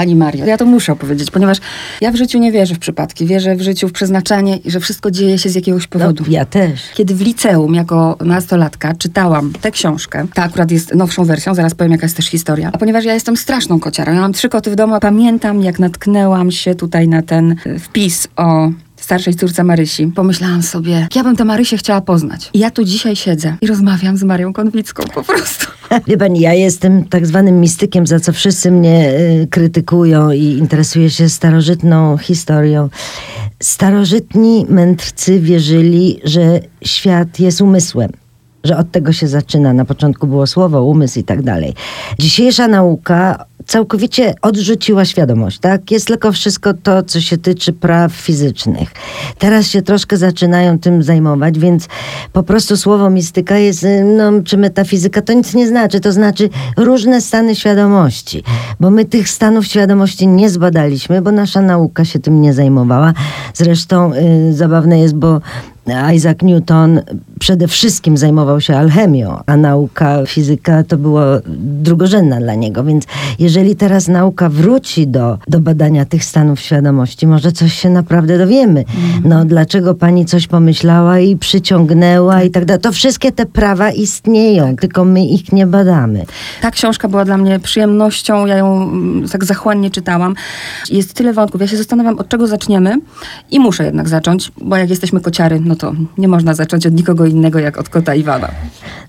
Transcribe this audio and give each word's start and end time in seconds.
Pani 0.00 0.16
Mario, 0.16 0.46
ja 0.46 0.56
to 0.56 0.66
muszę 0.66 0.92
opowiedzieć, 0.92 1.30
ponieważ 1.30 1.58
ja 2.00 2.12
w 2.12 2.16
życiu 2.16 2.38
nie 2.38 2.52
wierzę 2.52 2.74
w 2.74 2.78
przypadki. 2.78 3.26
Wierzę 3.26 3.56
w 3.56 3.60
życiu 3.62 3.88
w 3.88 3.92
przeznaczenie 3.92 4.56
i 4.56 4.70
że 4.70 4.80
wszystko 4.80 5.10
dzieje 5.10 5.38
się 5.38 5.48
z 5.48 5.54
jakiegoś 5.54 5.86
powodu. 5.86 6.24
No, 6.26 6.32
ja 6.32 6.44
też. 6.44 6.80
Kiedy 6.94 7.14
w 7.14 7.20
liceum 7.20 7.74
jako 7.74 8.16
nastolatka 8.24 8.94
czytałam 8.94 9.52
tę 9.60 9.70
książkę, 9.70 10.26
ta 10.34 10.42
akurat 10.42 10.70
jest 10.70 10.94
nowszą 10.94 11.24
wersją, 11.24 11.54
zaraz 11.54 11.74
powiem 11.74 11.92
jaka 11.92 12.04
jest 12.04 12.16
też 12.16 12.26
historia, 12.26 12.70
a 12.72 12.78
ponieważ 12.78 13.04
ja 13.04 13.14
jestem 13.14 13.36
straszną 13.36 13.80
kociarą, 13.80 14.12
ja 14.12 14.20
mam 14.20 14.32
trzy 14.32 14.48
koty 14.48 14.70
w 14.70 14.76
domu, 14.76 14.94
a 14.94 15.00
pamiętam 15.00 15.62
jak 15.62 15.78
natknęłam 15.78 16.50
się 16.50 16.74
tutaj 16.74 17.08
na 17.08 17.22
ten 17.22 17.56
e, 17.66 17.78
wpis 17.78 18.28
o 18.36 18.70
starszej 19.10 19.34
córce 19.34 19.64
Marysi. 19.64 20.06
Pomyślałam 20.06 20.62
sobie, 20.62 21.08
ja 21.14 21.24
bym 21.24 21.36
tę 21.36 21.44
Marysię 21.44 21.76
chciała 21.76 22.00
poznać. 22.00 22.50
I 22.54 22.58
ja 22.58 22.70
tu 22.70 22.84
dzisiaj 22.84 23.16
siedzę 23.16 23.56
i 23.60 23.66
rozmawiam 23.66 24.16
z 24.16 24.22
Marią 24.22 24.52
Konwicką 24.52 25.02
po 25.14 25.24
prostu. 25.24 25.66
Wie 26.08 26.16
pani, 26.16 26.40
ja 26.40 26.54
jestem 26.54 27.04
tak 27.04 27.26
zwanym 27.26 27.60
mistykiem, 27.60 28.06
za 28.06 28.20
co 28.20 28.32
wszyscy 28.32 28.70
mnie 28.70 29.12
y, 29.42 29.46
krytykują 29.50 30.30
i 30.30 30.44
interesuję 30.44 31.10
się 31.10 31.28
starożytną 31.28 32.18
historią. 32.18 32.88
Starożytni 33.62 34.66
mędrcy 34.68 35.40
wierzyli, 35.40 36.20
że 36.24 36.60
świat 36.82 37.40
jest 37.40 37.60
umysłem 37.60 38.10
że 38.64 38.76
od 38.76 38.90
tego 38.90 39.12
się 39.12 39.28
zaczyna. 39.28 39.72
Na 39.72 39.84
początku 39.84 40.26
było 40.26 40.46
słowo, 40.46 40.84
umysł 40.84 41.18
i 41.18 41.24
tak 41.24 41.42
dalej. 41.42 41.74
Dzisiejsza 42.18 42.68
nauka 42.68 43.44
całkowicie 43.66 44.34
odrzuciła 44.42 45.04
świadomość, 45.04 45.58
tak? 45.58 45.90
Jest 45.90 46.06
tylko 46.06 46.32
wszystko 46.32 46.74
to, 46.74 47.02
co 47.02 47.20
się 47.20 47.38
tyczy 47.38 47.72
praw 47.72 48.12
fizycznych. 48.12 48.92
Teraz 49.38 49.66
się 49.66 49.82
troszkę 49.82 50.16
zaczynają 50.16 50.78
tym 50.78 51.02
zajmować, 51.02 51.58
więc 51.58 51.88
po 52.32 52.42
prostu 52.42 52.76
słowo 52.76 53.10
mistyka 53.10 53.58
jest, 53.58 53.86
no, 54.16 54.32
czy 54.44 54.56
metafizyka, 54.56 55.22
to 55.22 55.32
nic 55.32 55.54
nie 55.54 55.68
znaczy. 55.68 56.00
To 56.00 56.12
znaczy 56.12 56.48
różne 56.76 57.20
stany 57.20 57.54
świadomości, 57.54 58.42
bo 58.80 58.90
my 58.90 59.04
tych 59.04 59.28
stanów 59.28 59.66
świadomości 59.66 60.26
nie 60.26 60.50
zbadaliśmy, 60.50 61.22
bo 61.22 61.32
nasza 61.32 61.60
nauka 61.60 62.04
się 62.04 62.18
tym 62.18 62.40
nie 62.40 62.54
zajmowała. 62.54 63.12
Zresztą 63.54 64.12
y, 64.14 64.52
zabawne 64.52 65.00
jest, 65.00 65.14
bo 65.14 65.40
Isaac 66.14 66.42
Newton 66.42 67.00
przede 67.40 67.68
wszystkim 67.68 68.16
zajmował 68.16 68.60
się 68.60 68.76
alchemią, 68.76 69.38
a 69.46 69.56
nauka 69.56 70.26
fizyka 70.26 70.84
to 70.84 70.96
było 70.96 71.22
drugorzędna 71.56 72.40
dla 72.40 72.54
niego. 72.54 72.84
Więc 72.84 73.04
jeżeli 73.38 73.76
teraz 73.76 74.08
nauka 74.08 74.48
wróci 74.48 75.06
do, 75.08 75.38
do 75.48 75.60
badania 75.60 76.04
tych 76.04 76.24
stanów 76.24 76.60
świadomości, 76.60 77.26
może 77.26 77.52
coś 77.52 77.74
się 77.74 77.90
naprawdę 77.90 78.38
dowiemy. 78.38 78.84
No, 79.24 79.44
dlaczego 79.44 79.94
pani 79.94 80.24
coś 80.24 80.46
pomyślała 80.46 81.18
i 81.18 81.36
przyciągnęła 81.36 82.42
i 82.42 82.50
tak 82.50 82.64
dalej. 82.64 82.82
To 82.82 82.92
wszystkie 82.92 83.32
te 83.32 83.46
prawa 83.46 83.90
istnieją, 83.90 84.76
tylko 84.76 85.04
my 85.04 85.26
ich 85.26 85.52
nie 85.52 85.66
badamy. 85.66 86.24
Ta 86.60 86.70
książka 86.70 87.08
była 87.08 87.24
dla 87.24 87.36
mnie 87.36 87.60
przyjemnością, 87.60 88.46
ja 88.46 88.56
ją 88.56 88.82
mm, 88.82 89.28
tak 89.28 89.44
zachłannie 89.44 89.90
czytałam. 89.90 90.34
Jest 90.90 91.14
tyle 91.14 91.32
wątków, 91.32 91.60
ja 91.60 91.66
się 91.66 91.76
zastanawiam, 91.76 92.18
od 92.18 92.28
czego 92.28 92.46
zaczniemy 92.46 92.96
i 93.50 93.60
muszę 93.60 93.84
jednak 93.84 94.08
zacząć, 94.08 94.52
bo 94.62 94.76
jak 94.76 94.90
jesteśmy 94.90 95.20
kociary, 95.20 95.60
no 95.64 95.76
to 95.76 95.92
nie 96.18 96.28
można 96.28 96.54
zacząć 96.54 96.86
od 96.86 96.94
nikogo 96.94 97.29
innego 97.30 97.58
jak 97.58 97.78
od 97.78 97.88
kota 97.88 98.14
Iwana. 98.14 98.48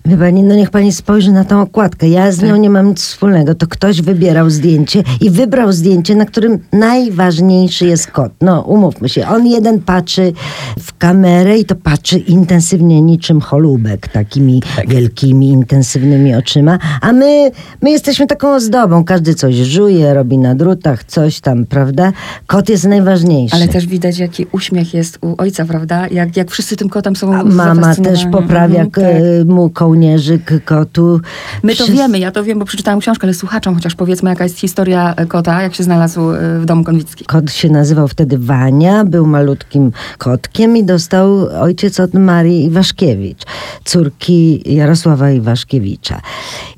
Wie 0.05 0.17
pani, 0.17 0.43
no 0.43 0.55
niech 0.55 0.69
pani 0.69 0.91
spojrzy 0.91 1.31
na 1.31 1.43
tą 1.43 1.61
okładkę. 1.61 2.07
Ja 2.07 2.31
z 2.31 2.41
nią 2.41 2.55
nie 2.55 2.69
mam 2.69 2.87
nic 2.87 3.01
wspólnego. 3.01 3.55
To 3.55 3.67
ktoś 3.67 4.01
wybierał 4.01 4.49
zdjęcie 4.49 5.03
i 5.21 5.29
wybrał 5.29 5.71
zdjęcie, 5.71 6.15
na 6.15 6.25
którym 6.25 6.59
najważniejszy 6.73 7.85
jest 7.85 8.07
kot. 8.07 8.31
No, 8.41 8.61
umówmy 8.61 9.09
się. 9.09 9.27
On 9.27 9.47
jeden 9.47 9.79
patrzy 9.79 10.33
w 10.79 10.97
kamerę 10.97 11.57
i 11.57 11.65
to 11.65 11.75
patrzy 11.75 12.19
intensywnie 12.19 13.01
niczym 13.01 13.41
cholubek, 13.41 14.07
takimi 14.07 14.61
wielkimi, 14.87 15.47
intensywnymi 15.49 16.35
oczyma. 16.35 16.79
A 17.01 17.11
my, 17.11 17.51
my 17.81 17.91
jesteśmy 17.91 18.27
taką 18.27 18.55
ozdobą. 18.55 19.03
Każdy 19.03 19.35
coś 19.35 19.55
żuje, 19.55 20.13
robi 20.13 20.37
na 20.37 20.55
drutach, 20.55 21.03
coś 21.03 21.39
tam, 21.39 21.65
prawda? 21.65 22.11
Kot 22.47 22.69
jest 22.69 22.85
najważniejszy. 22.85 23.55
Ale 23.55 23.67
też 23.67 23.87
widać, 23.87 24.17
jaki 24.17 24.45
uśmiech 24.51 24.93
jest 24.93 25.17
u 25.21 25.35
ojca, 25.37 25.65
prawda? 25.65 26.07
Jak, 26.07 26.37
jak 26.37 26.51
wszyscy 26.51 26.77
tym 26.77 26.89
kotem 26.89 27.15
są 27.15 27.35
A 27.35 27.43
mama 27.43 27.95
też 27.95 28.10
zafascynowani. 28.15 28.47
poprawia 28.47 28.81
Mhm, 28.81 28.91
tak. 28.91 29.47
mu 29.55 29.69
kołnierzyk 29.69 30.65
kotu. 30.65 31.21
My 31.63 31.71
to 31.71 31.75
Wszyscy- 31.75 31.93
wiemy, 31.93 32.19
ja 32.19 32.31
to 32.31 32.43
wiem, 32.43 32.59
bo 32.59 32.65
przeczytałam 32.65 32.99
książkę, 32.99 33.25
ale 33.25 33.33
słuchaczom 33.33 33.75
chociaż 33.75 33.95
powiedzmy, 33.95 34.29
jaka 34.29 34.43
jest 34.43 34.59
historia 34.59 35.13
e, 35.15 35.25
kota, 35.25 35.61
jak 35.61 35.75
się 35.75 35.83
znalazł 35.83 36.31
e, 36.31 36.59
w 36.59 36.65
domu 36.65 36.83
Konwicki. 36.83 37.25
Kot 37.25 37.51
się 37.51 37.69
nazywał 37.69 38.07
wtedy 38.07 38.37
Wania, 38.37 39.05
był 39.05 39.27
malutkim 39.27 39.91
kotkiem 40.17 40.77
i 40.77 40.83
dostał 40.83 41.47
ojciec 41.61 41.99
od 41.99 42.13
Marii 42.13 42.65
Iwaszkiewicz, 42.65 43.41
córki 43.85 44.73
Jarosława 44.75 45.31
Iwaszkiewicza. 45.31 46.21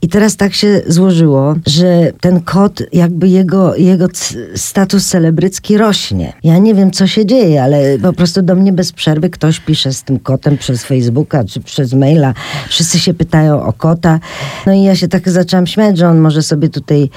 I 0.01 0.07
teraz 0.07 0.35
tak 0.37 0.53
się 0.53 0.81
złożyło, 0.87 1.55
że 1.67 2.11
ten 2.21 2.41
kot, 2.41 2.81
jakby 2.93 3.27
jego, 3.27 3.75
jego 3.75 4.07
status 4.55 5.07
celebrycki 5.07 5.77
rośnie. 5.77 6.33
Ja 6.43 6.57
nie 6.57 6.73
wiem, 6.75 6.91
co 6.91 7.07
się 7.07 7.25
dzieje, 7.25 7.63
ale 7.63 7.99
po 7.99 8.13
prostu 8.13 8.41
do 8.41 8.55
mnie 8.55 8.73
bez 8.73 8.91
przerwy 8.91 9.29
ktoś 9.29 9.59
pisze 9.59 9.93
z 9.93 10.03
tym 10.03 10.19
kotem 10.19 10.57
przez 10.57 10.83
Facebooka 11.23 11.43
czy 11.43 11.61
przez 11.61 11.93
maila. 11.93 12.33
Wszyscy 12.67 12.99
się 12.99 13.13
pytają 13.13 13.63
o 13.63 13.73
kota. 13.73 14.19
No 14.65 14.73
i 14.73 14.83
ja 14.83 14.95
się 14.95 15.07
tak 15.07 15.29
zaczęłam 15.29 15.67
śmiać, 15.67 15.97
że 15.97 16.07
on 16.07 16.19
może 16.19 16.41
sobie 16.41 16.69
tutaj, 16.69 17.09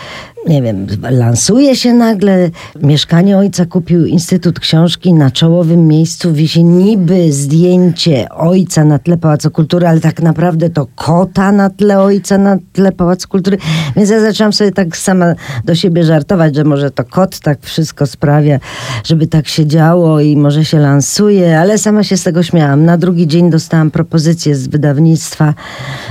nie 0.48 0.62
wiem, 0.62 0.86
lansuje 1.10 1.76
się 1.76 1.94
nagle. 1.94 2.50
Mieszkanie 2.82 3.38
ojca 3.38 3.66
kupił 3.66 4.06
Instytut 4.06 4.60
Książki. 4.60 5.14
Na 5.14 5.30
czołowym 5.30 5.88
miejscu 5.88 6.32
wisi 6.32 6.64
niby 6.64 7.32
zdjęcie 7.32 8.28
ojca 8.30 8.84
na 8.84 8.98
tle 8.98 9.16
Pałacu 9.16 9.50
Kultury, 9.50 9.88
ale 9.88 10.00
tak 10.00 10.22
naprawdę 10.22 10.70
to 10.70 10.86
kota 10.94 11.52
na 11.52 11.70
tle 11.70 12.00
ojca 12.00 12.38
na 12.38 12.58
tle 12.72 12.92
Pałacu 12.92 13.28
Kultury. 13.28 13.58
Więc 13.96 14.10
ja 14.10 14.20
zaczęłam 14.20 14.52
sobie 14.52 14.72
tak 14.72 14.96
sama 14.96 15.34
do 15.64 15.74
siebie 15.74 16.04
żartować, 16.04 16.56
że 16.56 16.64
może 16.64 16.90
to 16.90 17.04
kot 17.04 17.40
tak 17.40 17.58
wszystko 17.62 18.06
sprawia, 18.06 18.58
żeby 19.04 19.26
tak 19.26 19.48
się 19.48 19.66
działo 19.66 20.20
i 20.20 20.36
może 20.36 20.64
się 20.64 20.78
lansuje, 20.78 21.60
ale 21.60 21.78
sama 21.78 22.04
się 22.04 22.16
z 22.16 22.22
tego 22.22 22.42
śmiałam. 22.42 22.84
Na 22.84 22.98
drugi 22.98 23.26
dzień 23.26 23.50
dostałam 23.50 23.90
propozycję 23.90 24.56
z 24.56 24.68
wydawnictwa, 24.68 25.54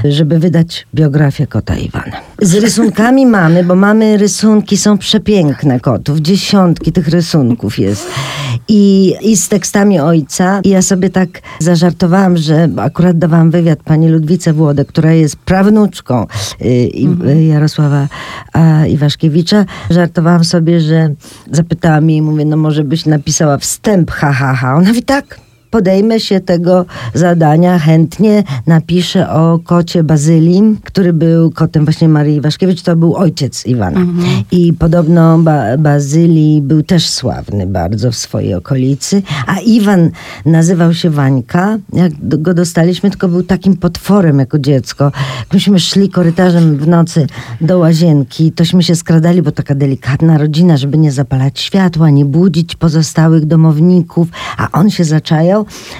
żeby 0.03 0.39
wydać 0.39 0.87
biografię 0.95 1.47
kota 1.47 1.75
Iwana. 1.75 2.17
Z 2.41 2.55
rysunkami 2.55 3.25
mamy, 3.25 3.63
bo 3.63 3.75
mamy 3.75 4.17
rysunki, 4.25 4.77
są 4.77 4.97
przepiękne 4.97 5.79
kotów, 5.79 6.19
dziesiątki 6.19 6.91
tych 6.91 7.07
rysunków 7.07 7.79
jest. 7.79 8.07
I, 8.67 9.13
I 9.21 9.37
z 9.37 9.49
tekstami 9.49 9.99
ojca. 9.99 10.61
I 10.63 10.69
ja 10.69 10.81
sobie 10.81 11.09
tak 11.09 11.29
zażartowałam, 11.59 12.37
że 12.37 12.69
akurat 12.77 13.17
dawałam 13.17 13.51
wywiad 13.51 13.79
pani 13.83 14.09
Ludwice 14.09 14.53
Włodek, 14.53 14.87
która 14.87 15.11
jest 15.13 15.35
prawnuczką 15.35 16.27
y, 16.61 16.65
y, 17.27 17.43
Jarosława 17.43 18.07
a, 18.53 18.85
Iwaszkiewicza. 18.85 19.65
Żartowałam 19.89 20.43
sobie, 20.43 20.79
że 20.79 21.09
zapytałam 21.51 22.09
jej, 22.09 22.21
mówię, 22.21 22.45
no 22.45 22.57
może 22.57 22.83
byś 22.83 23.05
napisała 23.05 23.57
wstęp, 23.57 24.11
ha, 24.11 24.31
ha, 24.31 24.53
ha. 24.53 24.75
Ona 24.75 24.87
mówi, 24.87 25.03
tak, 25.03 25.39
podejmę 25.71 26.19
się 26.19 26.39
tego 26.39 26.85
zadania, 27.13 27.79
chętnie 27.79 28.43
napiszę 28.67 29.29
o 29.29 29.59
kocie 29.63 30.03
Bazylim, 30.03 30.77
który 30.83 31.13
był 31.13 31.51
kotem 31.51 31.85
właśnie 31.85 32.09
Marii 32.09 32.35
Iwaszkiewicz, 32.35 32.81
to 32.81 32.95
był 32.95 33.15
ojciec 33.15 33.65
Iwana. 33.65 33.99
I 34.51 34.73
podobno 34.73 35.39
ba 35.39 35.77
Bazylii 35.77 36.61
był 36.61 36.83
też 36.83 37.09
sławny 37.09 37.67
bardzo 37.67 38.11
w 38.11 38.15
swojej 38.15 38.53
okolicy, 38.53 39.21
a 39.47 39.59
Iwan 39.59 40.11
nazywał 40.45 40.93
się 40.93 41.09
Wańka. 41.09 41.77
Jak 41.93 42.11
go 42.21 42.53
dostaliśmy, 42.53 43.09
tylko 43.09 43.27
był 43.27 43.43
takim 43.43 43.77
potworem 43.77 44.39
jako 44.39 44.59
dziecko. 44.59 45.11
Myśmy 45.53 45.79
szli 45.79 46.09
korytarzem 46.09 46.77
w 46.77 46.87
nocy 46.87 47.27
do 47.61 47.79
łazienki, 47.79 48.51
tośmy 48.51 48.83
się 48.83 48.95
skradali, 48.95 49.41
bo 49.41 49.51
taka 49.51 49.75
delikatna 49.75 50.37
rodzina, 50.37 50.77
żeby 50.77 50.97
nie 50.97 51.11
zapalać 51.11 51.59
światła, 51.59 52.09
nie 52.09 52.25
budzić 52.25 52.75
pozostałych 52.75 53.45
domowników, 53.45 54.27
a 54.57 54.71
on 54.71 54.89
się 54.89 55.03
zaczajał, 55.03 55.54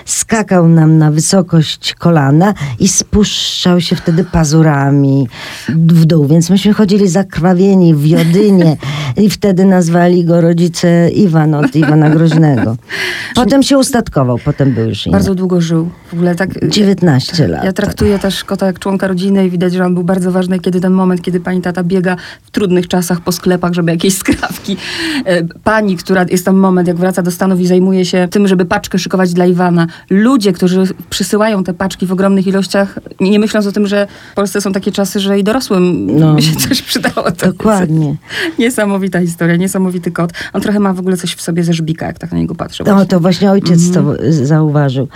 skakał 0.06 0.68
nam 0.68 0.98
na 0.98 1.12
wysokość 1.12 1.94
kolana 1.94 2.54
i 2.80 2.88
spuszczał 2.88 3.82
się 3.82 3.96
wtedy 3.96 4.24
pazurami 4.24 5.28
w 5.70 6.06
dół, 6.06 6.28
więc 6.28 6.50
myśmy 6.50 6.74
chodzili 6.74 7.08
zakrwawieni 7.08 7.96
w 7.96 8.06
jodynie 8.06 8.78
i 9.24 9.30
wtedy 9.30 9.66
nazwali 9.66 10.26
go 10.26 10.42
rodzice 10.42 11.10
Iwan 11.10 11.54
od 11.54 11.75
Iwana 11.75 12.10
Groźnego. 12.10 12.78
Potem 13.36 13.63
się 13.63 13.78
ustatkował, 13.78 14.40
potem 14.46 14.74
był 14.74 14.90
już 14.90 15.07
inny. 15.07 15.12
Bardzo 15.18 15.36
długo 15.36 15.62
żył. 15.62 15.90
W 16.10 16.13
ogóle 16.13 16.36
tak... 16.36 16.69
19 16.69 17.48
lat. 17.48 17.63
Ja 17.63 17.74
traktuję 17.74 18.19
też 18.19 18.44
kota 18.44 18.66
jak 18.66 18.80
członka 18.80 19.08
rodziny 19.08 19.46
i 19.46 19.50
widać, 19.50 19.74
że 19.74 19.86
on 19.86 19.94
był 19.94 20.04
bardzo 20.04 20.31
ważny, 20.31 20.60
kiedy 20.60 20.81
ten 20.81 20.94
moment, 20.94 21.22
kiedy 21.22 21.40
pani 21.40 21.62
tata 21.62 21.84
biega 21.84 22.16
w 22.44 22.51
trudnych 22.51 22.88
czasach 22.88 23.22
po 23.22 23.31
sklepach, 23.31 23.74
żeby 23.74 23.92
jakieś 23.92 24.18
skrawki. 24.24 24.78
E, 25.25 25.44
Pani, 25.44 25.98
która 25.98 26.25
jest 26.30 26.46
tam 26.46 26.56
moment, 26.56 26.88
jak 26.88 26.98
wraca 26.98 27.22
do 27.22 27.31
Stanów 27.31 27.60
i 27.60 27.68
zajmuje 27.68 28.06
się 28.06 28.28
tym, 28.31 28.48
żeby 28.48 28.66
paczkę 28.66 29.00
szykować 29.00 29.34
dla 29.34 29.44
Iwana. 29.45 29.88
Ludzie, 30.09 30.53
którzy 30.53 30.83
przysyłają 31.09 31.63
te 31.63 31.74
paczki 31.74 32.06
w 32.06 32.12
ogromnych 32.12 32.47
ilościach, 32.47 33.00
nie 33.19 33.39
myśląc 33.39 33.68
o 33.68 33.71
tym, 33.71 33.88
że 33.88 34.07
w 34.31 34.36
Polsce 34.36 34.62
są 34.62 34.71
takie 34.71 34.92
czasy, 34.92 35.19
że 35.19 35.39
i 35.39 35.44
dorosłym 35.44 36.07
No. 36.19 36.42
się 36.42 36.56
coś 36.56 36.81
przydało. 36.81 37.31
To 37.31 37.47
Dokładnie. 37.47 38.15
Niesamowita 38.59 39.19
historia, 39.21 39.56
niesamowity 39.56 40.12
kot. 40.12 40.31
On 40.53 40.62
trochę 40.62 40.80
ma 40.80 40.94
w 40.94 41.00
ogóle 41.00 41.18
coś 41.18 41.33
w 41.33 41.42
sobie 41.42 41.63
ze 41.63 41.74
żbika, 41.74 42.06
jak 42.06 42.19
tak 42.19 42.31
na 42.31 42.38
niego 42.38 42.56
patrzę. 42.56 42.83
No 42.88 42.92
właśnie. 42.94 43.07
to 43.09 43.19
właśnie 43.19 43.51
ojciec 43.51 43.92
to 43.92 44.03
zauważył. 44.30 45.07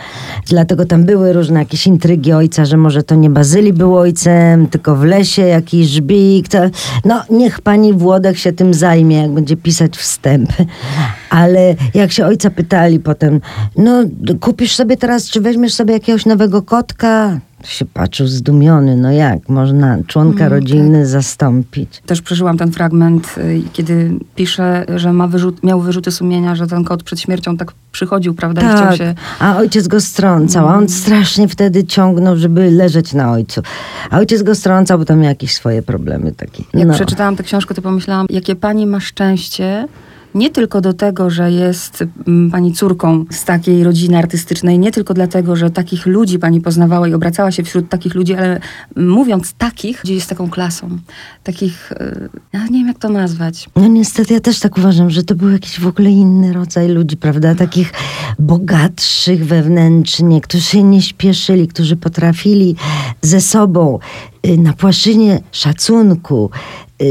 Dlatego 0.48 0.86
tam 0.86 1.04
były 1.04 1.34
różne 1.34 1.60
jakieś 1.60 1.88
intrygi 1.88 2.34
ojca, 2.34 2.66
że 2.66 2.78
może 2.78 3.04
to 3.04 3.16
nie 3.16 3.30
Bazyli 3.30 3.74
był 3.74 3.98
ojcem, 3.98 4.68
tylko 4.68 4.96
w 4.96 5.04
lesie 5.04 5.42
jakiś 5.42 5.88
żbik. 5.88 6.48
To... 6.48 6.58
No 7.06 7.24
niech 7.30 7.62
pani 7.62 7.94
Włodek 7.94 8.38
się 8.38 8.52
tym 8.52 8.74
zajmie, 8.74 9.22
jak 9.22 9.32
będzie 9.32 9.58
pisać 9.58 9.98
wstęp. 9.98 10.54
Ale 11.30 11.76
jak 11.94 12.12
się 12.12 12.26
ojca 12.26 12.50
pytali 12.50 13.00
potem, 13.00 13.42
no 13.78 14.04
kupisz 14.40 14.76
sobie 14.76 14.98
teraz, 14.98 15.30
czy 15.30 15.42
weźmiesz 15.42 15.74
sobie 15.74 15.94
jakiegoś 15.94 16.26
nowego 16.26 16.62
kotka? 16.62 17.40
Się 17.64 17.86
patrzył 17.86 18.28
zdumiony, 18.28 18.98
no 18.98 19.12
jak 19.12 19.50
można 19.50 19.98
członka 20.08 20.46
Mm, 20.46 20.54
rodziny 20.54 21.06
zastąpić? 21.06 22.02
Też 22.06 22.22
przeżyłam 22.22 22.58
ten 22.58 22.72
fragment, 22.72 23.36
y, 23.38 23.62
kiedy 23.74 24.12
pisze, 24.36 24.86
że 24.96 25.14
ma 25.14 25.28
wyrzut, 25.28 25.64
miał 25.64 25.82
wyrzuty 25.82 26.12
sumienia, 26.12 26.56
że 26.56 26.68
ten 26.68 26.84
kot 26.84 27.04
przed 27.04 27.20
śmiercią 27.20 27.58
tak 27.58 27.72
przychodził, 27.92 28.34
prawda, 28.34 28.62
Tak, 28.62 28.96
się... 28.98 29.16
a 29.40 29.58
ojciec 29.58 29.88
go 29.88 30.02
strącał, 30.02 30.68
a 30.70 30.76
on 30.78 30.90
strasznie 30.90 31.48
wtedy 31.48 31.84
ciągnął, 31.84 32.38
żeby 32.38 32.72
leżeć 32.72 33.14
na 33.14 33.32
ojcu. 33.32 33.62
A 34.12 34.18
ojciec 34.18 34.44
go 34.44 34.56
strącał, 34.56 34.98
bo 35.00 35.06
tam 35.06 35.18
miał 35.20 35.30
jakieś 35.30 35.54
swoje 35.54 35.82
problemy 35.82 36.32
takie. 36.32 36.64
Jak 36.74 36.88
No. 36.88 36.94
przeczytałam 36.94 37.36
tę 37.36 37.44
książkę, 37.44 37.76
to 37.76 37.82
pomyślałam, 37.82 38.28
jakie 38.30 38.56
pani 38.56 38.88
ma 38.88 39.00
szczęście, 39.00 39.88
nie 40.40 40.50
tylko 40.50 40.82
do 40.82 40.94
tego, 40.94 41.30
że 41.30 41.52
jest 41.52 42.04
mm, 42.28 42.52
pani 42.52 42.74
córką 42.74 43.26
z 43.32 43.46
takiej 43.46 43.84
rodziny 43.84 44.18
artystycznej, 44.18 44.80
nie 44.80 44.92
tylko 44.92 45.14
dlatego, 45.14 45.56
że 45.56 45.70
takich 45.70 46.06
ludzi 46.06 46.40
pani 46.40 46.62
poznawała 46.62 47.08
i 47.08 47.14
obracała 47.14 47.52
się 47.52 47.64
wśród 47.64 47.90
takich 47.90 48.16
ludzi, 48.16 48.34
ale 48.34 48.60
mm, 48.98 49.10
mówiąc 49.10 49.54
takich, 49.54 50.02
gdzie 50.04 50.14
jest 50.14 50.30
taką 50.30 50.50
klasą, 50.50 50.90
takich, 51.44 51.92
y, 51.92 52.30
ja 52.54 52.64
nie 52.64 52.80
wiem 52.80 52.88
jak 52.88 53.00
to 53.00 53.10
nazwać. 53.10 53.70
No 53.76 53.88
niestety 53.88 54.34
ja 54.34 54.40
też 54.40 54.60
tak 54.60 54.78
uważam, 54.78 55.10
że 55.10 55.24
to 55.24 55.36
był 55.36 55.50
jakiś 55.50 55.80
w 55.80 55.88
ogóle 55.88 56.10
inny 56.10 56.54
rodzaj 56.54 56.88
ludzi, 56.90 57.18
prawda? 57.18 57.56
Takich 57.56 57.94
bogatszych 58.40 59.46
wewnętrznie, 59.46 60.42
którzy 60.42 60.64
się 60.64 60.84
nie 60.84 61.02
śpieszyli, 61.02 61.68
którzy 61.68 61.96
potrafili 61.96 62.76
ze 63.22 63.42
sobą 63.42 64.00
y, 64.48 64.58
na 64.58 64.74
płaszczyźnie 64.74 65.40
szacunku 65.52 66.50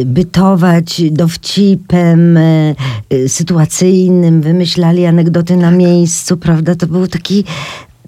bytować 0.07 1.03
dowcipem 1.11 2.37
y, 2.37 2.75
y, 3.13 3.29
sytuacyjnym, 3.29 4.41
wymyślali 4.41 5.07
anegdoty 5.07 5.57
na 5.57 5.71
miejscu, 5.71 6.37
prawda? 6.37 6.75
To 6.75 6.87
był 6.87 7.07
taki 7.07 7.45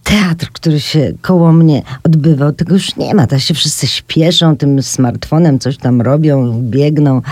teatr, 0.04 0.48
który 0.52 0.80
się 0.80 1.12
koło 1.22 1.52
mnie 1.52 1.82
odbywał. 2.04 2.52
Tego 2.52 2.74
już 2.74 2.96
nie 2.96 3.14
ma. 3.14 3.26
Teraz 3.26 3.42
się 3.42 3.54
wszyscy 3.54 3.86
śpieszą 3.86 4.56
tym 4.56 4.82
smartfonem, 4.82 5.58
coś 5.58 5.76
tam 5.76 6.00
robią, 6.00 6.62
biegną. 6.62 7.22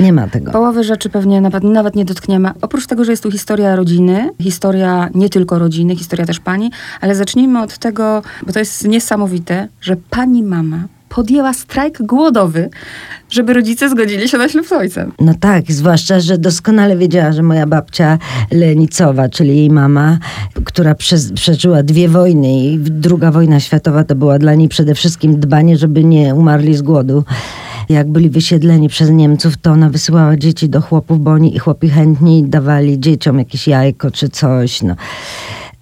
Nie 0.00 0.12
ma 0.12 0.28
tego. 0.28 0.52
Połowy 0.52 0.84
rzeczy 0.84 1.08
pewnie 1.10 1.40
nawet, 1.40 1.64
nawet 1.64 1.96
nie 1.96 2.04
dotkniemy. 2.04 2.50
Oprócz 2.60 2.86
tego, 2.86 3.04
że 3.04 3.10
jest 3.12 3.22
tu 3.22 3.30
historia 3.30 3.76
rodziny, 3.76 4.30
historia 4.40 5.08
nie 5.14 5.28
tylko 5.28 5.58
rodziny, 5.58 5.96
historia 5.96 6.26
też 6.26 6.40
pani, 6.40 6.70
ale 7.00 7.14
zacznijmy 7.14 7.62
od 7.62 7.78
tego, 7.78 8.22
bo 8.46 8.52
to 8.52 8.58
jest 8.58 8.88
niesamowite, 8.88 9.68
że 9.80 9.96
pani 10.10 10.42
mama 10.42 10.84
podjęła 11.18 11.52
strajk 11.52 12.02
głodowy, 12.02 12.70
żeby 13.30 13.52
rodzice 13.52 13.88
zgodzili 13.88 14.28
się 14.28 14.38
na 14.38 14.48
ślub 14.48 14.66
z 14.66 14.72
ojcem. 14.72 15.12
No 15.20 15.34
tak, 15.40 15.72
zwłaszcza, 15.72 16.20
że 16.20 16.38
doskonale 16.38 16.96
wiedziała, 16.96 17.32
że 17.32 17.42
moja 17.42 17.66
babcia 17.66 18.18
Lenicowa, 18.50 19.28
czyli 19.28 19.56
jej 19.56 19.70
mama, 19.70 20.18
która 20.64 20.94
przez, 20.94 21.32
przeżyła 21.32 21.82
dwie 21.82 22.08
wojny 22.08 22.48
i 22.48 22.78
druga 22.78 23.30
wojna 23.30 23.60
światowa 23.60 24.04
to 24.04 24.14
była 24.14 24.38
dla 24.38 24.54
niej 24.54 24.68
przede 24.68 24.94
wszystkim 24.94 25.40
dbanie, 25.40 25.76
żeby 25.76 26.04
nie 26.04 26.34
umarli 26.34 26.76
z 26.76 26.82
głodu. 26.82 27.24
Jak 27.88 28.08
byli 28.08 28.30
wysiedleni 28.30 28.88
przez 28.88 29.10
Niemców, 29.10 29.56
to 29.56 29.70
ona 29.70 29.90
wysyłała 29.90 30.36
dzieci 30.36 30.68
do 30.68 30.80
chłopów, 30.80 31.20
bo 31.20 31.30
oni 31.30 31.56
i 31.56 31.58
chłopi 31.58 31.90
dawali 32.42 33.00
dzieciom 33.00 33.38
jakieś 33.38 33.68
jajko 33.68 34.10
czy 34.10 34.28
coś. 34.28 34.82
No. 34.82 34.94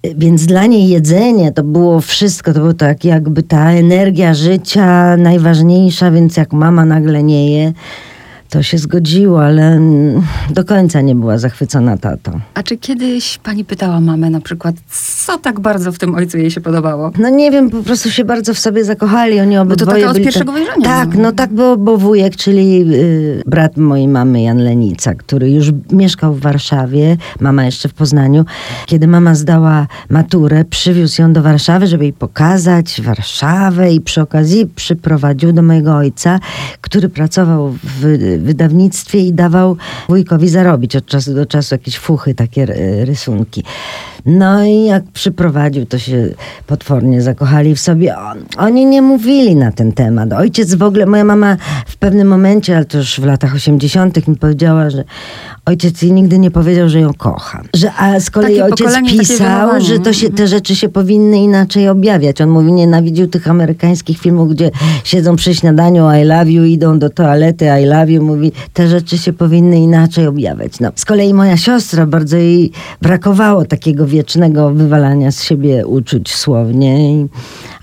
Więc 0.03 0.45
dla 0.45 0.65
niej 0.65 0.89
jedzenie 0.89 1.51
to 1.51 1.63
było 1.63 2.01
wszystko, 2.01 2.53
to 2.53 2.59
było 2.59 2.73
tak 2.73 3.05
jakby 3.05 3.43
ta 3.43 3.71
energia 3.71 4.33
życia 4.33 5.17
najważniejsza, 5.17 6.11
więc 6.11 6.37
jak 6.37 6.53
mama 6.53 6.85
nagle 6.85 7.23
nie 7.23 7.51
je, 7.51 7.73
to 8.49 8.63
się 8.63 8.77
zgodziło, 8.77 9.45
ale 9.45 9.81
do 10.49 10.65
końca 10.65 11.01
nie 11.01 11.15
była 11.15 11.37
zachwycona 11.37 11.97
tatą. 11.97 12.39
A 12.53 12.63
czy 12.63 12.77
kiedyś 12.77 13.37
pani 13.37 13.65
pytała 13.65 13.99
mamę 13.99 14.29
na 14.29 14.41
przykład, 14.41 14.75
co 15.25 15.37
tak 15.37 15.59
bardzo 15.59 15.91
w 15.91 15.99
tym 15.99 16.15
ojcu 16.15 16.37
jej 16.37 16.51
się 16.51 16.61
podobało? 16.61 17.11
No 17.19 17.29
nie 17.29 17.51
wiem, 17.51 17.69
po 17.69 17.83
prostu 17.83 18.11
się 18.11 18.25
bardzo 18.25 18.53
w 18.53 18.59
sobie 18.59 18.83
zakochali. 18.83 19.39
Oni 19.39 19.55
to 19.55 19.61
obydwoje 19.61 19.97
taka 19.97 20.07
od 20.07 20.13
byli 20.13 20.25
pierwszego 20.25 20.51
wejrzenia, 20.51 20.85
Tak, 20.85 21.15
no. 21.15 21.21
no 21.21 21.31
tak, 21.31 21.53
bo, 21.53 21.77
bo 21.77 21.97
wujek, 21.97 22.35
czyli 22.35 22.81
y, 22.93 23.43
brat 23.45 23.77
mojej 23.77 24.07
mamy, 24.07 24.41
Jan 24.41 24.57
Lenica, 24.57 25.15
który 25.15 25.51
już 25.51 25.71
mieszkał 25.91 26.33
w 26.33 26.39
Warszawie, 26.39 27.17
mama 27.39 27.65
jeszcze 27.65 27.89
w 27.89 27.93
Poznaniu. 27.93 28.45
Kiedy 28.85 29.07
mama 29.07 29.35
zdała 29.35 29.87
maturę, 30.09 30.65
przywiózł 30.65 31.21
ją 31.21 31.33
do 31.33 31.41
Warszawy, 31.41 31.87
żeby 31.87 32.03
jej 32.03 32.13
pokazać 32.13 33.01
Warszawę 33.01 33.93
i 33.93 34.01
przy 34.01 34.21
okazji 34.21 34.65
przyprowadził 34.75 35.53
do 35.53 35.61
mojego 35.61 35.95
ojca, 35.95 36.39
który 36.81 37.09
pracował 37.09 37.73
w 37.83 38.36
wydawnictwie 38.39 39.19
i 39.19 39.33
dawał 39.33 39.77
wujkowi 40.09 40.49
zarobić 40.49 40.95
od 40.95 41.05
czasu 41.05 41.33
do 41.33 41.45
czasu 41.45 41.75
jakieś 41.75 41.97
fuchy, 41.97 42.35
takie 42.35 42.65
ry- 42.65 43.05
rysunki. 43.05 43.63
No 44.25 44.63
i 44.63 44.85
jak 44.85 45.03
przyprowadził, 45.03 45.85
to 45.85 45.99
się 45.99 46.29
potwornie 46.67 47.21
zakochali 47.21 47.75
w 47.75 47.79
sobie. 47.79 48.17
On, 48.17 48.37
oni 48.57 48.85
nie 48.85 49.01
mówili 49.01 49.55
na 49.55 49.71
ten 49.71 49.91
temat. 49.91 50.33
Ojciec 50.33 50.75
w 50.75 50.83
ogóle, 50.83 51.05
moja 51.05 51.23
mama 51.23 51.57
w 51.87 51.97
pewnym 51.97 52.27
momencie, 52.27 52.75
ale 52.75 52.85
to 52.85 52.97
już 52.97 53.19
w 53.19 53.25
latach 53.25 53.55
80. 53.55 54.27
mi 54.27 54.35
powiedziała, 54.35 54.89
że 54.89 55.03
ojciec 55.67 56.01
jej 56.01 56.11
nigdy 56.11 56.39
nie 56.39 56.51
powiedział, 56.51 56.89
że 56.89 56.99
ją 56.99 57.13
kocha. 57.13 57.61
Że, 57.75 57.93
a 57.93 58.19
z 58.19 58.29
kolei 58.29 58.57
Takie 58.57 58.63
ojciec 58.63 59.09
pisał, 59.09 59.81
że 59.81 59.99
to 59.99 60.13
się, 60.13 60.29
te 60.29 60.47
rzeczy 60.47 60.75
się 60.75 60.89
powinny 60.89 61.37
inaczej 61.37 61.89
objawiać. 61.89 62.41
On 62.41 62.49
mówi, 62.49 62.73
nienawidził 62.73 63.27
tych 63.27 63.47
amerykańskich 63.47 64.19
filmów, 64.19 64.49
gdzie 64.49 64.71
siedzą 65.03 65.35
przy 65.35 65.55
śniadaniu 65.55 66.11
I 66.21 66.23
love 66.23 66.51
you, 66.51 66.63
idą 66.63 66.99
do 66.99 67.09
toalety 67.09 67.65
I 67.83 67.85
love 67.85 68.11
you. 68.11 68.23
Mówi, 68.23 68.51
te 68.73 68.87
rzeczy 68.87 69.17
się 69.17 69.33
powinny 69.33 69.79
inaczej 69.79 70.27
objawiać. 70.27 70.79
No. 70.79 70.91
Z 70.95 71.05
kolei 71.05 71.33
moja 71.33 71.57
siostra, 71.57 72.05
bardzo 72.05 72.37
jej 72.37 72.71
brakowało 73.01 73.65
takiego 73.65 74.05
wiecznego 74.05 74.71
wywalania 74.71 75.31
z 75.31 75.43
siebie 75.43 75.87
uczuć 75.87 76.35
słownie. 76.35 77.11
I, 77.11 77.27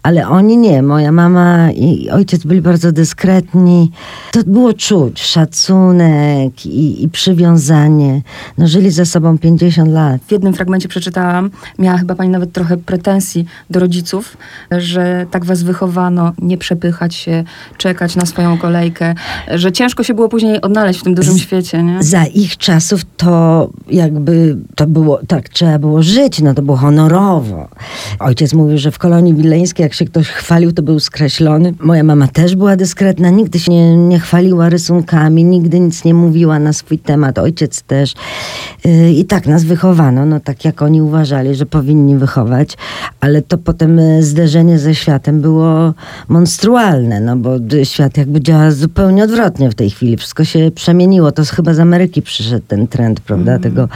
ale 0.05 0.29
oni 0.29 0.56
nie. 0.56 0.83
Moja 0.83 1.12
mama 1.12 1.73
i 1.73 2.11
ojciec 2.11 2.45
byli 2.45 2.61
bardzo 2.61 2.93
dyskretni. 2.93 3.91
To 4.33 4.41
było 4.47 4.73
czuć 4.73 5.23
szacunek 5.23 6.67
i, 6.67 7.05
i 7.05 7.09
przywiązanie. 7.09 8.23
No, 8.59 8.67
żyli 8.67 8.91
ze 8.91 9.06
sobą 9.06 9.39
50 9.39 9.91
lat. 9.91 10.23
W 10.27 10.33
jednym 10.33 10.55
fragmencie 10.55 10.89
przeczytałam, 10.89 11.51
miała 11.79 11.99
chyba 11.99 12.15
pani 12.15 12.31
nawet 12.31 12.53
trochę 12.53 12.77
pretensji 12.77 13.47
do 13.71 13.81
rodziców, 13.81 14.37
że 14.71 15.27
tak 15.31 15.45
was 15.45 15.62
wychowano, 15.62 16.33
nie 16.39 16.59
przepychać 16.59 17.15
się, 17.15 17.45
czekać 17.77 18.17
na 18.17 18.27
swoją 18.27 18.59
kolejkę, 18.59 19.15
że 19.55 19.73
ciężko 19.73 20.03
się 20.03 20.15
było 20.15 20.29
później 20.29 20.61
odnaleźć 20.61 21.00
w 21.00 21.03
tym 21.03 21.15
dużym 21.15 21.39
świecie, 21.39 21.83
nie? 21.83 22.03
Za 22.03 22.25
ich 22.25 22.57
czasów 22.57 23.00
to 23.17 23.69
jakby 23.91 24.57
to 24.75 24.87
było, 24.87 25.21
tak 25.28 25.49
trzeba 25.49 25.78
było 25.78 26.02
żyć, 26.02 26.40
no 26.43 26.55
to 26.55 26.62
było 26.62 26.76
honorowo. 26.76 27.69
Ojciec 28.19 28.55
mówił, 28.55 28.78
że 28.78 28.90
w 28.90 28.99
kolonii 28.99 29.35
wileńskiej 29.35 29.85
jak 29.85 29.94
się 29.95 30.05
ktoś 30.05 30.29
chwalił, 30.29 30.73
to 30.73 30.83
był 30.83 31.01
skreślony. 31.01 31.75
Moja 31.81 32.05
mama 32.05 32.29
też 32.29 32.57
była 32.57 32.77
dyskretna, 32.77 33.31
nigdy 33.31 33.59
się 33.59 33.73
nie, 33.73 33.97
nie 33.97 34.21
chwaliła 34.21 34.69
rysunkami, 34.69 35.45
nigdy 35.45 35.81
nic 35.81 36.05
nie 36.05 36.15
mówiła 36.15 36.59
na 36.59 36.73
swój 36.73 36.99
temat. 36.99 37.39
Ojciec 37.39 37.83
też. 37.83 38.15
Yy, 38.85 39.13
I 39.13 39.25
tak 39.25 39.47
nas 39.47 39.65
wychowano, 39.65 40.27
no 40.27 40.41
tak 40.41 40.65
jak 40.65 40.83
oni 40.83 41.03
uważali, 41.03 41.55
że 41.55 41.67
powinni 41.67 42.17
wychować, 42.17 42.77
ale 43.21 43.43
to 43.43 43.59
potem 43.59 43.99
e, 43.99 44.23
zderzenie 44.23 44.79
ze 44.79 44.95
światem 44.95 45.41
było 45.41 45.95
monstrualne, 46.29 47.21
no 47.21 47.37
bo 47.37 47.51
świat 47.85 48.17
jakby 48.17 48.41
działa 48.41 48.71
zupełnie 48.71 49.25
odwrotnie 49.25 49.71
w 49.71 49.75
tej 49.75 49.91
chwili. 49.91 50.17
Wszystko 50.17 50.45
się 50.45 50.71
przemieniło. 50.75 51.33
To 51.33 51.45
chyba 51.45 51.75
z 51.75 51.79
Ameryki 51.79 52.23
przyszedł 52.23 52.65
ten 52.69 52.89
trend, 52.89 53.21
prawda? 53.21 53.59
Tego 53.59 53.89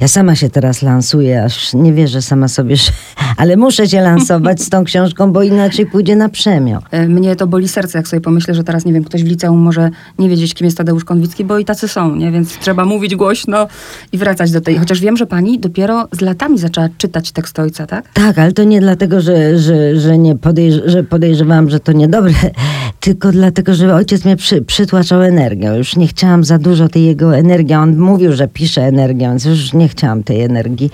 ja 0.00 0.08
sama 0.08 0.34
się 0.34 0.50
teraz 0.50 0.82
lansuję, 0.82 1.44
aż 1.44 1.74
nie 1.74 1.92
wierzę 1.92 2.22
sama 2.22 2.48
sobie, 2.48 2.76
że... 2.76 2.92
ale 3.36 3.56
muszę 3.56 3.88
się 3.88 4.00
lansować 4.00 4.62
z 4.62 4.68
tą 4.68 4.84
książką, 4.84 5.32
bo 5.32 5.37
inaczej 5.42 5.86
pójdzie 5.86 6.16
na 6.16 6.28
przemiał. 6.28 6.82
E, 6.90 7.08
Mnie 7.08 7.36
to 7.36 7.46
boli 7.46 7.68
serce, 7.68 7.98
jak 7.98 8.08
sobie 8.08 8.20
pomyślę, 8.20 8.54
że 8.54 8.64
teraz, 8.64 8.84
nie 8.84 8.92
wiem, 8.92 9.04
ktoś 9.04 9.22
w 9.24 9.26
liceum 9.26 9.58
może 9.60 9.90
nie 10.18 10.28
wiedzieć, 10.28 10.54
kim 10.54 10.64
jest 10.64 10.76
Tadeusz 10.78 11.04
Konwicki, 11.04 11.44
bo 11.44 11.58
i 11.58 11.64
tacy 11.64 11.88
są, 11.88 12.16
nie? 12.16 12.30
Więc 12.32 12.58
trzeba 12.58 12.84
mówić 12.84 13.16
głośno 13.16 13.66
i 14.12 14.18
wracać 14.18 14.50
do 14.50 14.60
tej. 14.60 14.78
Chociaż 14.78 15.00
wiem, 15.00 15.16
że 15.16 15.26
pani 15.26 15.58
dopiero 15.58 16.08
z 16.12 16.20
latami 16.20 16.58
zaczęła 16.58 16.88
czytać 16.98 17.32
tekst 17.32 17.58
ojca, 17.58 17.86
tak? 17.86 18.12
Tak, 18.12 18.38
ale 18.38 18.52
to 18.52 18.64
nie 18.64 18.80
dlatego, 18.80 19.20
że, 19.20 19.58
że, 19.58 20.00
że, 20.00 20.18
nie 20.18 20.34
podejrz- 20.34 20.82
że 20.88 21.02
podejrzewałam, 21.04 21.70
że 21.70 21.80
to 21.80 21.92
niedobre, 21.92 22.32
tylko 23.00 23.32
dlatego, 23.32 23.74
że 23.74 23.94
ojciec 23.94 24.24
mnie 24.24 24.36
przy, 24.36 24.62
przytłaczał 24.62 25.22
energią. 25.22 25.74
Już 25.74 25.96
nie 25.96 26.06
chciałam 26.08 26.44
za 26.44 26.58
dużo 26.58 26.88
tej 26.88 27.04
jego 27.04 27.36
energii. 27.36 27.74
On 27.74 27.98
mówił, 27.98 28.32
że 28.32 28.48
pisze 28.48 28.82
energią, 28.82 29.28
więc 29.28 29.44
już 29.44 29.72
nie 29.72 29.88
chciałam 29.88 30.22
tej 30.22 30.40
energii. 30.42 30.90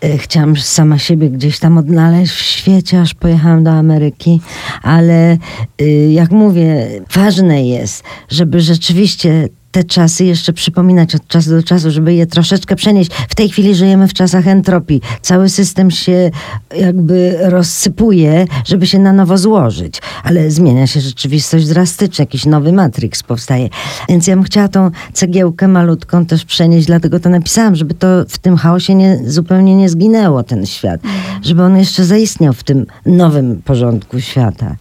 E, 0.00 0.18
Chciałam 0.18 0.56
sama 0.56 0.98
siebie 0.98 1.30
gdzieś 1.30 1.58
tam 1.58 1.78
odnaleźć 1.78 2.32
w 2.32 2.42
świecie, 2.42 3.00
aż 3.00 3.14
pojechałam 3.14 3.64
do 3.64 3.70
Ameryki, 3.70 4.40
ale 4.82 5.38
y, 5.80 6.10
jak 6.12 6.30
mówię, 6.30 6.88
ważne 7.14 7.66
jest, 7.66 8.04
żeby 8.28 8.60
rzeczywiście 8.60 9.48
te 9.70 9.84
czasy 9.84 10.24
jeszcze 10.24 10.52
przypominać 10.52 11.14
od 11.14 11.26
czasu 11.26 11.50
do 11.50 11.62
czasu, 11.62 11.90
żeby 11.90 12.14
je 12.14 12.26
troszeczkę 12.26 12.76
przenieść. 12.76 13.10
W 13.28 13.34
tej 13.34 13.48
chwili 13.48 13.74
żyjemy 13.74 14.08
w 14.08 14.14
czasach 14.14 14.48
entropii. 14.48 15.00
Cały 15.22 15.48
system 15.48 15.90
się 15.90 16.30
jakby 16.76 17.38
rozsypuje, 17.40 18.46
żeby 18.64 18.86
się 18.86 18.98
na 18.98 19.12
nowo 19.12 19.38
złożyć. 19.38 20.02
Ale 20.24 20.50
zmienia 20.50 20.86
się 20.86 21.00
rzeczywistość 21.00 21.66
drastycznie. 21.66 22.22
Jakiś 22.22 22.46
nowy 22.46 22.72
Matrix 22.72 23.22
powstaje. 23.22 23.68
Więc 24.08 24.26
ja 24.26 24.34
bym 24.34 24.44
chciała 24.44 24.68
tą 24.68 24.90
cegiełkę 25.12 25.68
malutką 25.68 26.26
też 26.26 26.44
przenieść, 26.44 26.86
dlatego 26.86 27.20
to 27.20 27.28
napisałam, 27.28 27.76
żeby 27.76 27.94
to 27.94 28.06
w 28.28 28.38
tym 28.38 28.56
chaosie 28.56 28.94
nie, 28.94 29.20
zupełnie 29.26 29.76
nie 29.76 29.88
zginęło 29.88 30.42
ten 30.42 30.66
świat. 30.66 31.00
Żeby 31.42 31.62
on 31.62 31.76
jeszcze 31.76 32.04
zaistniał 32.04 32.52
w 32.52 32.64
tym 32.64 32.86
nowym 33.06 33.62
porządku 33.62 34.20
świata. 34.20 34.76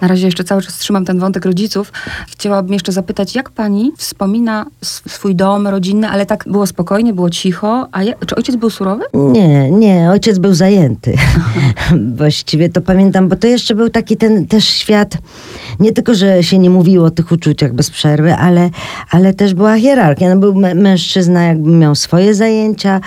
Na 0.00 0.08
razie 0.08 0.26
jeszcze 0.26 0.44
cały 0.44 0.62
czas 0.62 0.78
trzymam 0.78 1.04
ten 1.04 1.18
wątek 1.18 1.44
rodziców. 1.44 1.92
Chciałabym 2.28 2.72
jeszcze 2.72 2.92
zapytać, 2.92 3.34
jak 3.34 3.50
pani 3.50 3.92
wspomina 3.96 4.31
swój 5.08 5.34
dom 5.34 5.66
rodzinny, 5.66 6.08
ale 6.08 6.26
tak 6.26 6.44
było 6.46 6.66
spokojnie, 6.66 7.12
było 7.12 7.30
cicho. 7.30 7.88
A 7.92 8.02
ja, 8.02 8.14
czy 8.26 8.34
ojciec 8.34 8.56
był 8.56 8.70
surowy? 8.70 9.04
Nie, 9.14 9.70
nie, 9.70 10.10
ojciec 10.10 10.38
był 10.38 10.54
zajęty. 10.54 11.14
Właściwie 12.16 12.68
to 12.68 12.80
pamiętam, 12.80 13.28
bo 13.28 13.36
to 13.36 13.46
jeszcze 13.46 13.74
był 13.74 13.90
taki 13.90 14.16
ten 14.16 14.46
też 14.46 14.64
świat, 14.64 15.18
nie 15.80 15.92
tylko, 15.92 16.14
że 16.14 16.42
się 16.42 16.58
nie 16.58 16.70
mówiło 16.70 17.06
o 17.06 17.10
tych 17.10 17.32
uczuciach 17.32 17.72
bez 17.72 17.90
przerwy, 17.90 18.34
ale, 18.34 18.70
ale 19.10 19.34
też 19.34 19.54
była 19.54 19.76
hierarchia. 19.76 20.34
No 20.34 20.40
był 20.40 20.54
mężczyzna 20.74 21.42
jakby 21.44 21.70
miał 21.70 21.94
swoje 21.94 22.34
zajęcia, 22.34 23.00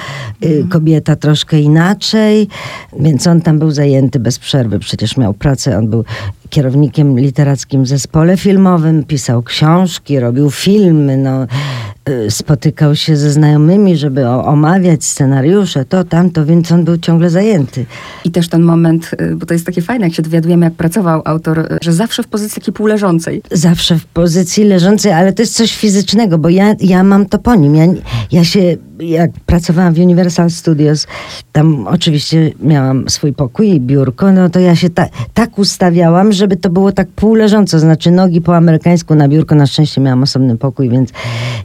y, 0.46 0.66
kobieta 0.70 1.16
troszkę 1.16 1.60
inaczej, 1.60 2.48
więc 3.00 3.28
on 3.28 3.42
tam 3.42 3.60
był 3.60 3.72
zajęty 3.72 4.20
bez 4.20 4.40
przerwy. 4.40 4.80
Przecież 4.80 5.18
miał 5.18 5.34
pracę, 5.34 5.78
on 5.78 5.88
był 5.88 6.04
kierownikiem 6.50 7.20
literackim 7.20 7.84
w 7.84 7.88
zespole 7.88 8.38
filmowym, 8.38 9.04
pisał 9.04 9.44
książki, 9.44 10.20
robił 10.20 10.52
filmy, 10.52 11.18
no, 11.18 11.48
spotykał 12.30 12.96
się 12.96 13.18
ze 13.18 13.32
znajomymi, 13.32 13.98
żeby 13.98 14.28
omawiać 14.28 15.04
scenariusze, 15.04 15.86
to, 15.86 16.04
tamto, 16.04 16.46
więc 16.46 16.72
on 16.72 16.84
był 16.84 16.98
ciągle 16.98 17.30
zajęty. 17.30 17.86
I 18.26 18.32
też 18.32 18.50
ten 18.50 18.62
moment, 18.62 19.12
y, 19.22 19.36
bo 19.36 19.46
to 19.46 19.54
jest 19.54 19.66
takie 19.66 19.82
fajne, 19.82 20.06
jak 20.06 20.16
się 20.16 20.22
dowiadujemy, 20.22 20.66
jak 20.66 20.74
pracował 20.74 21.22
autor, 21.26 21.60
y, 21.60 21.78
że 21.82 21.94
zawsze 21.94 22.24
w 22.24 22.28
pozycji 22.28 22.62
takiej 22.62 22.74
półleżącej. 22.74 23.42
Zawsze 23.52 24.00
w 24.00 24.06
pozycji 24.06 24.64
leżącej, 24.64 25.12
ale 25.12 25.34
to 25.34 25.42
jest 25.42 25.56
coś 25.56 25.76
fizycznego, 25.76 26.38
bo 26.38 26.50
ja, 26.50 26.76
ja 26.80 27.04
mam 27.04 27.26
to 27.26 27.40
po 27.40 27.56
nim. 27.56 27.76
Ja, 27.76 27.86
ja 28.32 28.44
się, 28.44 28.78
jak 29.00 29.32
pracowałam 29.46 29.94
w 29.94 30.00
Universal 30.00 30.50
Studios, 30.50 31.08
tam 31.52 31.88
oczywiście 31.88 32.52
miałam 32.60 33.10
swój 33.10 33.34
pokój 33.34 33.70
i 33.70 33.80
biurko, 33.80 34.32
no 34.32 34.50
to 34.50 34.60
ja 34.60 34.76
się 34.76 34.90
ta, 34.90 35.06
tak 35.34 35.60
ustawiałam, 35.60 36.32
żeby 36.32 36.58
to 36.58 36.70
było 36.70 36.92
tak 36.92 37.08
półleżąco, 37.08 37.80
znaczy 37.80 38.12
nogi 38.12 38.42
po 38.42 38.56
amerykańsku 38.56 39.16
na 39.16 39.28
biurko. 39.28 39.56
Na 39.56 39.68
szczęście 39.68 40.02
miałam 40.02 40.24
osobny 40.24 40.58
pokój, 40.58 40.90
więc 40.90 41.10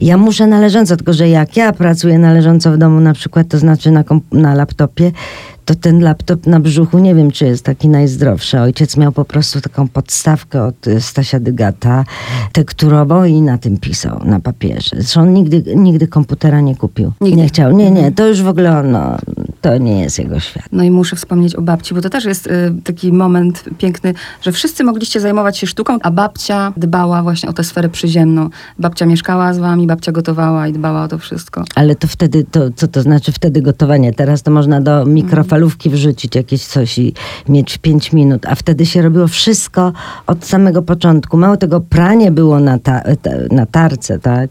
ja 0.01 0.17
muszę 0.17 0.47
należąco, 0.47 0.97
tylko 0.97 1.13
że 1.13 1.29
jak 1.29 1.57
ja 1.57 1.73
pracuję 1.73 2.19
należąco 2.19 2.71
w 2.71 2.77
domu 2.77 2.99
na 2.99 3.13
przykład, 3.13 3.47
to 3.47 3.57
znaczy 3.57 3.91
na, 3.91 4.03
na 4.31 4.55
laptopie, 4.55 5.11
to 5.65 5.75
ten 5.75 6.01
laptop 6.01 6.45
na 6.47 6.59
brzuchu 6.59 6.99
nie 6.99 7.15
wiem, 7.15 7.31
czy 7.31 7.45
jest 7.45 7.65
taki 7.65 7.89
najzdrowszy. 7.89 8.59
Ojciec 8.59 8.97
miał 8.97 9.11
po 9.11 9.25
prostu 9.25 9.61
taką 9.61 9.87
podstawkę 9.87 10.63
od 10.63 10.87
y, 10.87 11.01
Stasia 11.01 11.39
Dygata, 11.39 12.05
tekturową 12.51 13.23
i 13.23 13.41
na 13.41 13.57
tym 13.57 13.77
pisał, 13.77 14.21
na 14.25 14.39
papierze. 14.39 14.89
Zresztą 14.93 15.21
on 15.21 15.33
nigdy, 15.33 15.63
nigdy 15.75 16.07
komputera 16.07 16.61
nie 16.61 16.75
kupił. 16.75 17.11
Nigdy. 17.21 17.41
Nie 17.41 17.47
chciał. 17.47 17.71
Nie, 17.71 17.91
nie, 17.91 18.11
to 18.11 18.27
już 18.27 18.41
w 18.41 18.47
ogóle 18.47 18.79
on, 18.79 18.91
no, 18.91 19.17
to 19.61 19.77
nie 19.77 20.01
jest 20.01 20.19
jego 20.19 20.39
świat. 20.39 20.65
No 20.71 20.83
i 20.83 20.91
muszę 20.91 21.15
wspomnieć 21.15 21.55
o 21.55 21.61
babci, 21.61 21.93
bo 21.93 22.01
to 22.01 22.09
też 22.09 22.25
jest 22.25 22.47
y, 22.47 22.73
taki 22.83 23.13
moment 23.13 23.63
piękny, 23.77 24.13
że 24.41 24.51
wszyscy 24.51 24.83
mogliście 24.83 25.19
zajmować 25.19 25.57
się 25.57 25.67
sztuką, 25.67 25.97
a 26.01 26.11
babcia 26.11 26.73
dbała 26.77 27.23
właśnie 27.23 27.49
o 27.49 27.53
tę 27.53 27.63
sferę 27.63 27.89
przyziemną. 27.89 28.49
Babcia 28.79 29.05
mieszkała 29.05 29.53
z 29.53 29.59
wami, 29.59 29.87
babcia 29.87 30.11
gotowała 30.11 30.67
i 30.67 30.73
dbała 30.73 31.03
o 31.03 31.07
to 31.07 31.17
wszystko. 31.17 31.63
Ale 31.75 31.95
to 31.95 32.07
wtedy, 32.07 32.43
to, 32.51 32.59
co 32.75 32.87
to 32.87 33.01
znaczy 33.01 33.31
wtedy 33.31 33.61
gotowanie? 33.61 34.13
Teraz 34.13 34.43
to 34.43 34.51
można 34.51 34.81
do 34.81 35.05
mikrofalówki 35.51 35.89
wrzucić 35.89 36.35
jakieś 36.35 36.65
coś 36.65 36.97
i 36.97 37.13
mieć 37.49 37.77
5 37.77 38.13
minut, 38.13 38.45
a 38.45 38.55
wtedy 38.55 38.85
się 38.85 39.01
robiło 39.01 39.27
wszystko 39.27 39.93
od 40.27 40.45
samego 40.45 40.81
początku. 40.81 41.37
Mało 41.37 41.57
tego, 41.57 41.81
pranie 41.81 42.31
było 42.31 42.59
na, 42.59 42.79
ta, 42.79 43.01
na 43.51 43.65
tarce, 43.65 44.19
tak? 44.19 44.49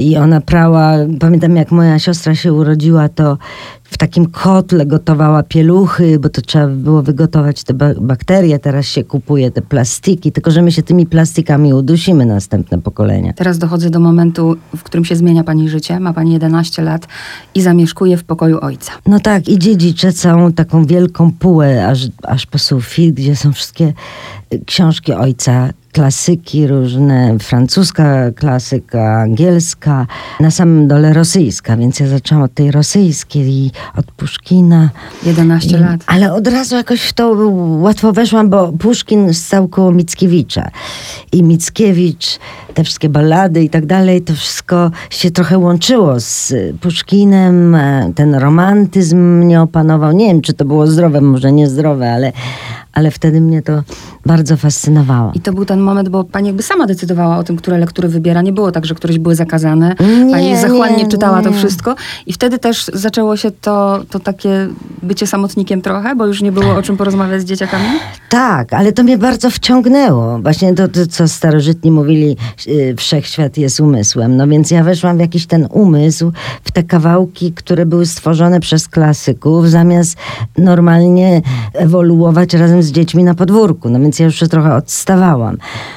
I 0.00 0.16
ona 0.16 0.40
prała, 0.40 0.92
pamiętam 1.20 1.56
jak 1.56 1.70
moja 1.70 1.98
siostra 1.98 2.34
się 2.34 2.52
urodziła, 2.52 3.08
to 3.08 3.38
w 3.90 3.98
takim 3.98 4.26
kotle 4.26 4.86
gotowała 4.86 5.42
pieluchy, 5.42 6.18
bo 6.18 6.28
to 6.28 6.42
trzeba 6.42 6.66
było 6.66 7.02
wygotować 7.02 7.64
te 7.64 7.74
bakterie. 8.00 8.58
Teraz 8.58 8.86
się 8.86 9.04
kupuje 9.04 9.50
te 9.50 9.62
plastiki, 9.62 10.32
tylko 10.32 10.50
że 10.50 10.62
my 10.62 10.72
się 10.72 10.82
tymi 10.82 11.06
plastikami 11.06 11.74
udusimy 11.74 12.26
następne 12.26 12.78
pokolenia. 12.78 13.32
Teraz 13.32 13.58
dochodzę 13.58 13.90
do 13.90 14.00
momentu, 14.00 14.56
w 14.76 14.82
którym 14.82 15.04
się 15.04 15.16
zmienia 15.16 15.44
pani 15.44 15.68
życie. 15.68 16.00
Ma 16.00 16.12
pani 16.12 16.32
11 16.32 16.82
lat 16.82 17.06
i 17.54 17.62
zamieszkuje 17.62 18.16
w 18.16 18.24
pokoju 18.24 18.58
ojca. 18.60 18.92
No 19.06 19.20
tak, 19.20 19.48
i 19.48 19.58
dziedziczę 19.58 20.12
całą 20.12 20.52
taką 20.52 20.84
wielką 20.84 21.32
półę 21.32 21.86
aż, 21.86 22.08
aż 22.22 22.46
po 22.46 22.58
sufit, 22.58 23.14
gdzie 23.14 23.36
są 23.36 23.52
wszystkie 23.52 23.92
książki 24.66 25.12
ojca, 25.12 25.70
klasyki 25.92 26.66
różne, 26.66 27.38
francuska 27.38 28.30
klasyka, 28.32 29.20
angielska, 29.20 30.06
na 30.40 30.50
samym 30.50 30.88
dole 30.88 31.12
rosyjska, 31.12 31.76
więc 31.76 32.00
ja 32.00 32.06
zaczęłam 32.06 32.44
od 32.44 32.54
tej 32.54 32.70
rosyjskiej, 32.70 33.70
od 33.96 34.06
Puszkina. 34.12 34.90
11 35.26 35.76
I, 35.76 35.80
lat. 35.80 36.00
Ale 36.06 36.32
od 36.32 36.46
razu 36.46 36.76
jakoś 36.76 37.00
w 37.02 37.12
to 37.12 37.36
łatwo 37.80 38.12
weszłam, 38.12 38.50
bo 38.50 38.72
Puszkin 38.72 39.34
stał 39.34 39.68
koło 39.68 39.92
Mickiewicza. 39.92 40.70
I 41.32 41.42
Mickiewicz, 41.42 42.38
te 42.74 42.84
wszystkie 42.84 43.08
ballady 43.08 43.62
i 43.62 43.70
tak 43.70 43.86
dalej, 43.86 44.22
to 44.22 44.34
wszystko 44.34 44.90
się 45.10 45.30
trochę 45.30 45.58
łączyło 45.58 46.20
z 46.20 46.54
Puszkinem, 46.80 47.74
e, 47.74 48.12
ten 48.14 48.34
romantyzm 48.34 49.18
mnie 49.18 49.62
opanował. 49.62 50.12
Nie 50.12 50.26
wiem, 50.26 50.40
czy 50.40 50.54
to 50.54 50.64
było 50.64 50.86
zdrowe, 50.86 51.20
może 51.20 51.52
niezdrowe, 51.52 52.12
ale, 52.12 52.32
ale 52.92 53.10
wtedy 53.10 53.40
mnie 53.40 53.62
to 53.62 53.82
bardzo 54.26 54.56
fascynowało. 54.56 55.32
I 55.34 55.40
to 55.40 55.52
był 55.52 55.64
ten 55.64 55.80
moment, 55.80 56.08
bo 56.08 56.24
pani 56.24 56.46
jakby 56.46 56.62
sama 56.62 56.86
decydowała 56.86 57.38
o 57.38 57.42
tym, 57.44 57.56
które 57.56 57.78
lektury 57.78 58.08
wybiera. 58.08 58.42
Nie 58.42 58.52
było 58.52 58.72
tak, 58.72 58.86
że 58.86 58.94
któreś 58.94 59.18
były 59.18 59.34
zakazane. 59.34 59.94
Nie, 60.24 60.32
pani 60.32 60.56
zachłannie 60.56 61.02
nie, 61.02 61.08
czytała 61.08 61.38
nie. 61.38 61.44
to 61.44 61.52
wszystko. 61.52 61.94
I 62.26 62.32
wtedy 62.32 62.58
też 62.58 62.90
zaczęło 62.94 63.36
się 63.36 63.50
to, 63.50 64.00
to 64.10 64.20
takie 64.20 64.68
bycie 65.02 65.26
samotnikiem 65.26 65.82
trochę, 65.82 66.16
bo 66.16 66.26
już 66.26 66.42
nie 66.42 66.52
było 66.52 66.74
o 66.74 66.82
czym 66.82 66.96
porozmawiać 66.96 67.40
z 67.40 67.44
dzieciakami? 67.44 67.84
Tak, 68.28 68.72
ale 68.72 68.92
to 68.92 69.02
mnie 69.02 69.18
bardzo 69.18 69.50
wciągnęło. 69.50 70.38
Właśnie 70.38 70.74
to, 70.74 70.88
to 70.88 71.06
co 71.06 71.28
starożytni 71.28 71.90
mówili, 71.90 72.36
yy, 72.66 72.96
wszechświat 72.96 73.58
jest 73.58 73.80
umysłem. 73.80 74.36
No 74.36 74.46
więc 74.46 74.70
ja 74.70 74.84
weszłam 74.84 75.16
w 75.16 75.20
jakiś 75.20 75.46
ten 75.46 75.68
umysł, 75.70 76.32
w 76.64 76.70
te 76.70 76.82
kawałki, 76.82 77.52
które 77.52 77.86
były 77.86 78.06
stworzone 78.06 78.60
przez 78.60 78.88
klasyków, 78.88 79.70
zamiast 79.70 80.16
normalnie 80.58 81.42
ewoluować 81.74 82.54
razem 82.54 82.79
z 82.82 82.92
dziećmi 82.92 83.24
na 83.24 83.34
podwórku. 83.34 83.90
No 83.90 84.00
więc 84.00 84.18
ja 84.18 84.24
już 84.24 84.38
trochę 84.38 84.74
odstawałam. 84.74 85.56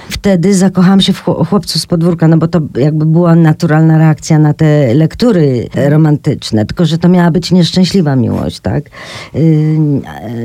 Wtedy 0.09 0.55
zakochałam 0.55 1.01
się 1.01 1.13
w 1.13 1.23
chłopcu 1.23 1.79
z 1.79 1.85
podwórka, 1.85 2.27
no 2.27 2.37
bo 2.37 2.47
to 2.47 2.61
jakby 2.75 3.05
była 3.05 3.35
naturalna 3.35 3.97
reakcja 3.97 4.39
na 4.39 4.53
te 4.53 4.93
lektury 4.93 5.69
romantyczne, 5.89 6.65
tylko 6.65 6.85
że 6.85 6.97
to 6.97 7.09
miała 7.09 7.31
być 7.31 7.51
nieszczęśliwa 7.51 8.15
miłość, 8.15 8.59
tak? 8.59 8.83
Yy, 9.33 9.41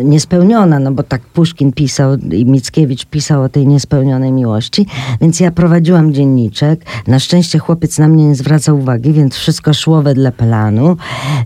niespełniona, 0.04 0.78
no 0.78 0.92
bo 0.92 1.02
tak 1.02 1.20
Puszkin 1.20 1.72
pisał 1.72 2.16
i 2.16 2.46
Mickiewicz 2.46 3.06
pisał 3.06 3.42
o 3.42 3.48
tej 3.48 3.66
niespełnionej 3.66 4.32
miłości, 4.32 4.86
więc 5.20 5.40
ja 5.40 5.50
prowadziłam 5.50 6.12
dzienniczek. 6.14 6.84
Na 7.06 7.18
szczęście 7.18 7.58
chłopiec 7.58 7.98
na 7.98 8.08
mnie 8.08 8.28
nie 8.28 8.34
zwracał 8.34 8.78
uwagi, 8.78 9.12
więc 9.12 9.34
wszystko 9.34 9.74
szło 9.74 10.02
wedle 10.02 10.32
planu 10.32 10.96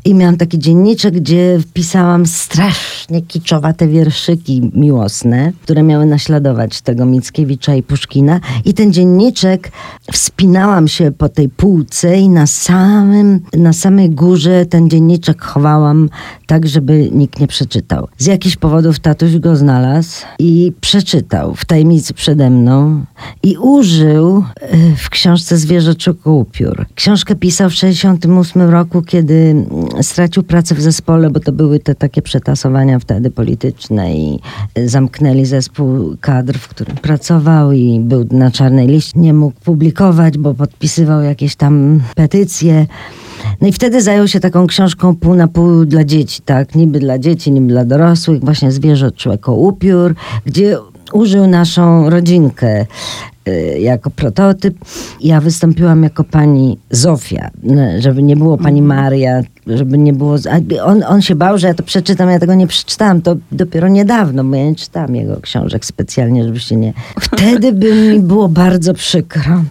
i 0.04 0.14
miałam 0.14 0.36
taki 0.36 0.58
dzienniczek, 0.58 1.14
gdzie 1.14 1.58
wpisałam 1.60 2.26
strasznie 2.26 3.22
kiczowate 3.22 3.88
wierszyki 3.88 4.70
miłosne, 4.82 5.52
które 5.62 5.82
miały 5.82 6.06
naśladować 6.06 6.80
tego 6.80 7.06
Mickiewicza 7.06 7.74
i 7.74 7.82
Puszkina. 7.82 8.40
I 8.64 8.74
ten 8.74 8.92
dzienniczek 8.92 9.72
wspinałam 10.12 10.88
się 10.88 11.12
po 11.12 11.28
tej 11.28 11.48
półce 11.48 12.18
i 12.18 12.28
na 12.28 12.46
samym, 12.46 13.40
na 13.56 13.72
samej 13.72 14.10
górze 14.10 14.66
ten 14.66 14.90
dzienniczek 14.90 15.42
chowałam 15.42 16.08
tak, 16.46 16.66
żeby 16.66 17.10
nikt 17.12 17.40
nie 17.40 17.46
przeczytał. 17.46 18.08
Z 18.18 18.26
jakichś 18.26 18.56
powodów 18.56 18.98
tatuś 19.00 19.38
go 19.38 19.56
znalazł 19.56 20.24
i 20.38 20.72
przeczytał 20.80 21.54
w 21.54 21.64
tajemnicy 21.64 22.14
przede 22.14 22.50
mną 22.50 23.04
i 23.42 23.56
użył 23.56 24.44
e, 24.60 24.96
w 24.96 25.10
książce 25.10 25.56
Zwierzoczego 25.56 26.32
upiór. 26.32 26.86
Książkę 26.94 27.34
pisał 27.34 27.70
w 27.70 27.74
68 27.74 28.70
roku, 28.70 29.02
kiedy 29.02 29.34
mm, 29.34 29.66
stracił 30.02 30.42
pracę 30.42 30.74
w 30.74 30.80
zespole, 30.80 31.30
bo 31.30 31.40
to 31.40 31.52
były 31.52 31.78
te 31.78 31.94
takie 31.94 32.22
przetasowania 32.22 32.98
wtedy 32.98 33.30
polityczne 33.30 34.14
i 34.14 34.40
zamknęli 34.86 35.46
zespół 35.46 36.16
kadr, 36.20 36.58
w 36.58 36.68
którym 36.68 36.96
pracował 36.96 37.72
i 37.72 38.00
był 38.00 38.26
na 38.30 38.50
czarnej 38.50 38.86
liście. 38.86 39.20
Nie 39.20 39.34
mógł 39.34 39.60
publikować, 39.64 40.38
bo 40.38 40.54
podpisywał 40.54 41.22
jakieś 41.22 41.56
tam 41.56 42.00
petycje. 42.14 42.86
No 43.60 43.68
i 43.68 43.72
wtedy 43.72 44.02
zajął 44.02 44.28
się 44.28 44.40
taką 44.40 44.66
książką 44.66 45.16
pół 45.16 45.34
na 45.34 45.48
pół 45.48 45.84
dla 45.84 46.04
dzieci, 46.04 46.42
tak? 46.44 46.74
Niby 46.74 46.98
dla 46.98 47.18
dzieci, 47.18 47.52
niby 47.52 47.66
dla 47.66 47.84
dorosłych, 47.84 48.44
właśnie 48.44 48.72
zwierzę 48.72 49.12
człeko 49.12 49.54
upiór, 49.54 50.14
gdzie 50.46 50.78
użył 51.12 51.46
naszą 51.46 52.10
rodzinkę 52.10 52.86
y, 53.48 53.78
jako 53.80 54.10
prototyp. 54.10 54.74
Ja 55.20 55.40
wystąpiłam 55.40 56.02
jako 56.02 56.24
pani 56.24 56.78
Zofia, 56.90 57.50
żeby 57.98 58.22
nie 58.22 58.36
było 58.36 58.58
pani 58.58 58.82
Maria, 58.82 59.42
żeby 59.66 59.98
nie 59.98 60.12
było... 60.12 60.36
On, 60.84 61.02
on 61.08 61.22
się 61.22 61.34
bał, 61.34 61.58
że 61.58 61.66
ja 61.66 61.74
to 61.74 61.82
przeczytam, 61.82 62.30
ja 62.30 62.38
tego 62.38 62.54
nie 62.54 62.66
przeczytałam. 62.66 63.22
To 63.22 63.36
dopiero 63.52 63.88
niedawno, 63.88 64.44
bo 64.44 64.56
ja 64.56 64.64
nie 64.64 64.74
czytałam 64.74 65.14
jego 65.14 65.40
książek 65.40 65.84
specjalnie, 65.84 66.44
żebyście 66.44 66.76
nie... 66.76 66.92
Wtedy 67.20 67.72
by 67.72 67.94
mi 67.94 68.20
było 68.20 68.48
bardzo 68.48 68.94
przykro. 68.94 69.64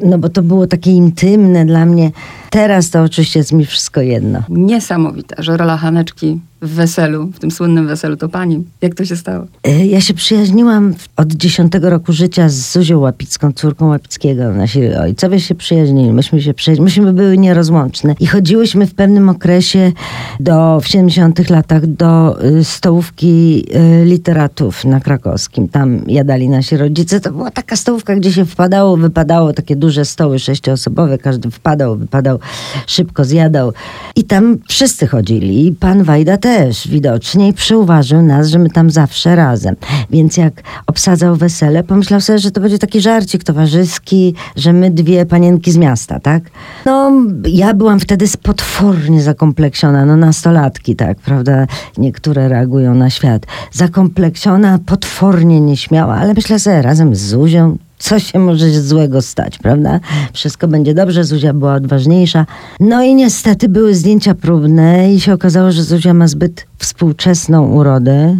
No 0.00 0.18
bo 0.18 0.28
to 0.28 0.42
było 0.42 0.66
takie 0.66 0.90
intymne 0.90 1.66
dla 1.66 1.86
mnie. 1.86 2.10
Teraz 2.50 2.90
to 2.90 3.02
oczywiście 3.02 3.40
jest 3.40 3.52
mi 3.52 3.66
wszystko 3.66 4.00
jedno. 4.00 4.42
Niesamowite, 4.48 5.42
że 5.42 5.56
rola 5.56 5.76
Haneczki 5.76 6.40
w 6.62 6.68
weselu, 6.68 7.26
w 7.26 7.38
tym 7.38 7.50
słynnym 7.50 7.86
weselu, 7.86 8.16
to 8.16 8.28
pani. 8.28 8.64
Jak 8.82 8.94
to 8.94 9.04
się 9.04 9.16
stało? 9.16 9.46
E, 9.64 9.86
Ja 9.86 10.00
się 10.00 10.14
przyjaźniłam 10.14 10.94
od 11.16 11.32
dziesiątego 11.32 11.90
roku 11.90 12.12
życia 12.12 12.48
z 12.48 12.72
Zuzią 12.72 12.98
Łapicką, 12.98 13.52
córką 13.52 13.88
Łapickiego. 13.88 14.52
Nasi 14.52 14.88
ojcowie 14.88 15.40
się 15.40 15.54
przyjaźnili, 15.54 16.12
myśmy 16.12 16.42
się 16.42 16.54
przyjaźnili, 16.54 16.84
myśmy 16.84 17.12
były 17.12 17.38
nierozłączne. 17.38 18.14
I 18.20 18.26
chodziłyśmy 18.26 18.86
w 18.86 18.94
pewnym 18.94 19.28
okresie 19.28 19.92
do, 20.40 20.80
w 20.80 20.86
70 20.88 21.50
latach 21.50 21.86
do 21.86 22.42
y, 22.44 22.64
stołówki 22.64 23.64
y, 24.02 24.04
literatów 24.04 24.84
na 24.84 25.00
krakowskim. 25.00 25.68
Tam 25.68 26.00
jadali 26.06 26.48
nasi 26.48 26.76
rodzice. 26.76 27.20
To 27.20 27.32
była 27.32 27.50
taka 27.50 27.76
stołówka, 27.76 28.16
gdzie 28.16 28.32
się 28.32 28.44
wpadało, 28.44 28.96
wypadało, 28.96 29.52
takie 29.52 29.76
duże 29.76 30.04
stoły 30.04 30.38
sześcioosobowe. 30.38 31.18
Każdy 31.18 31.50
wpadał, 31.50 31.96
wypadał, 31.96 32.38
szybko 32.86 33.24
zjadał. 33.24 33.72
I 34.16 34.24
tam 34.24 34.58
wszyscy 34.68 35.06
chodzili. 35.06 35.66
I 35.66 35.72
pan 35.72 36.02
Wajda 36.02 36.36
też 36.36 36.47
widocznie 36.88 37.48
i 37.48 37.52
przyuważył 37.52 38.22
nas, 38.22 38.48
że 38.48 38.58
my 38.58 38.70
tam 38.70 38.90
zawsze 38.90 39.36
razem. 39.36 39.76
Więc 40.10 40.36
jak 40.36 40.62
obsadzał 40.86 41.36
wesele, 41.36 41.84
pomyślał 41.84 42.20
sobie, 42.20 42.38
że 42.38 42.50
to 42.50 42.60
będzie 42.60 42.78
taki 42.78 43.00
żarcik 43.00 43.44
towarzyski, 43.44 44.34
że 44.56 44.72
my 44.72 44.90
dwie 44.90 45.26
panienki 45.26 45.72
z 45.72 45.76
miasta, 45.76 46.20
tak? 46.20 46.42
No, 46.86 47.12
ja 47.44 47.74
byłam 47.74 48.00
wtedy 48.00 48.26
potwornie 48.42 49.22
zakompleksiona, 49.22 50.04
no 50.04 50.16
nastolatki, 50.16 50.96
tak, 50.96 51.18
prawda? 51.18 51.66
Niektóre 51.98 52.48
reagują 52.48 52.94
na 52.94 53.10
świat. 53.10 53.46
Zakompleksiona, 53.72 54.78
potwornie 54.86 55.60
nieśmiała, 55.60 56.14
ale 56.14 56.34
myślę 56.34 56.58
sobie, 56.58 56.82
razem 56.82 57.14
z 57.14 57.20
Zuzią, 57.20 57.76
co 57.98 58.18
się 58.18 58.38
może 58.38 58.70
złego 58.82 59.22
stać, 59.22 59.58
prawda? 59.58 60.00
Wszystko 60.32 60.68
będzie 60.68 60.94
dobrze, 60.94 61.24
Zuzia 61.24 61.54
była 61.54 61.74
odważniejsza. 61.74 62.46
No 62.80 63.02
i 63.02 63.14
niestety 63.14 63.68
były 63.68 63.94
zdjęcia 63.94 64.34
próbne 64.34 65.14
i 65.14 65.20
się 65.20 65.32
okazało, 65.32 65.72
że 65.72 65.82
Zuzia 65.82 66.14
ma 66.14 66.28
zbyt 66.28 66.66
współczesną 66.78 67.66
urodę, 67.68 68.36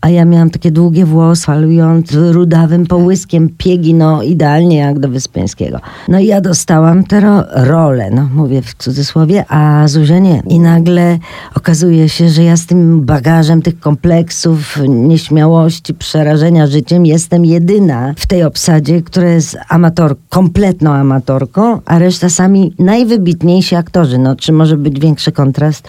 a 0.00 0.08
ja 0.08 0.24
miałam 0.24 0.50
takie 0.50 0.70
długie 0.70 1.06
włosy, 1.06 1.46
falując 1.46 2.12
rudawym 2.12 2.86
połyskiem, 2.86 3.48
piegi, 3.58 3.94
no 3.94 4.22
idealnie 4.22 4.76
jak 4.76 4.98
do 4.98 5.08
Wyspiańskiego. 5.08 5.80
No 6.08 6.18
i 6.18 6.26
ja 6.26 6.40
dostałam 6.40 7.04
tę 7.04 7.20
ro- 7.20 7.44
rolę, 7.52 8.10
no 8.10 8.28
mówię 8.34 8.62
w 8.62 8.74
cudzysłowie, 8.74 9.44
a 9.48 9.88
Zuzia 9.88 10.18
nie. 10.18 10.42
I 10.48 10.60
nagle 10.60 11.18
okazuje 11.54 12.08
się, 12.08 12.28
że 12.28 12.44
ja 12.44 12.56
z 12.56 12.66
tym 12.66 13.04
bagażem 13.04 13.62
tych 13.62 13.80
kompleksów, 13.80 14.78
nieśmiałości, 14.88 15.94
przerażenia 15.94 16.66
życiem 16.66 17.06
jestem 17.06 17.44
jedyna 17.44 18.14
w 18.16 18.26
tej 18.26 18.42
obsadzie, 18.42 19.02
która 19.02 19.28
jest 19.28 19.56
amator, 19.68 20.16
kompletną 20.28 20.90
amatorką, 20.92 21.80
a 21.84 21.98
reszta 21.98 22.28
sami 22.28 22.74
najwybitniejsi 22.78 23.76
aktorzy. 23.76 24.18
No, 24.18 24.36
czy 24.36 24.52
może 24.52 24.76
być 24.76 25.00
większy 25.00 25.32
kontrast? 25.32 25.88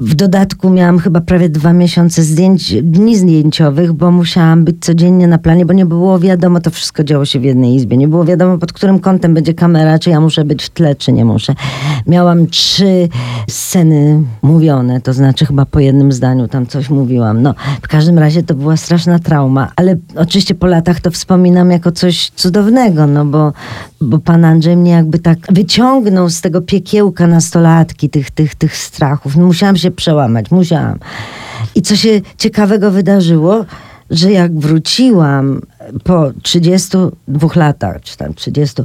W 0.00 0.14
dodatku 0.14 0.70
miałam 0.70 0.98
chyba 0.98 1.20
prawie 1.20 1.48
dwa 1.48 1.72
miesiące 1.72 2.22
zdjęć, 2.22 2.74
dni 2.82 3.16
zdjęciowych, 3.42 3.92
bo 3.92 4.10
musiałam 4.10 4.64
być 4.64 4.76
codziennie 4.80 5.28
na 5.28 5.38
planie, 5.38 5.66
bo 5.66 5.72
nie 5.72 5.86
było 5.86 6.18
wiadomo, 6.18 6.60
to 6.60 6.70
wszystko 6.70 7.04
działo 7.04 7.24
się 7.24 7.40
w 7.40 7.44
jednej 7.44 7.74
izbie. 7.74 7.96
Nie 7.96 8.08
było 8.08 8.24
wiadomo, 8.24 8.58
pod 8.58 8.72
którym 8.72 8.98
kątem 8.98 9.34
będzie 9.34 9.54
kamera, 9.54 9.98
czy 9.98 10.10
ja 10.10 10.20
muszę 10.20 10.44
być 10.44 10.62
w 10.62 10.70
tle, 10.70 10.94
czy 10.94 11.12
nie 11.12 11.24
muszę. 11.24 11.54
Miałam 12.06 12.46
trzy 12.46 13.08
sceny 13.48 14.22
mówione, 14.42 15.00
to 15.00 15.12
znaczy 15.12 15.46
chyba 15.46 15.66
po 15.66 15.80
jednym 15.80 16.12
zdaniu 16.12 16.48
tam 16.48 16.66
coś 16.66 16.90
mówiłam. 16.90 17.42
No, 17.42 17.54
w 17.82 17.88
każdym 17.88 18.18
razie 18.18 18.42
to 18.42 18.54
była 18.54 18.76
straszna 18.76 19.18
trauma, 19.18 19.72
ale 19.76 19.96
oczywiście 20.16 20.54
po 20.54 20.66
latach 20.66 21.00
to 21.00 21.10
wspominam 21.10 21.70
jako 21.70 21.92
coś 21.92 22.30
cudownego, 22.30 23.06
no 23.06 23.24
bo, 23.24 23.52
bo 24.00 24.18
pan 24.18 24.44
Andrzej 24.44 24.76
mnie 24.76 24.90
jakby 24.90 25.18
tak 25.18 25.38
wyciągnął 25.50 26.30
z 26.30 26.40
tego 26.40 26.60
piekiełka 26.60 27.26
nastolatki, 27.26 28.10
tych, 28.10 28.30
tych, 28.30 28.54
tych 28.54 28.76
strachów. 28.76 29.36
No, 29.36 29.46
musiałam 29.46 29.76
się 29.76 29.90
przełamać, 29.90 30.50
musiałam. 30.50 30.98
I 31.74 31.82
co 31.82 31.96
się 31.96 32.20
ciekawego 32.38 32.90
wydarzyło, 32.90 33.31
że 34.10 34.32
jak 34.32 34.58
wróciłam 34.58 35.60
po 36.04 36.30
32 36.42 37.48
latach, 37.56 38.00
czy 38.00 38.16
tam 38.16 38.34
30 38.34 38.82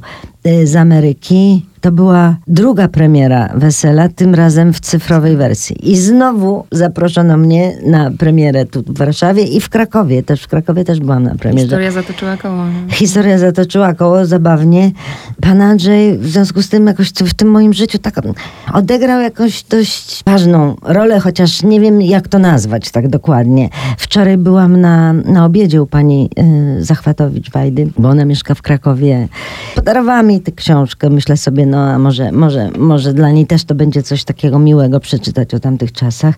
y, 0.47 0.67
z 0.67 0.75
Ameryki, 0.75 1.65
to 1.81 1.91
była 1.91 2.35
druga 2.47 2.87
premiera 2.87 3.49
wesela, 3.55 4.09
tym 4.09 4.35
razem 4.35 4.73
w 4.73 4.79
cyfrowej 4.79 5.37
wersji. 5.37 5.91
I 5.91 5.97
znowu 5.97 6.65
zaproszono 6.71 7.37
mnie 7.37 7.77
na 7.85 8.11
premierę 8.11 8.65
tu 8.65 8.81
w 8.81 8.97
Warszawie 8.97 9.43
i 9.43 9.61
w 9.61 9.69
Krakowie. 9.69 10.23
Też 10.23 10.43
w 10.43 10.47
Krakowie 10.47 10.83
też 10.83 10.99
byłam 10.99 11.23
na 11.23 11.35
premierze. 11.35 11.63
Historia 11.63 11.91
zatoczyła 11.91 12.37
koło. 12.37 12.63
Historia 12.89 13.37
zatoczyła 13.37 13.93
koło 13.93 14.25
zabawnie. 14.25 14.91
Pan 15.41 15.61
Andrzej 15.61 16.17
w 16.17 16.27
związku 16.27 16.61
z 16.61 16.69
tym 16.69 16.87
jakoś 16.87 17.09
w 17.09 17.33
tym 17.33 17.47
moim 17.47 17.73
życiu 17.73 17.97
tak 17.97 18.15
odegrał 18.73 19.21
jakąś 19.21 19.63
dość 19.63 20.23
ważną 20.25 20.75
rolę, 20.81 21.19
chociaż 21.19 21.63
nie 21.63 21.79
wiem 21.79 22.01
jak 22.01 22.27
to 22.27 22.39
nazwać 22.39 22.91
tak 22.91 23.07
dokładnie. 23.07 23.69
Wczoraj 23.97 24.37
byłam 24.37 24.81
na, 24.81 25.13
na 25.13 25.45
obiedzie 25.45 25.81
u 25.81 25.87
pani 25.87 26.29
y, 26.91 26.97
Zachwatowicz-Wajdy, 26.97 27.87
bo 27.97 28.09
ona 28.09 28.25
mieszka 28.25 28.55
w 28.55 28.61
Krakowie. 28.61 29.27
Podarowała 29.75 30.23
mi 30.23 30.41
tę 30.41 30.51
książkę. 30.51 31.09
Myślę 31.09 31.37
sobie, 31.37 31.65
no 31.65 31.77
a 31.77 31.99
może, 31.99 32.31
może, 32.31 32.69
może 32.77 33.13
dla 33.13 33.31
niej 33.31 33.47
też 33.47 33.63
to 33.63 33.75
będzie 33.75 34.03
coś 34.03 34.23
takiego 34.23 34.59
miłego 34.59 34.99
przeczytać 34.99 35.53
o 35.53 35.59
tamtych 35.59 35.91
czasach. 35.91 36.35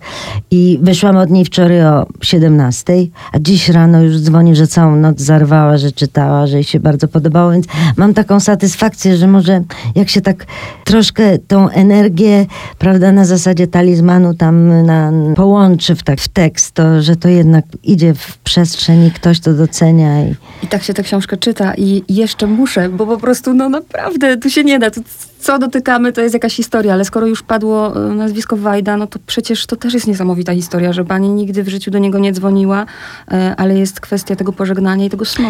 I 0.51 0.79
wyszłam 0.81 1.17
od 1.17 1.29
niej 1.29 1.45
wczoraj 1.45 1.85
o 1.85 2.07
17, 2.21 2.93
a 3.31 3.39
dziś 3.39 3.69
rano 3.69 4.01
już 4.01 4.19
dzwoni, 4.19 4.55
że 4.55 4.67
całą 4.67 4.95
noc 4.95 5.21
zarwała, 5.21 5.77
że 5.77 5.91
czytała, 5.91 6.47
że 6.47 6.55
jej 6.55 6.63
się 6.63 6.79
bardzo 6.79 7.07
podobało, 7.07 7.51
więc 7.51 7.65
mam 7.97 8.13
taką 8.13 8.39
satysfakcję, 8.39 9.17
że 9.17 9.27
może 9.27 9.63
jak 9.95 10.09
się 10.09 10.21
tak 10.21 10.45
troszkę 10.83 11.38
tą 11.38 11.69
energię, 11.69 12.45
prawda, 12.77 13.12
na 13.12 13.25
zasadzie 13.25 13.67
talizmanu 13.67 14.33
tam 14.33 14.85
na, 14.85 15.12
połączy 15.35 15.95
w, 15.95 16.03
tak, 16.03 16.21
w 16.21 16.27
tekst, 16.27 16.71
to 16.71 17.01
że 17.01 17.15
to 17.15 17.29
jednak 17.29 17.65
idzie 17.83 18.13
w 18.13 18.38
przestrzeń 18.38 19.05
i 19.05 19.12
ktoś 19.12 19.39
to 19.39 19.53
docenia 19.53 20.23
i 20.23 20.35
I 20.63 20.67
tak 20.67 20.84
się 20.84 20.93
tę 20.93 21.04
książkę 21.04 21.38
czyta 21.38 21.73
i 21.78 22.04
jeszcze 22.10 22.47
muszę, 22.47 22.89
bo 22.89 23.06
po 23.06 23.17
prostu, 23.17 23.54
no 23.54 23.69
naprawdę, 23.69 24.38
tu 24.38 24.49
się 24.49 24.63
nie 24.63 24.80
da. 24.80 24.91
Tu 24.91 25.02
co 25.39 25.60
dotykamy, 25.60 26.13
to 26.13 26.21
jest 26.21 26.34
jakaś 26.34 26.56
historia, 26.56 26.93
ale 26.93 27.06
skoro 27.06 27.28
już 27.28 27.43
padło 27.43 27.95
e, 27.95 28.13
nazwisko 28.13 28.58
Wajda, 28.58 28.97
no 28.97 29.08
to 29.08 29.19
przecież 29.25 29.65
to 29.65 29.75
też 29.75 29.93
jest 29.93 30.08
niesamowita 30.08 30.54
historia, 30.54 30.93
że 30.93 31.06
pani 31.06 31.30
nigdy 31.30 31.63
w 31.63 31.69
życiu 31.69 31.91
do 31.91 31.99
niego 31.99 32.19
nie 32.19 32.32
dzwoniła, 32.32 32.86
e, 33.32 33.56
ale 33.58 33.78
jest 33.80 33.99
kwestia 33.99 34.36
tego 34.36 34.54
pożegnania 34.54 35.06
i 35.06 35.10
tego 35.10 35.25
snu. 35.25 35.49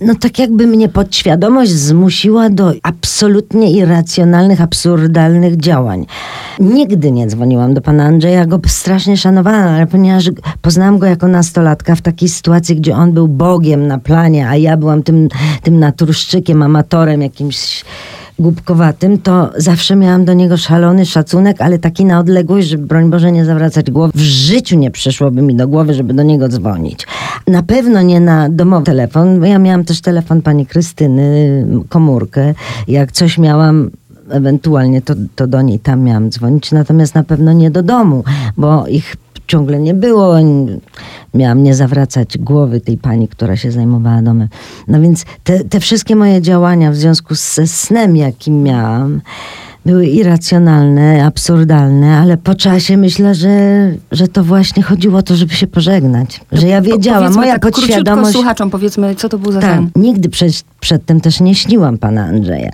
No 0.00 0.14
tak 0.14 0.38
jakby 0.38 0.66
mnie 0.66 0.88
podświadomość 0.88 1.70
zmusiła 1.70 2.50
do 2.50 2.72
absolutnie 2.82 3.72
irracjonalnych, 3.72 4.60
absurdalnych 4.60 5.56
działań. 5.56 6.06
Nigdy 6.60 7.12
nie 7.12 7.26
dzwoniłam 7.26 7.74
do 7.74 7.80
pana 7.80 8.04
Andrzeja, 8.04 8.46
go 8.46 8.60
strasznie 8.66 9.16
szanowałam, 9.16 9.68
ale 9.68 9.86
ponieważ 9.86 10.30
poznałam 10.62 10.98
go 10.98 11.06
jako 11.06 11.28
nastolatka 11.28 11.94
w 11.94 12.02
takiej 12.02 12.28
sytuacji, 12.28 12.76
gdzie 12.76 12.96
on 12.96 13.12
był 13.12 13.28
Bogiem 13.28 13.86
na 13.86 13.98
planie, 13.98 14.48
a 14.48 14.56
ja 14.56 14.76
byłam 14.76 15.02
tym, 15.02 15.28
tym 15.62 15.78
naturszczykiem, 15.78 16.62
amatorem 16.62 17.22
jakimś 17.22 17.84
głupkowatym, 18.38 19.18
to 19.18 19.50
zawsze 19.56 19.96
miałam 19.96 20.24
do 20.24 20.32
niego 20.32 20.56
szalony 20.56 21.06
szacunek, 21.06 21.60
ale 21.60 21.78
taki 21.78 22.04
na 22.04 22.18
odległość, 22.18 22.68
żeby 22.68 22.86
broń 22.86 23.10
Boże 23.10 23.32
nie 23.32 23.44
zawracać 23.44 23.90
głowy. 23.90 24.12
W 24.14 24.20
życiu 24.20 24.76
nie 24.76 24.90
przyszłoby 24.90 25.42
mi 25.42 25.54
do 25.54 25.68
głowy, 25.68 25.94
żeby 25.94 26.14
do 26.14 26.22
niego 26.22 26.48
dzwonić. 26.48 27.06
Na 27.46 27.62
pewno 27.62 28.02
nie 28.02 28.20
na 28.20 28.48
domowy 28.48 28.84
telefon, 28.84 29.40
bo 29.40 29.46
ja 29.46 29.58
miałam 29.58 29.84
też 29.84 30.00
telefon 30.00 30.42
pani 30.42 30.66
Krystyny, 30.66 31.66
komórkę. 31.88 32.54
Jak 32.88 33.12
coś 33.12 33.38
miałam, 33.38 33.90
ewentualnie 34.30 35.02
to, 35.02 35.14
to 35.36 35.46
do 35.46 35.62
niej 35.62 35.78
tam 35.78 36.02
miałam 36.02 36.30
dzwonić, 36.30 36.72
natomiast 36.72 37.14
na 37.14 37.24
pewno 37.24 37.52
nie 37.52 37.70
do 37.70 37.82
domu, 37.82 38.24
bo 38.56 38.86
ich 38.86 39.16
ciągle 39.48 39.78
nie 39.78 39.94
było. 39.94 40.34
Miałam 41.34 41.62
nie 41.62 41.74
zawracać 41.74 42.38
głowy 42.38 42.80
tej 42.80 42.96
pani, 42.96 43.28
która 43.28 43.56
się 43.56 43.72
zajmowała 43.72 44.22
domem. 44.22 44.48
No 44.88 45.00
więc 45.00 45.24
te, 45.44 45.64
te 45.64 45.80
wszystkie 45.80 46.16
moje 46.16 46.42
działania 46.42 46.90
w 46.90 46.96
związku 46.96 47.34
ze 47.34 47.66
snem, 47.66 48.16
jakim 48.16 48.62
miałam, 48.62 49.20
były 49.86 50.06
irracjonalne, 50.06 51.24
absurdalne, 51.24 52.18
ale 52.18 52.36
po 52.36 52.54
czasie 52.54 52.96
myślę, 52.96 53.34
że, 53.34 53.48
że 54.12 54.28
to 54.28 54.44
właśnie 54.44 54.82
chodziło 54.82 55.18
o 55.18 55.22
to, 55.22 55.36
żeby 55.36 55.54
się 55.54 55.66
pożegnać. 55.66 56.40
Że 56.52 56.68
ja 56.68 56.80
wiedziałam, 56.82 57.34
moja 57.34 57.52
tak 57.52 57.62
podświadomość... 57.62 58.32
słuchaczom 58.32 58.70
powiedzmy, 58.70 59.14
co 59.14 59.28
to 59.28 59.38
był 59.38 59.52
za 59.52 59.60
Tak, 59.60 59.74
sen. 59.74 59.90
nigdy 59.96 60.28
przed, 60.28 60.64
przedtem 60.80 61.20
też 61.20 61.40
nie 61.40 61.54
śniłam 61.54 61.98
pana 61.98 62.24
Andrzeja. 62.24 62.70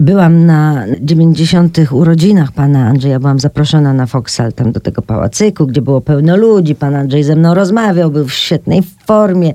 Byłam 0.00 0.46
na 0.46 0.84
90. 1.00 1.78
urodzinach 1.90 2.52
pana 2.52 2.86
Andrzeja, 2.86 3.20
byłam 3.20 3.40
zaproszona 3.40 3.92
na 3.92 4.06
Foksal, 4.06 4.52
tam 4.52 4.72
do 4.72 4.80
tego 4.80 5.02
pałacyku, 5.02 5.66
gdzie 5.66 5.82
było 5.82 6.00
pełno 6.00 6.36
ludzi. 6.36 6.74
Pan 6.74 6.94
Andrzej 6.94 7.24
ze 7.24 7.36
mną 7.36 7.54
rozmawiał, 7.54 8.10
był 8.10 8.24
w 8.24 8.32
świetnej 8.32 8.82
formie. 9.06 9.52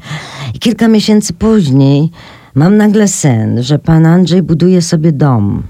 I 0.53 0.59
kilka 0.59 0.87
miesięcy 0.87 1.33
później 1.33 2.09
mam 2.55 2.77
nagle 2.77 3.07
sen, 3.07 3.63
że 3.63 3.79
pan 3.79 4.05
Andrzej 4.05 4.41
buduje 4.41 4.81
sobie 4.81 5.11
dom 5.11 5.63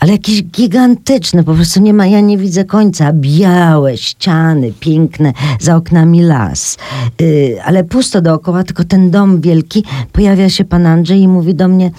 ale 0.00 0.12
jakiś 0.12 0.42
gigantyczny, 0.42 1.44
po 1.44 1.54
prostu 1.54 1.80
nie 1.80 1.94
ma, 1.94 2.06
ja 2.06 2.20
nie 2.20 2.38
widzę 2.38 2.64
końca. 2.64 3.12
Białe 3.12 3.96
ściany, 3.96 4.72
piękne, 4.80 5.32
za 5.60 5.76
oknami 5.76 6.22
las. 6.22 6.76
Yy, 7.20 7.62
ale 7.64 7.84
pusto 7.84 8.20
dookoła, 8.20 8.64
tylko 8.64 8.84
ten 8.84 9.10
dom 9.10 9.40
wielki. 9.40 9.84
Pojawia 10.12 10.50
się 10.50 10.64
pan 10.64 10.86
Andrzej 10.86 11.20
i 11.20 11.28
mówi 11.28 11.54
do 11.54 11.68
mnie, 11.68 11.90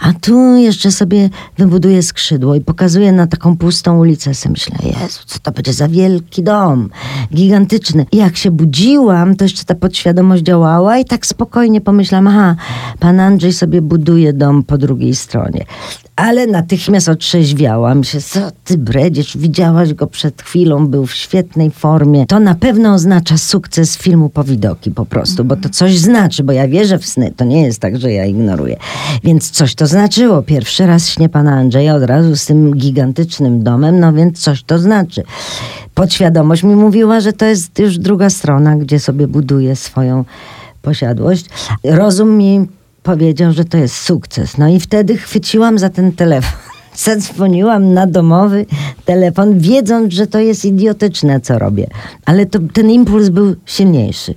a 0.00 0.12
tu 0.12 0.56
jeszcze 0.56 0.90
sobie 0.90 1.30
wybuduję 1.58 2.02
skrzydło 2.02 2.54
i 2.54 2.60
pokazuje 2.60 3.12
na 3.12 3.26
taką 3.26 3.56
pustą 3.56 3.98
ulicę. 3.98 4.30
Ja 4.44 4.50
myślę, 4.50 4.76
Jezu, 4.82 5.20
co 5.26 5.38
to 5.38 5.52
będzie 5.52 5.72
za 5.72 5.88
wielki 5.88 6.42
dom, 6.42 6.90
gigantyczny. 7.34 8.06
I 8.12 8.16
jak 8.16 8.36
się 8.36 8.50
budziłam, 8.50 9.36
to 9.36 9.44
jeszcze 9.44 9.64
ta 9.64 9.74
podświadomość 9.74 10.42
działała 10.42 10.98
i 10.98 11.04
tak 11.04 11.26
spokojnie 11.26 11.80
pomyślałam, 11.80 12.26
aha, 12.26 12.56
pan 12.98 13.20
Andrzej 13.20 13.52
sobie 13.52 13.82
buduje 13.82 14.32
dom 14.32 14.62
po 14.62 14.78
drugiej 14.78 15.14
stronie. 15.14 15.64
Ale 16.18 16.46
natychmiast 16.46 17.08
otrzeźwiałam 17.08 18.04
się. 18.04 18.20
Co 18.20 18.40
ty 18.64 18.78
bredziesz? 18.78 19.36
Widziałaś 19.36 19.94
go 19.94 20.06
przed 20.06 20.42
chwilą, 20.42 20.86
był 20.86 21.06
w 21.06 21.14
świetnej 21.14 21.70
formie. 21.70 22.26
To 22.26 22.40
na 22.40 22.54
pewno 22.54 22.94
oznacza 22.94 23.38
sukces 23.38 23.98
filmu 23.98 24.28
Powidoki 24.28 24.90
po 24.90 25.06
prostu, 25.06 25.44
bo 25.44 25.56
to 25.56 25.68
coś 25.68 25.98
znaczy, 25.98 26.44
bo 26.44 26.52
ja 26.52 26.68
wierzę 26.68 26.98
w 26.98 27.06
sny. 27.06 27.32
To 27.36 27.44
nie 27.44 27.62
jest 27.62 27.80
tak, 27.80 27.98
że 27.98 28.12
ja 28.12 28.24
ignoruję. 28.24 28.76
Więc 29.24 29.50
coś 29.50 29.74
to 29.74 29.86
znaczyło. 29.86 30.42
Pierwszy 30.42 30.86
raz 30.86 31.08
śnie 31.08 31.28
pana 31.28 31.52
Andrzeja 31.52 31.94
od 31.94 32.02
razu 32.02 32.36
z 32.36 32.46
tym 32.46 32.76
gigantycznym 32.76 33.62
domem, 33.62 34.00
no 34.00 34.12
więc 34.12 34.40
coś 34.40 34.62
to 34.62 34.78
znaczy. 34.78 35.22
Podświadomość 35.94 36.62
mi 36.62 36.76
mówiła, 36.76 37.20
że 37.20 37.32
to 37.32 37.44
jest 37.44 37.78
już 37.78 37.98
druga 37.98 38.30
strona, 38.30 38.76
gdzie 38.76 39.00
sobie 39.00 39.26
buduje 39.26 39.76
swoją 39.76 40.24
posiadłość. 40.82 41.46
Rozum 41.84 42.36
mi 42.36 42.68
powiedział, 43.02 43.52
że 43.52 43.64
to 43.64 43.78
jest 43.78 43.96
sukces. 43.96 44.58
No 44.58 44.68
i 44.68 44.80
wtedy 44.80 45.16
chwyciłam 45.16 45.78
za 45.78 45.88
ten 45.90 46.12
telefon. 46.12 46.58
Zadzwoniłam 46.96 47.94
na 47.94 48.06
domowy 48.06 48.66
telefon, 49.04 49.58
wiedząc, 49.58 50.12
że 50.12 50.26
to 50.26 50.38
jest 50.38 50.64
idiotyczne, 50.64 51.40
co 51.40 51.58
robię. 51.58 51.86
Ale 52.24 52.46
to, 52.46 52.58
ten 52.72 52.90
impuls 52.90 53.28
był 53.28 53.56
silniejszy. 53.66 54.34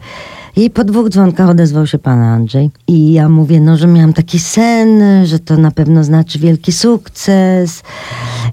I 0.55 0.69
po 0.69 0.83
dwóch 0.83 1.09
dzwonkach 1.09 1.49
odezwał 1.49 1.87
się 1.87 1.97
pan 1.97 2.19
Andrzej. 2.19 2.69
I 2.87 3.13
ja 3.13 3.29
mówię, 3.29 3.61
no, 3.61 3.77
że 3.77 3.87
miałam 3.87 4.13
taki 4.13 4.39
sen, 4.39 5.01
że 5.25 5.39
to 5.39 5.57
na 5.57 5.71
pewno 5.71 6.03
znaczy 6.03 6.39
wielki 6.39 6.71
sukces 6.71 7.83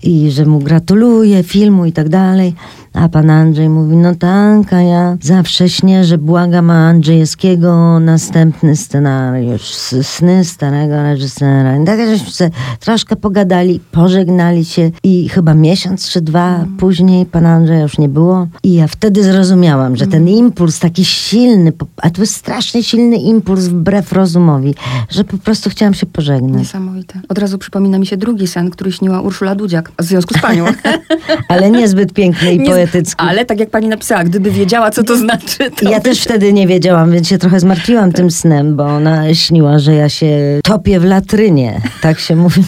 i 0.02 0.30
że 0.30 0.46
mu 0.46 0.58
gratuluję 0.58 1.42
filmu 1.42 1.84
i 1.84 1.92
tak 1.92 2.08
dalej. 2.08 2.54
A 3.00 3.08
pan 3.08 3.30
Andrzej 3.30 3.68
mówi, 3.68 3.96
no 3.96 4.14
tak, 4.14 4.72
a 4.72 4.82
ja 4.82 5.16
zawsze 5.20 5.68
śnię, 5.68 6.04
że 6.04 6.18
błagam 6.18 6.70
Andrzejewskiego 6.70 8.00
następny 8.00 8.76
scenariusz, 8.76 9.62
sny 10.02 10.44
starego 10.44 11.02
reżysera. 11.02 11.76
I 11.76 11.84
tak 11.84 11.98
żeśmy 11.98 12.50
troszkę 12.80 13.16
pogadali, 13.16 13.80
pożegnali 13.92 14.64
się 14.64 14.90
i 15.02 15.28
chyba 15.28 15.54
miesiąc 15.54 16.10
czy 16.10 16.20
dwa 16.20 16.56
mm. 16.56 16.76
później 16.76 17.26
pana 17.26 17.52
Andrzeja 17.52 17.80
już 17.80 17.98
nie 17.98 18.08
było. 18.08 18.46
I 18.62 18.74
ja 18.74 18.86
wtedy 18.86 19.22
zrozumiałam, 19.22 19.96
że 19.96 20.06
ten 20.06 20.28
impuls 20.28 20.78
taki 20.78 21.04
silny, 21.04 21.72
a 21.96 22.10
to 22.10 22.20
jest 22.20 22.34
strasznie 22.34 22.82
silny 22.82 23.16
impuls 23.16 23.64
wbrew 23.64 24.12
rozumowi, 24.12 24.74
że 25.10 25.24
po 25.24 25.38
prostu 25.38 25.70
chciałam 25.70 25.94
się 25.94 26.06
pożegnać. 26.06 26.58
Niesamowite. 26.58 27.20
Od 27.28 27.38
razu 27.38 27.58
przypomina 27.58 27.98
mi 27.98 28.06
się 28.06 28.16
drugi 28.16 28.46
sen, 28.46 28.70
który 28.70 28.92
śniła 28.92 29.20
Urszula 29.20 29.54
Dudziak 29.54 29.92
w 29.98 30.04
związku 30.04 30.34
z 30.34 30.40
panią. 30.40 30.64
Ale 31.48 31.70
niezbyt 31.70 32.12
piękny 32.12 32.54
i 32.54 32.58
poetyczny 32.66 32.87
poetycki. 32.88 33.24
Ale 33.28 33.44
tak 33.44 33.60
jak 33.60 33.70
pani 33.70 33.88
napisała, 33.88 34.24
gdyby 34.24 34.50
wiedziała, 34.50 34.90
co 34.90 35.02
to 35.02 35.16
znaczy. 35.16 35.70
To 35.70 35.90
ja 35.90 36.00
też 36.00 36.22
wtedy 36.22 36.52
nie 36.52 36.66
wiedziałam, 36.66 37.12
więc 37.12 37.28
się 37.28 37.38
trochę 37.38 37.60
zmartwiłam 37.60 38.12
tym 38.12 38.30
snem, 38.30 38.76
bo 38.76 38.84
ona 38.84 39.34
śniła, 39.34 39.78
że 39.78 39.94
ja 39.94 40.08
się 40.08 40.60
topię 40.64 41.00
w 41.00 41.04
latrynie. 41.04 41.80
Tak 42.02 42.18
się 42.18 42.36
mówi 42.36 42.62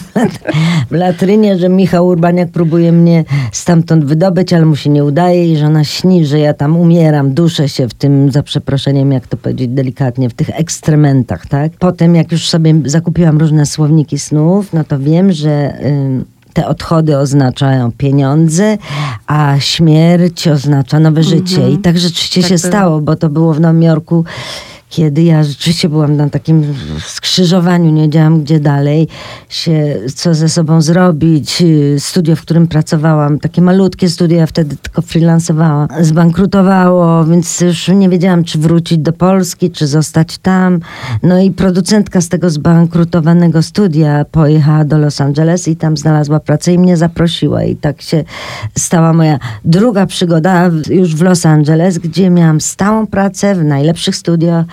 w 0.91 0.95
latrynie, 0.95 1.57
że 1.57 1.69
Michał 1.69 2.07
Urbaniak 2.07 2.49
próbuje 2.49 2.91
mnie 2.91 3.23
stamtąd 3.51 4.05
wydobyć, 4.05 4.53
ale 4.53 4.65
mu 4.65 4.75
się 4.75 4.89
nie 4.89 5.05
udaje 5.05 5.53
i 5.53 5.57
że 5.57 5.65
ona 5.65 5.83
śni, 5.83 6.25
że 6.25 6.39
ja 6.39 6.53
tam 6.53 6.77
umieram, 6.77 7.33
duszę 7.33 7.69
się 7.69 7.87
w 7.87 7.93
tym, 7.93 8.31
za 8.31 8.43
przeproszeniem, 8.43 9.11
jak 9.11 9.27
to 9.27 9.37
powiedzieć 9.37 9.67
delikatnie, 9.67 10.29
w 10.29 10.33
tych 10.33 10.49
ekstrementach, 10.59 11.47
tak? 11.47 11.71
Potem, 11.79 12.15
jak 12.15 12.31
już 12.31 12.49
sobie 12.49 12.73
zakupiłam 12.85 13.37
różne 13.37 13.65
słowniki 13.65 14.19
snów, 14.19 14.73
no 14.73 14.83
to 14.83 14.99
wiem, 14.99 15.31
że... 15.31 15.77
Yy, 15.83 16.40
te 16.53 16.67
odchody 16.67 17.17
oznaczają 17.17 17.91
pieniądze, 17.91 18.77
a 19.27 19.55
śmierć 19.59 20.47
oznacza 20.47 20.99
nowe 20.99 21.23
życie. 21.23 21.57
-hmm. 21.57 21.73
I 21.73 21.77
tak 21.77 21.97
rzeczywiście 21.97 22.41
tak 22.41 22.49
się 22.49 22.55
było. 22.55 22.71
stało, 22.71 23.01
bo 23.01 23.15
to 23.15 23.29
było 23.29 23.53
w 23.53 23.59
Nowym 23.59 23.83
Jorku 23.83 24.25
kiedy 24.91 25.23
ja 25.23 25.43
rzeczywiście 25.43 25.89
byłam 25.89 26.15
na 26.15 26.29
takim 26.29 26.63
skrzyżowaniu, 26.99 27.91
nie 27.91 28.01
wiedziałam 28.01 28.43
gdzie 28.43 28.59
dalej 28.59 29.07
się, 29.49 29.97
co 30.15 30.33
ze 30.33 30.49
sobą 30.49 30.81
zrobić. 30.81 31.63
Studio, 31.97 32.35
w 32.35 32.41
którym 32.41 32.67
pracowałam, 32.67 33.39
takie 33.39 33.61
malutkie 33.61 34.09
studio, 34.09 34.37
ja 34.37 34.45
wtedy 34.45 34.75
tylko 34.77 35.01
freelansowałam, 35.01 35.87
zbankrutowało, 36.01 37.25
więc 37.25 37.61
już 37.61 37.87
nie 37.87 38.09
wiedziałam, 38.09 38.43
czy 38.43 38.57
wrócić 38.57 38.97
do 38.97 39.13
Polski, 39.13 39.71
czy 39.71 39.87
zostać 39.87 40.37
tam. 40.37 40.79
No 41.23 41.39
i 41.39 41.51
producentka 41.51 42.21
z 42.21 42.29
tego 42.29 42.49
zbankrutowanego 42.49 43.61
studia 43.61 44.25
pojechała 44.31 44.85
do 44.85 44.97
Los 44.97 45.21
Angeles 45.21 45.67
i 45.67 45.75
tam 45.75 45.97
znalazła 45.97 46.39
pracę 46.39 46.73
i 46.73 46.79
mnie 46.79 46.97
zaprosiła. 46.97 47.63
I 47.63 47.75
tak 47.75 48.01
się 48.01 48.23
stała 48.77 49.13
moja 49.13 49.39
druga 49.65 50.05
przygoda 50.05 50.69
już 50.89 51.15
w 51.15 51.21
Los 51.21 51.45
Angeles, 51.45 51.97
gdzie 51.97 52.29
miałam 52.29 52.61
stałą 52.61 53.07
pracę 53.07 53.55
w 53.55 53.63
najlepszych 53.63 54.15
studiach 54.15 54.65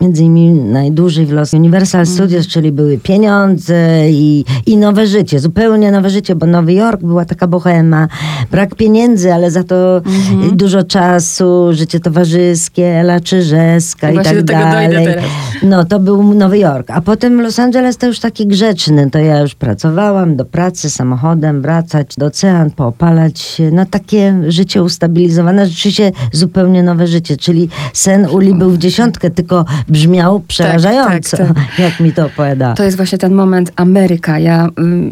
między 0.00 0.24
innymi 0.24 0.60
najdłużej 0.60 1.26
w 1.26 1.32
Los 1.32 1.54
Universal 1.54 2.00
mhm. 2.00 2.16
Studios, 2.16 2.46
czyli 2.46 2.72
były 2.72 2.98
pieniądze 2.98 4.10
i, 4.10 4.44
i 4.66 4.76
nowe 4.76 5.06
życie, 5.06 5.40
zupełnie 5.40 5.90
nowe 5.90 6.10
życie, 6.10 6.34
bo 6.34 6.46
Nowy 6.46 6.72
Jork 6.72 7.00
była 7.00 7.24
taka 7.24 7.46
bohema, 7.46 8.08
brak 8.50 8.74
pieniędzy, 8.74 9.34
ale 9.34 9.50
za 9.50 9.64
to 9.64 9.96
mhm. 9.96 10.56
dużo 10.56 10.82
czasu, 10.82 11.68
życie 11.70 12.00
towarzyskie, 12.00 12.86
Ela 12.86 13.20
Czyżeska 13.20 14.10
i, 14.10 14.14
i 14.14 14.16
tak 14.16 14.44
dalej. 14.44 15.16
No 15.62 15.84
to 15.84 15.98
był 15.98 16.34
Nowy 16.34 16.58
Jork, 16.58 16.90
a 16.90 17.00
potem 17.00 17.40
Los 17.40 17.58
Angeles 17.58 17.96
to 17.96 18.06
już 18.06 18.20
taki 18.20 18.46
grzeczny, 18.46 19.10
to 19.10 19.18
ja 19.18 19.40
już 19.40 19.54
pracowałam 19.54 20.36
do 20.36 20.44
pracy 20.44 20.90
samochodem, 20.90 21.62
wracać 21.62 22.16
do 22.16 22.26
ocean, 22.26 22.70
poopalać 22.70 23.40
się, 23.40 23.70
no 23.70 23.86
takie 23.86 24.40
życie 24.48 24.82
ustabilizowane, 24.82 25.66
rzeczywiście 25.66 26.12
zupełnie 26.32 26.82
nowe 26.82 27.06
życie, 27.06 27.36
czyli 27.36 27.68
sen 27.92 28.26
Uli 28.26 28.54
był 28.54 28.70
w 28.70 28.78
dziesiątkę, 28.78 29.30
tylko 29.30 29.49
tylko 29.50 29.64
brzmiał 29.88 30.40
przerażająco, 30.40 31.36
tak, 31.36 31.46
tak, 31.46 31.56
tak. 31.56 31.78
jak 31.78 32.00
mi 32.00 32.12
to 32.12 32.26
opowiada. 32.26 32.74
To 32.74 32.84
jest 32.84 32.96
właśnie 32.96 33.18
ten 33.18 33.34
moment 33.34 33.72
Ameryka. 33.76 34.38
Ja, 34.38 34.66
y, 34.66 34.70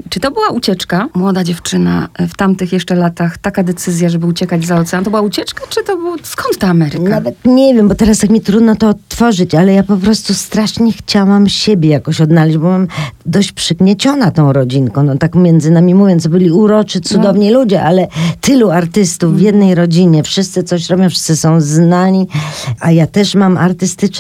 czy 0.08 0.20
to 0.20 0.30
była 0.30 0.48
ucieczka? 0.48 1.08
Młoda 1.14 1.44
dziewczyna 1.44 2.08
w 2.18 2.36
tamtych 2.36 2.72
jeszcze 2.72 2.94
latach, 2.94 3.38
taka 3.38 3.62
decyzja, 3.62 4.08
żeby 4.08 4.26
uciekać 4.26 4.66
za 4.66 4.76
ocean, 4.76 5.04
to 5.04 5.10
była 5.10 5.22
ucieczka, 5.22 5.64
czy 5.68 5.84
to 5.84 5.96
było, 5.96 6.16
skąd 6.22 6.58
ta 6.58 6.68
Ameryka? 6.68 7.10
Nawet 7.10 7.34
nie 7.44 7.74
wiem, 7.74 7.88
bo 7.88 7.94
teraz 7.94 8.18
tak 8.18 8.30
mi 8.30 8.40
trudno 8.40 8.76
to 8.76 8.88
odtworzyć, 8.88 9.54
ale 9.54 9.72
ja 9.72 9.82
po 9.82 9.96
prostu 9.96 10.34
strasznie 10.34 10.92
chciałam 10.92 11.48
siebie 11.48 11.88
jakoś 11.88 12.20
odnaleźć, 12.20 12.58
bo 12.58 12.68
mam 12.68 12.86
dość 13.26 13.52
przygnieciona 13.52 14.30
tą 14.30 14.52
rodzinką, 14.52 15.02
no 15.02 15.16
tak 15.16 15.34
między 15.34 15.70
nami 15.70 15.94
mówiąc, 15.94 16.26
byli 16.26 16.50
uroczy, 16.50 17.00
cudowni 17.00 17.50
no. 17.50 17.58
ludzie, 17.58 17.82
ale 17.82 18.08
tylu 18.40 18.70
artystów 18.70 19.30
w 19.30 19.32
mhm. 19.32 19.46
jednej 19.46 19.74
rodzinie, 19.74 20.22
wszyscy 20.22 20.62
coś 20.62 20.90
robią, 20.90 21.08
wszyscy 21.08 21.36
są 21.36 21.60
znani, 21.60 22.28
a 22.80 22.90
ja 22.90 23.06
też 23.06 23.34
mam 23.34 23.56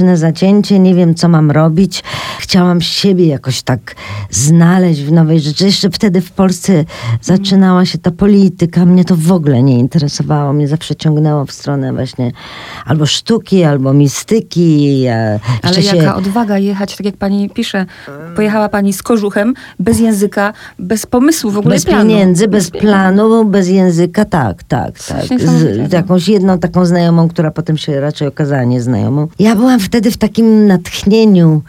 artystyczne 0.08 0.16
zacięcie, 0.16 0.78
nie 0.78 0.94
wiem 0.94 1.14
co 1.14 1.28
mam 1.28 1.50
robić. 1.50 2.04
Chciałam 2.38 2.80
siebie 2.80 3.26
jakoś 3.26 3.62
tak 3.62 3.94
znaleźć 4.30 5.02
w 5.02 5.12
nowej 5.12 5.40
rzeczy. 5.40 5.64
Jeszcze 5.66 5.90
wtedy 5.90 6.20
w 6.20 6.30
Polsce 6.30 6.84
zaczynała 7.20 7.84
się 7.84 7.98
ta 7.98 8.10
polityka, 8.10 8.84
mnie 8.86 9.04
to 9.04 9.16
w 9.16 9.32
ogóle 9.32 9.62
nie 9.62 9.78
interesowało, 9.78 10.52
mnie 10.52 10.68
zawsze 10.68 10.96
ciągnęło 10.96 11.44
w 11.44 11.52
stronę 11.52 11.92
właśnie 11.92 12.32
albo 12.86 13.06
sztuki, 13.06 13.64
albo 13.64 13.92
mistyki. 13.92 15.04
Ale 15.62 15.82
się... 15.82 15.96
jaka 15.96 16.16
odwaga 16.16 16.58
jechać, 16.58 16.96
tak 16.96 17.06
jak 17.06 17.16
pani 17.16 17.50
pisze, 17.50 17.86
pojechała 18.36 18.68
pani 18.68 18.92
z 18.92 19.02
kożuchem, 19.02 19.54
bez 19.78 20.00
języka, 20.00 20.52
bez 20.78 21.06
pomysłu 21.06 21.50
w 21.50 21.58
ogóle 21.58 21.74
Bez 21.74 21.84
planu. 21.84 22.10
pieniędzy, 22.10 22.48
bez, 22.48 22.70
bez 22.70 22.80
planu, 22.82 23.44
bez 23.44 23.68
języka, 23.68 24.24
tak, 24.24 24.62
tak, 24.62 24.98
tak. 25.04 25.24
Z, 25.40 25.88
z 25.90 25.92
jakąś 25.92 26.28
jedną 26.28 26.58
taką 26.58 26.84
znajomą, 26.84 27.28
która 27.28 27.50
potem 27.50 27.76
się 27.76 28.00
raczej 28.00 28.28
okazała 28.28 28.64
nieznajomą. 28.64 29.28
Ja 29.38 29.56
byłam 29.56 29.80
wtedy 29.80 29.97
wtedy 29.98 30.10
w 30.10 30.16
takim 30.16 30.66
natchnieniu 30.66 31.62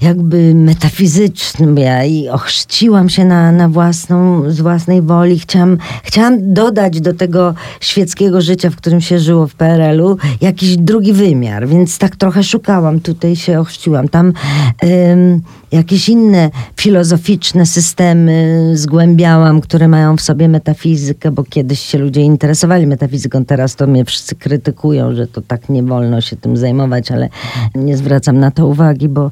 jakby 0.00 0.54
metafizycznym. 0.54 1.78
Ja 1.78 2.04
i 2.04 2.28
ochrzciłam 2.28 3.08
się 3.08 3.24
na, 3.24 3.52
na 3.52 3.68
własną, 3.68 4.50
z 4.50 4.60
własnej 4.60 5.02
woli. 5.02 5.38
Chciałam, 5.38 5.78
chciałam 6.02 6.54
dodać 6.54 7.00
do 7.00 7.14
tego 7.14 7.54
świeckiego 7.80 8.40
życia, 8.40 8.70
w 8.70 8.76
którym 8.76 9.00
się 9.00 9.18
żyło 9.18 9.46
w 9.46 9.54
PRL-u, 9.54 10.16
jakiś 10.40 10.76
drugi 10.76 11.12
wymiar, 11.12 11.68
więc 11.68 11.98
tak 11.98 12.16
trochę 12.16 12.42
szukałam. 12.42 13.00
Tutaj 13.00 13.36
się 13.36 13.60
ochrzciłam. 13.60 14.08
Tam 14.08 14.32
ym, 14.84 15.42
jakieś 15.72 16.08
inne 16.08 16.50
filozoficzne 16.76 17.66
systemy 17.66 18.70
zgłębiałam, 18.74 19.60
które 19.60 19.88
mają 19.88 20.16
w 20.16 20.20
sobie 20.20 20.48
metafizykę, 20.48 21.30
bo 21.30 21.44
kiedyś 21.44 21.80
się 21.80 21.98
ludzie 21.98 22.20
interesowali 22.20 22.86
metafizyką, 22.86 23.44
teraz 23.44 23.76
to 23.76 23.86
mnie 23.86 24.04
wszyscy 24.04 24.34
krytykują, 24.34 25.14
że 25.14 25.26
to 25.26 25.40
tak 25.40 25.68
nie 25.68 25.82
wolno 25.82 26.20
się 26.20 26.36
tym 26.36 26.56
zajmować, 26.56 27.10
ale 27.10 27.28
nie 27.74 27.96
zwracam 27.96 28.38
na 28.38 28.50
to 28.50 28.66
uwagi, 28.66 29.08
bo 29.08 29.30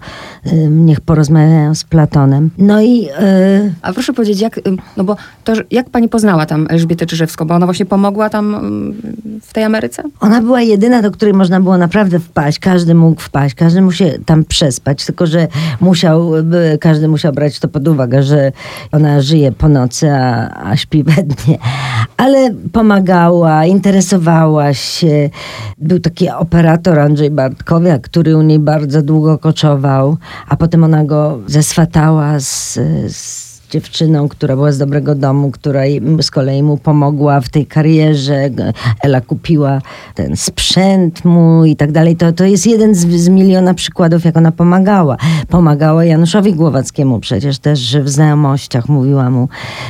niech 0.70 1.00
porozmawiają 1.00 1.74
z 1.74 1.84
Platonem. 1.84 2.50
No 2.58 2.82
i... 2.82 3.08
Y, 3.08 3.72
A 3.82 3.92
proszę 3.92 4.12
powiedzieć, 4.12 4.40
jak, 4.40 4.60
no 4.96 5.04
bo 5.04 5.16
to, 5.44 5.52
jak 5.70 5.90
pani 5.90 6.08
poznała 6.08 6.46
tam 6.46 6.66
Elżbietę 6.70 7.06
Czyżewską, 7.06 7.46
bo 7.46 7.54
ona 7.54 7.66
właśnie 7.66 7.86
pomogła 7.86 8.30
tam 8.30 8.56
w 9.42 9.52
tej 9.52 9.64
Ameryce? 9.64 10.02
Ona 10.20 10.42
była 10.42 10.60
jedyna, 10.62 11.02
do 11.02 11.10
której 11.10 11.34
można 11.34 11.60
było 11.60 11.78
naprawdę 11.78 12.18
wpaść. 12.18 12.58
Każdy 12.58 12.94
mógł 12.94 13.20
wpaść, 13.20 13.54
każdy 13.54 13.82
mógł 13.82 13.94
się 13.94 14.12
tam 14.26 14.44
przespać, 14.44 15.06
tylko 15.06 15.26
że 15.26 15.48
musiał, 15.80 16.30
każdy 16.80 17.08
musiał 17.08 17.32
brać 17.32 17.60
to 17.60 17.68
pod 17.68 17.88
uwagę, 17.88 18.22
że 18.22 18.52
ona 18.92 19.20
żyje 19.20 19.52
po 19.52 19.68
nocy, 19.68 20.10
a, 20.10 20.50
a 20.70 20.76
śpi 20.76 21.04
we 21.04 21.22
dnie. 21.22 21.58
Ale 22.16 22.50
pomagała, 22.72 23.64
interesowała 23.64 24.74
się. 24.74 25.30
Był 25.78 26.00
taki 26.00 26.30
operator 26.30 26.98
Andrzej 26.98 27.30
Bartkowiak, 27.30 28.02
który 28.02 28.36
u 28.36 28.42
niej 28.42 28.58
bardzo 28.58 29.02
długo 29.02 29.38
koczował, 29.38 30.16
a 30.48 30.56
potem 30.56 30.84
ona 30.84 31.04
go 31.04 31.38
zeswatała 31.46 32.40
z, 32.40 32.74
z 33.06 33.46
dziewczyną, 33.70 34.28
która 34.28 34.56
była 34.56 34.72
z 34.72 34.78
dobrego 34.78 35.14
domu, 35.14 35.50
która 35.50 35.80
z 36.22 36.30
kolei 36.30 36.62
mu 36.62 36.76
pomogła 36.76 37.40
w 37.40 37.48
tej 37.48 37.66
karierze. 37.66 38.50
Ela 39.02 39.20
kupiła 39.20 39.80
ten 40.14 40.36
sprzęt 40.36 41.24
mu 41.24 41.64
i 41.64 41.76
tak 41.76 41.92
dalej. 41.92 42.16
To, 42.16 42.32
to 42.32 42.44
jest 42.44 42.66
jeden 42.66 42.94
z, 42.94 43.06
z 43.06 43.28
miliona 43.28 43.74
przykładów, 43.74 44.24
jak 44.24 44.36
ona 44.36 44.52
pomagała. 44.52 45.16
Pomagała 45.48 46.04
Januszowi 46.04 46.54
Głowackiemu 46.54 47.20
przecież 47.20 47.58
też 47.58 47.96
w 47.96 48.08
znajomościach. 48.08 48.88
Mówiła 48.88 49.30
mu, 49.30 49.48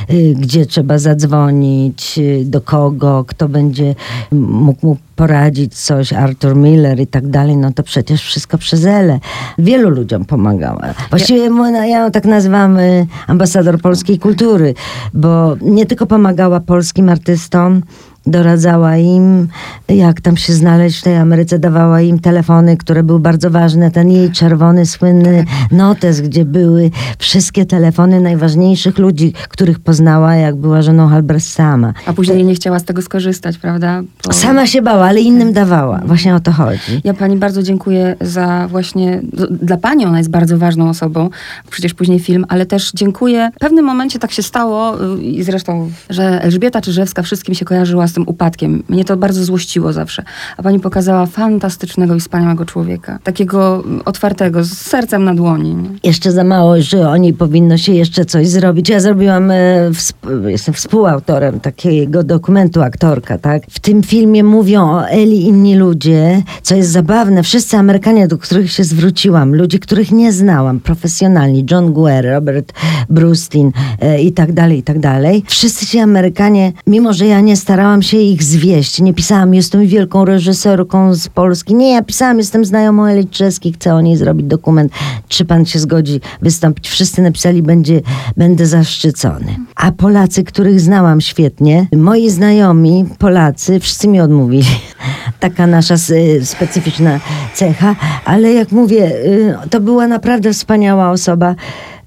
y, 0.09 0.35
gdzie 0.39 0.65
trzeba 0.65 0.97
zadzwonić, 0.97 2.17
y, 2.17 2.45
do 2.45 2.61
kogo, 2.61 3.23
kto 3.27 3.49
będzie 3.49 3.95
mógł 4.31 4.87
mu 4.87 4.97
poradzić 5.17 5.75
coś, 5.75 6.13
Arthur 6.13 6.55
Miller 6.55 6.99
i 6.99 7.07
tak 7.07 7.27
dalej, 7.27 7.57
no 7.57 7.73
to 7.73 7.83
przecież 7.83 8.21
wszystko 8.21 8.57
przez 8.57 8.85
Ele. 8.85 9.19
Wielu 9.57 9.89
ludziom 9.89 10.25
pomagała. 10.25 10.81
Właściwie 11.09 11.49
ja, 11.73 11.85
ja 11.85 12.11
tak 12.11 12.25
nazywam 12.25 12.77
y, 12.77 13.07
ambasador 13.27 13.81
polskiej 13.81 14.19
kultury, 14.19 14.73
bo 15.13 15.55
nie 15.61 15.85
tylko 15.85 16.05
pomagała 16.05 16.59
polskim 16.59 17.09
artystom, 17.09 17.81
doradzała 18.27 18.97
im, 18.97 19.47
jak 19.89 20.21
tam 20.21 20.37
się 20.37 20.53
znaleźć 20.53 20.99
w 20.99 21.03
tej 21.03 21.17
Ameryce, 21.17 21.59
dawała 21.59 22.01
im 22.01 22.19
telefony, 22.19 22.77
które 22.77 23.03
były 23.03 23.19
bardzo 23.19 23.49
ważne. 23.49 23.91
Ten 23.91 24.09
jej 24.09 24.31
czerwony, 24.31 24.85
słynny 24.85 25.45
notes, 25.71 26.21
gdzie 26.21 26.45
były 26.45 26.91
wszystkie 27.19 27.65
telefony 27.65 28.21
najważniejszych 28.21 28.97
ludzi, 28.97 29.33
których 29.49 29.79
poznała, 29.79 30.35
jak 30.35 30.55
była 30.55 30.81
żoną 30.81 31.07
Halbersama. 31.07 31.93
A 32.05 32.13
później 32.13 32.45
nie 32.45 32.55
chciała 32.55 32.79
z 32.79 32.83
tego 32.83 33.01
skorzystać, 33.01 33.57
prawda? 33.57 34.01
Bo... 34.25 34.33
Sama 34.33 34.67
się 34.67 34.81
bała, 34.81 35.05
ale 35.05 35.19
innym 35.19 35.53
dawała. 35.53 36.01
Właśnie 36.05 36.35
o 36.35 36.39
to 36.39 36.51
chodzi. 36.51 37.01
Ja 37.03 37.13
pani 37.13 37.37
bardzo 37.37 37.63
dziękuję 37.63 38.15
za 38.21 38.67
właśnie, 38.67 39.21
dla 39.49 39.77
pani 39.77 40.05
ona 40.05 40.17
jest 40.17 40.29
bardzo 40.29 40.57
ważną 40.57 40.89
osobą, 40.89 41.29
przecież 41.69 41.93
później 41.93 42.19
film, 42.19 42.45
ale 42.49 42.65
też 42.65 42.91
dziękuję. 42.95 43.51
W 43.55 43.59
pewnym 43.59 43.85
momencie 43.85 44.19
tak 44.19 44.31
się 44.31 44.43
stało 44.43 45.03
y, 45.15 45.23
i 45.23 45.43
zresztą, 45.43 45.91
że 46.09 46.41
Elżbieta 46.41 46.81
Czyżewska 46.81 47.23
wszystkim 47.23 47.55
się 47.55 47.65
kojarzyła 47.65 48.07
z 48.07 48.16
tym 48.17 48.27
upadkiem. 48.27 48.83
Mnie 48.89 49.05
to 49.05 49.17
bardzo 49.17 49.43
złościło 49.43 49.93
zawsze. 49.93 50.23
A 50.57 50.63
pani 50.63 50.79
pokazała 50.79 51.25
fantastycznego 51.25 52.15
i 52.15 52.19
wspaniałego 52.19 52.65
człowieka. 52.65 53.19
Takiego 53.23 53.83
otwartego, 54.05 54.63
z 54.63 54.71
sercem 54.71 55.23
na 55.23 55.35
dłoni. 55.35 55.75
Nie? 55.75 55.89
Jeszcze 56.03 56.31
za 56.31 56.43
mało, 56.43 56.81
że 56.81 57.09
o 57.09 57.17
niej 57.17 57.33
powinno 57.33 57.77
się 57.77 57.93
jeszcze 57.93 58.25
coś 58.25 58.47
zrobić. 58.47 58.89
Ja 58.89 58.99
zrobiłam, 58.99 59.51
e, 59.51 59.91
jestem 60.47 60.73
współautorem 60.73 61.59
takiego 61.59 62.23
dokumentu 62.23 62.81
aktorka, 62.81 63.37
tak? 63.37 63.63
W 63.69 63.79
tym 63.79 64.03
filmie 64.03 64.43
mówią 64.43 64.89
o 64.89 65.07
Eli 65.09 65.45
inni 65.45 65.75
ludzie, 65.75 66.43
co 66.61 66.75
jest 66.75 66.89
zabawne. 66.89 67.43
Wszyscy 67.43 67.77
Amerykanie, 67.77 68.27
do 68.27 68.37
których 68.37 68.71
się 68.71 68.83
zwróciłam, 68.83 69.55
ludzie, 69.55 69.79
których 69.79 70.11
nie 70.11 70.31
znałam, 70.33 70.79
profesjonalni, 70.79 71.65
John 71.71 71.93
Guer, 71.93 72.25
Robert 72.25 72.73
Brustin 73.09 73.71
e, 74.01 74.21
i 74.21 74.31
tak 74.31 74.53
dalej, 74.53 74.77
i 74.77 74.83
tak 74.83 74.99
dalej. 74.99 75.43
Wszyscy 75.47 75.85
ci 75.85 75.99
Amerykanie, 75.99 76.73
mimo 76.87 77.13
że 77.13 77.25
ja 77.25 77.41
nie 77.41 77.55
starałam 77.55 78.01
się 78.01 78.06
ich 78.13 78.43
zwieść. 78.43 79.01
Nie 79.01 79.13
pisałam, 79.13 79.53
jestem 79.53 79.87
wielką 79.87 80.25
reżyserką 80.25 81.13
z 81.13 81.27
Polski. 81.27 81.75
Nie, 81.75 81.91
ja 81.91 82.01
pisałam, 82.01 82.37
jestem 82.37 82.65
znajomą 82.65 83.05
Eli 83.05 83.27
Czeski, 83.27 83.73
chcę 83.73 83.95
o 83.95 84.01
niej 84.01 84.17
zrobić 84.17 84.47
dokument. 84.47 84.91
Czy 85.27 85.45
pan 85.45 85.65
się 85.65 85.79
zgodzi 85.79 86.21
wystąpić? 86.41 86.89
Wszyscy 86.89 87.21
napisali, 87.21 87.61
będzie, 87.61 88.01
będę 88.37 88.65
zaszczycony. 88.65 89.55
A 89.75 89.91
Polacy, 89.91 90.43
których 90.43 90.81
znałam 90.81 91.21
świetnie, 91.21 91.87
moi 91.95 92.29
znajomi 92.29 93.05
Polacy, 93.19 93.79
wszyscy 93.79 94.07
mi 94.07 94.21
odmówili. 94.21 94.67
Taka 95.39 95.67
nasza 95.67 95.95
specyficzna 96.43 97.19
cecha, 97.53 97.95
ale 98.25 98.53
jak 98.53 98.71
mówię, 98.71 99.11
y, 99.25 99.55
to 99.69 99.79
była 99.79 100.07
naprawdę 100.07 100.53
wspaniała 100.53 101.11
osoba. 101.11 101.55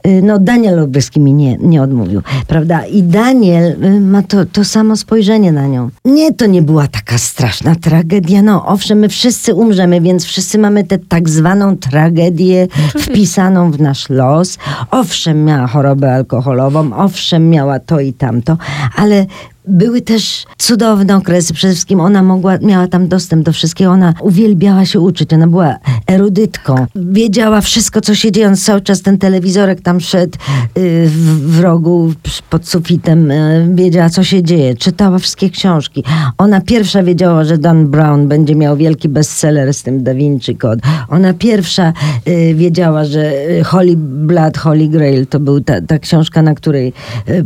Y, 0.06 0.22
no 0.22 0.38
Daniel 0.38 0.78
Olbryski 0.78 1.20
mi 1.20 1.34
nie, 1.34 1.56
nie 1.56 1.82
odmówił, 1.82 2.22
prawda? 2.46 2.86
I 2.86 3.02
Daniel 3.02 3.84
y, 3.84 4.00
ma 4.00 4.22
to, 4.22 4.46
to 4.46 4.64
samo 4.64 4.96
spojrzenie 4.96 5.52
na 5.52 5.66
nią. 5.66 5.90
Nie, 6.04 6.32
to 6.34 6.46
nie 6.46 6.62
była 6.62 6.88
taka 6.88 7.18
straszna 7.18 7.74
tragedia. 7.74 8.42
No 8.42 8.66
owszem, 8.66 8.98
my 8.98 9.08
wszyscy 9.08 9.54
umrzemy, 9.54 10.00
więc 10.00 10.24
wszyscy 10.24 10.58
mamy 10.58 10.84
tę 10.84 10.98
tak 10.98 11.28
zwaną 11.28 11.76
tragedię 11.76 12.68
wpisaną 12.98 13.70
w 13.70 13.80
nasz 13.80 14.08
los. 14.08 14.58
Owszem, 14.90 15.44
miała 15.44 15.66
chorobę 15.66 16.14
alkoholową, 16.14 16.96
owszem, 16.96 17.50
miała 17.50 17.78
to 17.78 18.00
i 18.00 18.12
tamto, 18.12 18.56
ale 18.96 19.26
były 19.70 20.00
też 20.00 20.46
cudowne 20.58 21.16
okresy. 21.16 21.54
Przede 21.54 21.74
wszystkim 21.74 22.00
ona 22.00 22.22
mogła, 22.22 22.58
miała 22.58 22.88
tam 22.88 23.08
dostęp 23.08 23.44
do 23.44 23.52
wszystkiego. 23.52 23.90
Ona 23.90 24.14
uwielbiała 24.20 24.84
się 24.84 25.00
uczyć. 25.00 25.32
Ona 25.32 25.46
była 25.46 25.76
erudytką. 26.06 26.86
Wiedziała 26.94 27.60
wszystko, 27.60 28.00
co 28.00 28.14
się 28.14 28.32
dzieje. 28.32 28.48
On 28.48 28.56
cały 28.56 28.80
czas 28.80 29.02
ten 29.02 29.18
telewizorek 29.18 29.80
tam 29.80 30.00
szedł 30.00 30.38
y, 30.78 31.08
w, 31.08 31.60
rogu 31.60 32.12
pod 32.50 32.68
sufitem. 32.68 33.30
Y, 33.30 33.70
wiedziała, 33.74 34.10
co 34.10 34.24
się 34.24 34.42
dzieje. 34.42 34.74
Czytała 34.74 35.18
wszystkie 35.18 35.50
książki. 35.50 36.04
Ona 36.38 36.60
pierwsza 36.60 37.02
wiedziała, 37.02 37.44
że 37.44 37.58
Dan 37.58 37.86
Brown 37.86 38.28
będzie 38.28 38.54
miał 38.54 38.76
wielki 38.76 39.08
bestseller 39.08 39.74
z 39.74 39.82
tym 39.82 40.02
Da 40.02 40.14
Vinci 40.14 40.56
Code. 40.56 40.82
Ona 41.08 41.34
pierwsza 41.34 41.92
y, 42.28 42.54
wiedziała, 42.54 43.04
że 43.04 43.32
Holy 43.64 43.96
Blood, 43.96 44.58
Holy 44.58 44.88
Grail 44.88 45.26
to 45.26 45.40
był 45.40 45.60
ta, 45.60 45.80
ta 45.80 45.98
książka, 45.98 46.42
na 46.42 46.54
której 46.54 46.92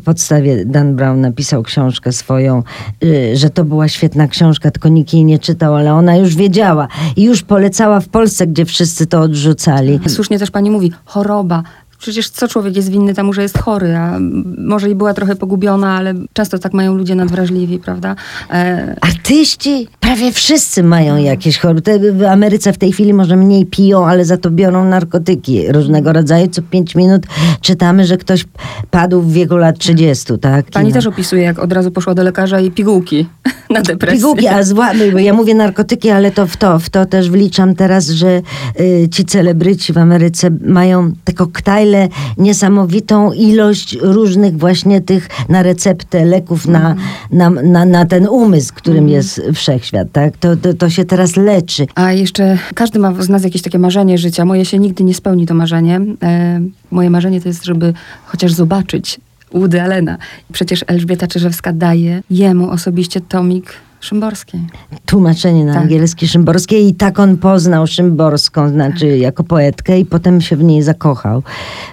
podstawie 0.04 0.64
Dan 0.64 0.96
Brown 0.96 1.20
napisał 1.20 1.62
książkę 1.62 2.12
swoją, 2.14 2.62
y, 3.04 3.36
że 3.36 3.50
to 3.50 3.64
była 3.64 3.88
świetna 3.88 4.28
książka, 4.28 4.70
tylko 4.70 4.88
nikt 4.88 5.14
jej 5.14 5.24
nie 5.24 5.38
czytał, 5.38 5.74
ale 5.74 5.94
ona 5.94 6.16
już 6.16 6.36
wiedziała 6.36 6.88
i 7.16 7.22
już 7.22 7.42
polecała 7.42 8.00
w 8.00 8.08
Polsce, 8.08 8.46
gdzie 8.46 8.64
wszyscy 8.64 9.06
to 9.06 9.20
odrzucali. 9.20 10.00
Słusznie 10.08 10.38
też 10.38 10.50
pani 10.50 10.70
mówi, 10.70 10.92
choroba, 11.04 11.62
Przecież 12.04 12.28
co 12.28 12.48
człowiek 12.48 12.76
jest 12.76 12.90
winny 12.90 13.14
temu, 13.14 13.32
że 13.32 13.42
jest 13.42 13.58
chory, 13.58 13.96
a 13.96 14.18
może 14.58 14.90
i 14.90 14.94
była 14.94 15.14
trochę 15.14 15.36
pogubiona, 15.36 15.96
ale 15.96 16.14
często 16.32 16.58
tak 16.58 16.72
mają 16.72 16.94
ludzie 16.94 17.14
nadwrażliwi, 17.14 17.78
prawda? 17.78 18.16
E... 18.50 18.96
Artyści 19.00 19.88
prawie 20.00 20.32
wszyscy 20.32 20.82
mają 20.82 21.16
jakieś 21.16 21.58
choroby. 21.58 22.12
W 22.12 22.22
Ameryce 22.22 22.72
w 22.72 22.78
tej 22.78 22.92
chwili 22.92 23.14
może 23.14 23.36
mniej 23.36 23.66
piją, 23.66 24.06
ale 24.06 24.24
za 24.24 24.36
to 24.36 24.50
biorą 24.50 24.84
narkotyki 24.84 25.72
różnego 25.72 26.12
rodzaju. 26.12 26.48
Co 26.48 26.62
pięć 26.62 26.94
minut 26.94 27.26
czytamy, 27.60 28.04
że 28.04 28.16
ktoś 28.16 28.44
padł 28.90 29.20
w 29.20 29.32
wieku 29.32 29.56
lat 29.56 29.78
30, 29.78 30.38
tak? 30.38 30.66
Pani 30.70 30.88
no. 30.88 30.94
też 30.94 31.06
opisuje, 31.06 31.42
jak 31.42 31.58
od 31.58 31.72
razu 31.72 31.90
poszła 31.90 32.14
do 32.14 32.22
lekarza 32.22 32.60
i 32.60 32.70
pigułki 32.70 33.26
na 33.70 33.82
depresję. 33.82 34.18
Pigułki, 34.18 34.46
a 34.46 34.62
zła, 34.62 34.92
ja 35.18 35.32
mówię 35.32 35.54
narkotyki, 35.54 36.10
ale 36.10 36.30
to 36.30 36.46
w 36.46 36.56
to, 36.56 36.78
w 36.78 36.90
to 36.90 37.06
też 37.06 37.30
wliczam 37.30 37.74
teraz, 37.74 38.08
że 38.08 38.42
y, 38.80 39.08
ci 39.08 39.24
celebryci 39.24 39.92
w 39.92 39.98
Ameryce 39.98 40.50
mają 40.66 41.12
te 41.24 41.32
koktajle 41.32 41.93
niesamowitą 42.38 43.32
ilość 43.32 43.98
różnych 44.02 44.58
właśnie 44.58 45.00
tych 45.00 45.28
na 45.48 45.62
receptę 45.62 46.24
leków 46.24 46.66
na, 46.66 46.90
mhm. 46.90 47.08
na, 47.30 47.50
na, 47.50 47.84
na 47.84 48.04
ten 48.04 48.28
umysł, 48.28 48.74
którym 48.74 48.98
mm. 48.98 49.10
jest 49.10 49.42
wszechświat. 49.54 50.08
Tak? 50.12 50.36
To, 50.36 50.56
to, 50.56 50.74
to 50.74 50.90
się 50.90 51.04
teraz 51.04 51.36
leczy. 51.36 51.86
A 51.94 52.12
jeszcze 52.12 52.58
każdy 52.74 52.98
ma 52.98 53.22
z 53.22 53.28
nas 53.28 53.44
jakieś 53.44 53.62
takie 53.62 53.78
marzenie 53.78 54.18
życia. 54.18 54.44
Moje 54.44 54.64
się 54.64 54.78
nigdy 54.78 55.04
nie 55.04 55.14
spełni 55.14 55.46
to 55.46 55.54
marzenie. 55.54 56.00
E, 56.22 56.60
moje 56.90 57.10
marzenie 57.10 57.40
to 57.40 57.48
jest, 57.48 57.64
żeby 57.64 57.92
chociaż 58.26 58.52
zobaczyć 58.52 59.20
Woody 59.54 59.82
Allena. 59.82 60.18
Przecież 60.52 60.84
Elżbieta 60.86 61.26
Czyżewska 61.26 61.72
daje 61.72 62.22
jemu 62.30 62.70
osobiście 62.70 63.20
tomik 63.20 63.74
Szymborskiej. 64.04 64.60
Tłumaczenie 65.06 65.64
na 65.64 65.72
Tak. 65.72 65.82
angielski 65.82 66.28
Szymborskiej 66.28 66.88
i 66.88 66.94
tak 66.94 67.18
on 67.18 67.36
poznał 67.36 67.86
Szymborską, 67.86 68.68
znaczy 68.68 69.06
jako 69.18 69.44
poetkę 69.44 69.98
i 70.00 70.04
potem 70.04 70.40
się 70.40 70.56
w 70.56 70.62
niej 70.62 70.82
zakochał 70.82 71.42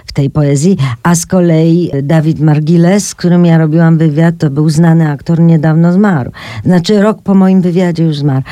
w 0.06 0.12
tej 0.12 0.30
poezji. 0.30 0.76
A 1.02 1.14
z 1.14 1.26
kolei 1.26 1.90
Dawid 2.02 2.40
Margiles, 2.40 3.08
z 3.08 3.14
którym 3.14 3.44
ja 3.46 3.58
robiłam 3.58 3.98
wywiad, 3.98 4.34
to 4.38 4.50
był 4.50 4.70
znany 4.70 5.10
aktor, 5.10 5.40
niedawno 5.40 5.92
zmarł. 5.92 6.30
Znaczy 6.64 7.00
rok 7.02 7.22
po 7.22 7.34
moim 7.34 7.60
wywiadzie 7.60 8.04
już 8.04 8.16
zmarł. 8.18 8.42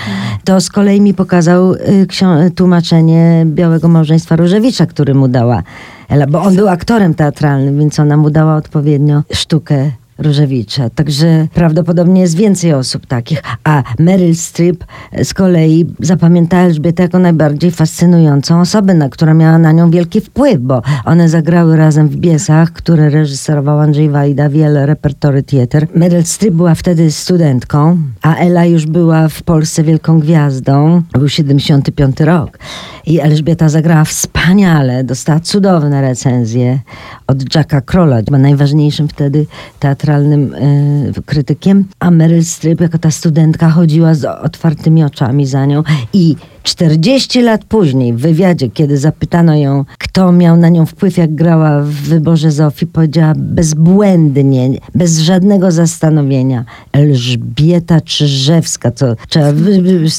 To 0.44 0.60
z 0.60 0.68
kolei 0.70 1.00
mi 1.00 1.14
pokazał 1.14 1.72
y, 1.74 2.06
ksią- 2.08 2.50
tłumaczenie 2.54 3.42
Białego 3.46 3.88
Małżeństwa 3.88 4.36
Różewicza, 4.36 4.86
który 4.86 5.14
mu 5.14 5.28
dała 5.28 5.62
Ela, 6.08 6.26
bo 6.26 6.42
on 6.42 6.56
był 6.56 6.68
aktorem 6.68 7.14
teatralnym, 7.14 7.78
więc 7.78 8.00
ona 8.00 8.16
mu 8.16 8.30
dała 8.30 8.56
odpowiednio 8.56 9.22
sztukę 9.32 9.90
Różewicza. 10.20 10.90
Także 10.90 11.48
prawdopodobnie 11.54 12.20
jest 12.20 12.36
więcej 12.36 12.72
osób 12.72 13.06
takich. 13.06 13.42
A 13.64 13.82
Meryl 13.98 14.36
Streep 14.36 14.84
z 15.22 15.34
kolei 15.34 15.86
zapamiętała 16.00 16.62
Elżbietę 16.62 17.02
jako 17.02 17.18
najbardziej 17.18 17.70
fascynującą 17.70 18.60
osobę, 18.60 18.94
na 18.94 19.08
która 19.08 19.34
miała 19.34 19.58
na 19.58 19.72
nią 19.72 19.90
wielki 19.90 20.20
wpływ, 20.20 20.58
bo 20.58 20.82
one 21.04 21.28
zagrały 21.28 21.76
razem 21.76 22.08
w 22.08 22.16
Biesach, 22.16 22.72
które 22.72 23.10
reżyserował 23.10 23.80
Andrzej 23.80 24.10
Wajda, 24.10 24.48
wiele 24.48 24.86
repertory 24.86 25.42
theater. 25.42 25.86
Meryl 25.94 26.24
Streep 26.24 26.54
była 26.54 26.74
wtedy 26.74 27.10
studentką, 27.10 27.98
a 28.22 28.34
Ela 28.34 28.64
już 28.64 28.86
była 28.86 29.28
w 29.28 29.42
Polsce 29.42 29.82
wielką 29.82 30.20
gwiazdą. 30.20 31.02
Był 31.12 31.28
75 31.28 32.20
rok. 32.20 32.58
I 33.06 33.20
Elżbieta 33.20 33.68
zagrała 33.68 34.04
wspaniale, 34.04 35.04
dostała 35.04 35.40
cudowne 35.40 36.00
recenzje 36.00 36.78
od 37.26 37.54
Jacka 37.54 37.80
Krolla, 37.80 38.16
chyba 38.16 38.38
najważniejszym 38.38 39.08
wtedy 39.08 39.46
teatralnym 39.78 40.09
y, 40.18 41.22
krytykiem. 41.26 41.84
A 42.00 42.10
Meryl 42.10 42.44
Streep 42.44 42.80
jako 42.80 42.98
ta 42.98 43.10
studentka 43.10 43.70
chodziła 43.70 44.14
z 44.14 44.24
otwartymi 44.24 45.04
oczami 45.04 45.46
za 45.46 45.66
nią 45.66 45.82
i 46.12 46.36
40 46.62 47.42
lat 47.42 47.64
później 47.64 48.12
w 48.12 48.16
wywiadzie, 48.20 48.70
kiedy 48.70 48.98
zapytano 48.98 49.56
ją, 49.56 49.84
kto 49.98 50.32
miał 50.32 50.56
na 50.56 50.68
nią 50.68 50.86
wpływ, 50.86 51.16
jak 51.16 51.34
grała 51.34 51.80
w 51.80 51.90
wyborze 51.90 52.50
Zofii, 52.50 52.86
powiedziała 52.86 53.32
bezbłędnie, 53.36 54.70
bez 54.94 55.18
żadnego 55.18 55.70
zastanowienia. 55.70 56.64
Elżbieta 56.92 58.00
Czyżewska, 58.00 58.90
co 58.90 59.06
trzeba, 59.28 59.52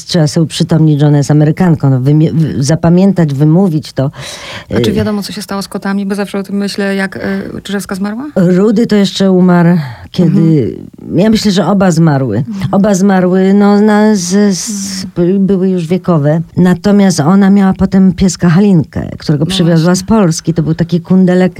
trzeba 0.06 0.26
sobie 0.26 0.44
uprzytomnić, 0.44 1.00
że 1.00 1.06
ona 1.06 1.16
jest 1.16 1.30
Amerykanką, 1.30 1.90
no, 1.90 2.00
wymie- 2.00 2.32
wy, 2.32 2.64
zapamiętać, 2.64 3.34
wymówić 3.34 3.92
to. 3.92 4.10
A 4.76 4.80
czy 4.80 4.92
wiadomo, 4.92 5.22
co 5.22 5.32
się 5.32 5.42
stało 5.42 5.62
z 5.62 5.68
kotami? 5.68 6.06
Bo 6.06 6.14
zawsze 6.14 6.38
o 6.38 6.42
tym 6.42 6.56
myślę, 6.56 6.94
jak 6.94 7.16
y, 7.16 7.62
Czyżewska 7.62 7.94
zmarła? 7.94 8.30
Rudy 8.36 8.86
to 8.86 8.96
jeszcze 8.96 9.30
umarł, 9.32 9.78
kiedy. 10.12 10.76
Ja 11.14 11.30
myślę, 11.30 11.52
że 11.52 11.66
oba 11.66 11.90
zmarły. 11.90 12.44
Oba 12.72 12.94
zmarły, 12.94 13.54
no, 13.54 13.80
na, 13.80 14.16
z, 14.16 14.58
z, 14.58 15.06
były 15.38 15.68
już 15.68 15.86
wiekowe. 15.86 16.40
Natomiast 16.56 17.20
ona 17.20 17.50
miała 17.50 17.72
potem 17.72 18.12
pieska 18.12 18.48
Halinkę, 18.48 19.08
którego 19.18 19.46
przywiozła 19.46 19.94
z 19.94 20.02
Polski. 20.02 20.54
To 20.54 20.62
był 20.62 20.74
taki 20.74 21.00
kundelek 21.00 21.52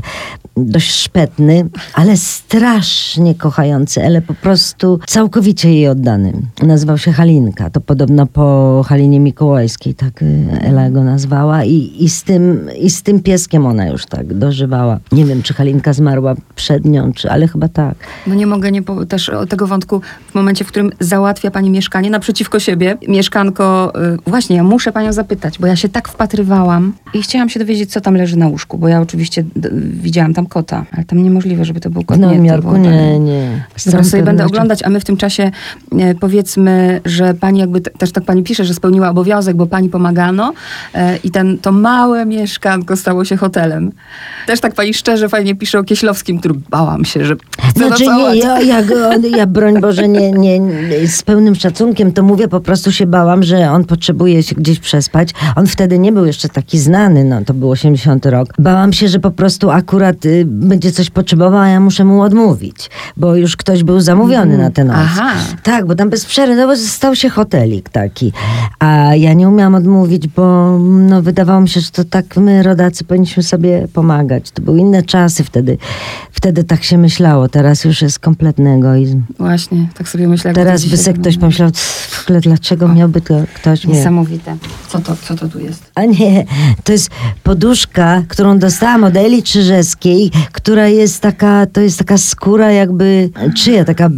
dość 0.56 0.90
szpetny, 0.94 1.68
ale 1.94 2.16
strasznie 2.16 3.34
kochający, 3.34 4.04
ale 4.04 4.22
po 4.22 4.34
prostu 4.34 5.00
całkowicie 5.06 5.74
jej 5.74 5.88
oddany. 5.88 6.32
Nazywał 6.62 6.98
się 6.98 7.12
Halinka. 7.12 7.70
To 7.70 7.80
podobno 7.80 8.26
po 8.26 8.84
Halinie 8.86 9.20
Mikołajskiej, 9.20 9.94
tak 9.94 10.22
y, 10.22 10.46
Ela 10.62 10.90
go 10.90 11.04
nazwała. 11.04 11.64
I, 11.64 11.92
i, 11.98 12.08
z 12.08 12.22
tym, 12.22 12.68
I 12.80 12.90
z 12.90 13.02
tym 13.02 13.20
pieskiem 13.20 13.66
ona 13.66 13.86
już 13.86 14.06
tak 14.06 14.34
dożywała. 14.34 14.98
Nie 15.12 15.24
wiem, 15.24 15.42
czy 15.42 15.54
Halinka 15.54 15.92
zmarła 15.92 16.34
przed 16.54 16.84
nią, 16.84 17.12
czy, 17.12 17.30
ale 17.30 17.48
chyba 17.48 17.68
tak. 17.68 17.94
No 18.26 18.34
nie 18.34 18.46
mogę 18.46 18.72
nie 18.72 18.82
po, 18.82 19.06
też 19.06 19.28
o 19.28 19.46
tego 19.46 19.66
wątku 19.66 20.00
w 20.30 20.34
momencie, 20.34 20.64
w 20.64 20.68
którym 20.68 20.90
załatwia 21.00 21.50
pani 21.50 21.70
mieszkanie 21.70 22.10
naprzeciwko 22.10 22.60
siebie. 22.60 22.96
Mieszkanko, 23.08 23.92
y, 24.26 24.30
właśnie 24.30 24.56
ja 24.56 24.64
muszę 24.64 24.92
panią 24.92 25.12
zapytać, 25.12 25.58
bo 25.58 25.66
ja 25.66 25.76
się 25.76 25.88
tak 25.88 26.08
wpatrywałam 26.08 26.92
i 27.14 27.22
chciałam 27.22 27.48
się 27.48 27.60
dowiedzieć, 27.60 27.92
co 27.92 28.00
tam 28.00 28.14
leży 28.14 28.36
na 28.36 28.48
łóżku, 28.48 28.78
bo 28.78 28.88
ja 28.88 29.00
oczywiście 29.00 29.44
widziałam 29.82 30.34
tam 30.34 30.41
kota, 30.46 30.85
ale 30.92 31.05
tam 31.05 31.22
niemożliwe, 31.22 31.64
żeby 31.64 31.81
to 31.81 31.90
był 31.90 32.05
kot. 32.05 32.16
W 32.16 32.20
Nowym 32.20 32.38
to 32.38 32.44
Jorku 32.44 32.62
było 32.62 32.78
nie, 32.78 33.18
nie. 33.18 33.64
Z 33.76 33.85
Zaraz 33.85 34.09
sobie 34.09 34.22
będę 34.22 34.46
oglądać, 34.46 34.83
a 34.83 34.90
my 34.90 35.00
w 35.00 35.05
tym 35.05 35.16
czasie 35.16 35.50
e, 35.98 36.14
powiedzmy, 36.14 37.00
że 37.05 37.35
pani 37.35 37.59
jakby 37.59 37.81
też 37.81 38.12
tak 38.12 38.24
pani 38.24 38.42
pisze, 38.42 38.64
że 38.64 38.74
spełniła 38.74 39.09
obowiązek, 39.09 39.57
bo 39.57 39.66
pani 39.66 39.88
pomagano 39.88 40.52
e, 40.94 41.16
i 41.16 41.31
ten, 41.31 41.59
to 41.59 41.72
małe 41.72 42.26
mieszkanko 42.26 42.96
stało 42.96 43.24
się 43.24 43.37
hotelem. 43.37 43.92
Też 44.46 44.61
tak 44.61 44.74
pani 44.74 44.94
szczerze 44.94 45.28
fajnie 45.28 45.55
pisze 45.55 45.78
o 45.78 45.85
Kieślowskim, 45.85 46.38
który 46.38 46.55
bałam 46.70 47.05
się, 47.05 47.24
że 47.24 47.37
chce 47.61 47.87
Znaczy, 47.87 48.07
nie, 48.07 48.37
ja, 48.37 48.61
ja, 48.61 48.83
go, 48.83 48.94
ja 49.37 49.46
broń 49.46 49.81
Boże, 49.81 50.09
nie, 50.09 50.33
nie, 50.33 50.59
nie, 50.59 51.09
z 51.09 51.22
pełnym 51.22 51.55
szacunkiem 51.55 52.12
to 52.12 52.22
mówię, 52.22 52.48
po 52.48 52.61
prostu 52.61 52.92
się 52.92 53.07
bałam, 53.07 53.42
że 53.42 53.70
on 53.70 53.85
potrzebuje 53.85 54.42
się 54.42 54.55
gdzieś 54.55 54.78
przespać. 54.78 55.31
On 55.57 55.66
wtedy 55.66 55.98
nie 55.98 56.12
był 56.12 56.26
jeszcze 56.26 56.48
taki 56.48 56.78
znany, 56.78 57.24
no 57.24 57.44
to 57.44 57.55
był 57.55 57.70
80 57.70 58.26
rok. 58.26 58.48
Bałam 58.59 58.92
się, 58.92 59.09
że 59.09 59.18
po 59.18 59.31
prostu 59.31 59.70
akurat 59.70 60.16
będzie 60.46 60.92
coś 60.92 61.10
potrzebował, 61.10 61.60
a 61.60 61.68
ja 61.68 61.80
muszę 61.80 62.04
mu 62.04 62.22
odmówić, 62.22 62.90
bo 63.16 63.36
już 63.36 63.56
ktoś 63.56 63.84
był 63.84 64.00
zamówiony 64.00 64.58
na 64.58 64.70
ten 64.70 64.86
noc. 64.86 64.96
Aha. 64.98 65.32
Tak, 65.62 65.86
bo 65.86 65.94
tam 65.94 66.10
bez 66.10 66.24
przerwy, 66.24 66.56
no 66.56 66.66
bo 66.66 66.76
stał 66.76 67.16
się 67.16 67.28
hotelik 67.28 67.88
taki. 67.88 68.32
A 68.78 69.14
ja 69.14 69.32
nie 69.32 69.48
umiałam 69.48 69.74
odmówić, 69.74 70.28
bo 70.28 70.78
no, 70.78 71.22
wydawało 71.22 71.60
mi 71.60 71.68
się, 71.68 71.80
że 71.80 71.90
to 71.90 72.04
tak 72.04 72.36
my, 72.36 72.62
rodacy, 72.62 73.04
powinniśmy 73.04 73.42
sobie 73.42 73.88
pomagać. 73.92 74.50
To 74.50 74.62
były 74.62 74.78
inne 74.78 75.02
czasy 75.02 75.44
wtedy. 75.44 75.78
Wtedy 76.32 76.64
tak 76.64 76.84
się 76.84 76.98
myślało. 76.98 77.48
Teraz 77.48 77.84
już 77.84 78.02
jest 78.02 78.18
kompletny 78.18 78.70
egoizm. 78.70 79.22
Właśnie, 79.38 79.88
tak 79.94 80.08
sobie 80.08 80.28
myślę. 80.28 80.48
jak 80.48 80.54
Teraz 80.54 80.84
by 80.84 80.96
se 80.96 81.12
ktoś 81.12 81.38
pomyślał, 81.38 81.70
w 82.10 82.24
ogóle 82.24 82.40
dlaczego 82.40 82.88
miałby 82.88 83.20
to 83.20 83.34
ktoś 83.54 83.86
mnie... 83.86 83.96
Niesamowite. 83.96 84.56
Co 84.88 84.98
to, 84.98 85.16
co 85.16 85.34
to 85.34 85.48
tu 85.48 85.60
jest? 85.60 85.90
A 85.94 86.04
nie, 86.04 86.44
to 86.84 86.92
jest 86.92 87.10
poduszka, 87.42 88.22
którą 88.28 88.58
dostałam 88.58 89.04
od 89.04 89.16
Eli 89.16 89.42
Czyżewskiej, 89.42 90.21
która 90.52 90.88
jest 90.88 91.20
taka, 91.20 91.66
to 91.66 91.80
jest 91.80 91.98
taka 91.98 92.18
skóra 92.18 92.72
jakby, 92.72 93.30
czyja, 93.56 93.85
taka 93.85 94.11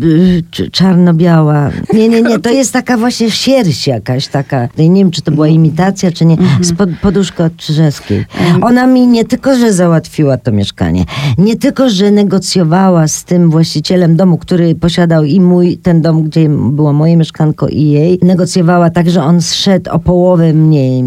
czarno-biała. 0.73 1.71
Nie, 1.93 2.09
nie, 2.09 2.23
nie, 2.23 2.39
to 2.39 2.51
jest 2.51 2.73
taka 2.73 2.97
właśnie 2.97 3.31
sierść 3.31 3.87
jakaś 3.87 4.29
taka. 4.29 4.69
Nie 4.79 5.01
wiem, 5.01 5.11
czy 5.11 5.23
to 5.23 5.33
była 5.33 5.49
imitacja, 5.49 6.13
czy 6.13 6.25
nie. 6.25 6.37
Spod, 6.63 6.89
poduszka 7.03 7.45
od 7.45 7.57
Czyżewskiej. 7.57 8.25
Ona 8.63 8.87
mi 8.87 9.07
nie 9.07 9.25
tylko, 9.25 9.59
że 9.59 9.73
załatwiła 9.73 10.37
to 10.37 10.53
mieszkanie, 10.53 11.05
nie 11.39 11.57
tylko, 11.57 11.91
że 11.91 12.11
negocjowała 12.11 13.09
z 13.09 13.25
tym 13.25 13.51
właścicielem 13.51 14.17
domu, 14.17 14.39
który 14.39 14.75
posiadał 14.75 15.25
i 15.25 15.41
mój, 15.41 15.79
ten 15.79 16.03
dom, 16.03 16.23
gdzie 16.23 16.49
było 16.49 16.93
moje 16.93 17.17
mieszkanko 17.17 17.69
i 17.69 17.83
jej, 17.83 18.19
negocjowała 18.23 18.91
tak, 18.91 19.11
że 19.11 19.23
on 19.23 19.41
zszedł 19.41 19.91
o 19.91 19.99
połowę 19.99 20.53
mniej 20.53 21.05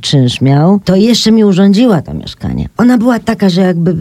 czynsz 0.00 0.40
miał, 0.40 0.80
to 0.84 0.96
jeszcze 0.96 1.32
mi 1.32 1.44
urządziła 1.44 2.02
to 2.02 2.14
mieszkanie. 2.14 2.68
Ona 2.76 2.98
była 2.98 3.18
taka, 3.18 3.48
że 3.48 3.60
jakby 3.60 3.96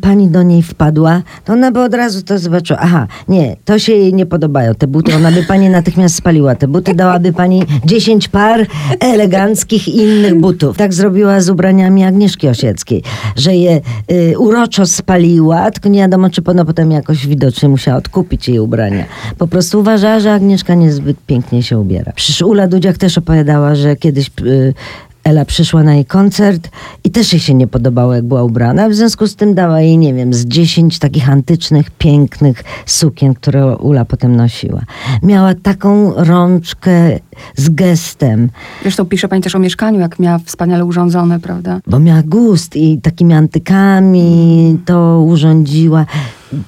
pani 0.00 0.28
do 0.28 0.42
niej 0.42 0.62
wpadła, 0.62 1.22
to 1.44 1.52
ona 1.52 1.70
by 1.70 1.80
od 1.80 1.94
razu 1.94 2.22
to 2.22 2.38
zobaczyła. 2.38 2.78
Aha, 2.82 3.06
nie, 3.28 3.56
to 3.64 3.78
się 3.78 3.92
jej 3.92 4.14
nie 4.14 4.26
podobają 4.26 4.74
te 4.74 4.86
buty. 4.86 5.14
Ona 5.14 5.32
by 5.32 5.42
pani 5.42 5.68
natychmiast 5.68 6.14
spaliła 6.14 6.54
te 6.54 6.68
buty, 6.68 6.94
dałaby 6.94 7.32
pani 7.32 7.62
10 7.84 8.28
par 8.28 8.66
eleganckich 9.00 9.88
innych 9.88 10.40
butów. 10.40 10.76
Tak 10.76 10.94
zrobiła 10.94 11.40
z 11.40 11.50
ubraniami 11.50 12.04
Agnieszki 12.04 12.48
Osieckiej, 12.48 13.02
że 13.36 13.54
je 13.54 13.80
y, 14.12 14.38
uroczo 14.38 14.86
spaliła, 14.86 15.70
tylko 15.70 15.88
nie 15.88 16.00
wiadomo, 16.00 16.30
czy 16.30 16.42
ona 16.44 16.64
potem 16.64 16.90
jakoś 16.90 17.26
widocznie 17.26 17.68
musiała 17.68 17.98
odkupić 17.98 18.48
jej 18.48 18.58
ubrania. 18.58 19.04
Po 19.38 19.46
prostu 19.46 19.80
uważała, 19.80 20.20
że 20.20 20.32
Agnieszka 20.32 20.74
niezbyt 20.74 21.16
pięknie 21.26 21.62
się 21.62 21.78
ubiera. 21.78 22.12
Przecież 22.14 22.42
Ula 22.42 22.66
Dudziak 22.66 22.98
też 22.98 23.18
opowiadała, 23.18 23.74
że 23.74 23.96
kiedyś 23.96 24.30
y, 24.40 24.74
Ela 25.24 25.44
przyszła 25.44 25.82
na 25.82 25.94
jej 25.94 26.04
koncert 26.04 26.68
i 27.04 27.10
też 27.10 27.32
jej 27.32 27.40
się 27.40 27.54
nie 27.54 27.66
podobało, 27.66 28.14
jak 28.14 28.24
była 28.24 28.42
ubrana. 28.44 28.88
W 28.88 28.94
związku 28.94 29.26
z 29.26 29.36
tym 29.36 29.54
dała 29.54 29.80
jej, 29.80 29.98
nie 29.98 30.14
wiem, 30.14 30.34
z 30.34 30.44
10 30.44 30.98
takich 30.98 31.30
antycznych, 31.30 31.90
pięknych 31.90 32.64
sukien, 32.86 33.34
które 33.34 33.76
Ula 33.76 34.04
potem 34.04 34.36
nosiła. 34.36 34.80
Miała 35.22 35.54
taką 35.54 36.12
rączkę 36.16 37.18
z 37.56 37.68
gestem, 37.68 38.48
Zresztą 38.82 39.04
pisze 39.04 39.28
pani 39.28 39.42
też 39.42 39.54
o 39.54 39.58
mieszkaniu, 39.58 40.00
jak 40.00 40.18
miała 40.18 40.38
wspaniale 40.38 40.84
urządzone, 40.84 41.40
prawda? 41.40 41.80
bo 41.86 41.98
miała 41.98 42.22
gust 42.22 42.76
i 42.76 43.00
takimi 43.00 43.34
antykami 43.34 44.78
to 44.84 45.24
urządziła. 45.26 46.06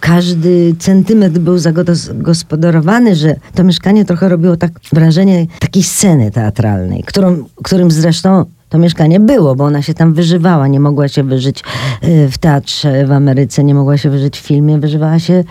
Każdy 0.00 0.74
centymetr 0.78 1.38
był 1.38 1.58
zagospodarowany, 1.58 3.16
że 3.16 3.36
to 3.54 3.64
mieszkanie 3.64 4.04
trochę 4.04 4.28
robiło 4.28 4.56
tak 4.56 4.72
wrażenie 4.92 5.46
takiej 5.58 5.82
sceny 5.82 6.30
teatralnej, 6.30 7.02
którą, 7.06 7.44
którym 7.62 7.90
zresztą 7.90 8.44
to 8.68 8.78
mieszkanie 8.78 9.20
było, 9.20 9.54
bo 9.54 9.64
ona 9.64 9.82
się 9.82 9.94
tam 9.94 10.14
wyżywała. 10.14 10.68
Nie 10.68 10.80
mogła 10.80 11.08
się 11.08 11.22
wyżyć 11.22 11.62
y, 12.04 12.28
w 12.30 12.38
teatrze 12.38 13.06
w 13.06 13.12
Ameryce, 13.12 13.64
nie 13.64 13.74
mogła 13.74 13.98
się 13.98 14.10
wyżyć 14.10 14.40
w 14.40 14.42
filmie, 14.42 14.78
wyżywała 14.78 15.18
się 15.18 15.44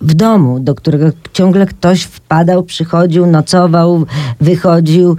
w 0.00 0.14
domu, 0.14 0.60
do 0.60 0.74
którego 0.74 1.06
ciągle 1.32 1.66
ktoś 1.66 2.02
wpadał, 2.02 2.62
przychodził, 2.62 3.26
nocował, 3.26 4.06
wychodził. 4.40 5.16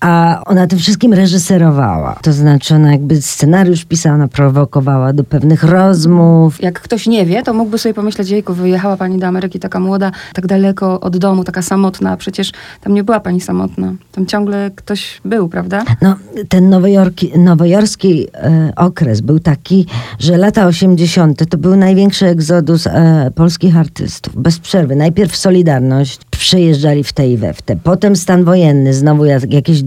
A 0.00 0.42
ona 0.46 0.66
tym 0.66 0.78
wszystkim 0.78 1.12
reżyserowała. 1.12 2.18
To 2.22 2.32
znaczy 2.32 2.74
ona 2.74 2.92
jakby 2.92 3.22
scenariusz 3.22 3.84
pisała, 3.84 4.14
ona 4.14 4.28
prowokowała 4.28 5.12
do 5.12 5.24
pewnych 5.24 5.64
rozmów. 5.64 6.62
Jak 6.62 6.80
ktoś 6.80 7.06
nie 7.06 7.26
wie, 7.26 7.42
to 7.42 7.54
mógłby 7.54 7.78
sobie 7.78 7.94
pomyśleć, 7.94 8.30
jejku, 8.30 8.54
wyjechała 8.54 8.96
pani 8.96 9.18
do 9.18 9.26
Ameryki 9.26 9.60
taka 9.60 9.80
młoda, 9.80 10.10
tak 10.34 10.46
daleko 10.46 11.00
od 11.00 11.16
domu, 11.16 11.44
taka 11.44 11.62
samotna, 11.62 12.10
a 12.10 12.16
przecież 12.16 12.52
tam 12.80 12.94
nie 12.94 13.04
była 13.04 13.20
pani 13.20 13.40
samotna. 13.40 13.92
Tam 14.12 14.26
ciągle 14.26 14.70
ktoś 14.76 15.20
był, 15.24 15.48
prawda? 15.48 15.84
No, 16.02 16.16
ten 16.48 16.68
nowojorki, 16.68 17.38
nowojorski 17.38 18.26
e, 18.34 18.72
okres 18.76 19.20
był 19.20 19.40
taki, 19.40 19.86
że 20.18 20.36
lata 20.36 20.66
80. 20.66 21.48
to 21.48 21.58
był 21.58 21.76
największy 21.76 22.26
egzodus 22.26 22.86
e, 22.86 23.30
polskich 23.34 23.76
artystów. 23.76 24.36
Bez 24.36 24.58
przerwy. 24.58 24.96
Najpierw 24.96 25.36
Solidarność, 25.36 26.20
przejeżdżali 26.30 27.04
w 27.04 27.12
te 27.12 27.28
i 27.28 27.36
we 27.36 27.52
w 27.52 27.62
te. 27.62 27.76
Potem 27.76 28.16
stan 28.16 28.44
wojenny, 28.44 28.94
znowu 28.94 29.24
jak, 29.24 29.52
jakieś 29.52 29.82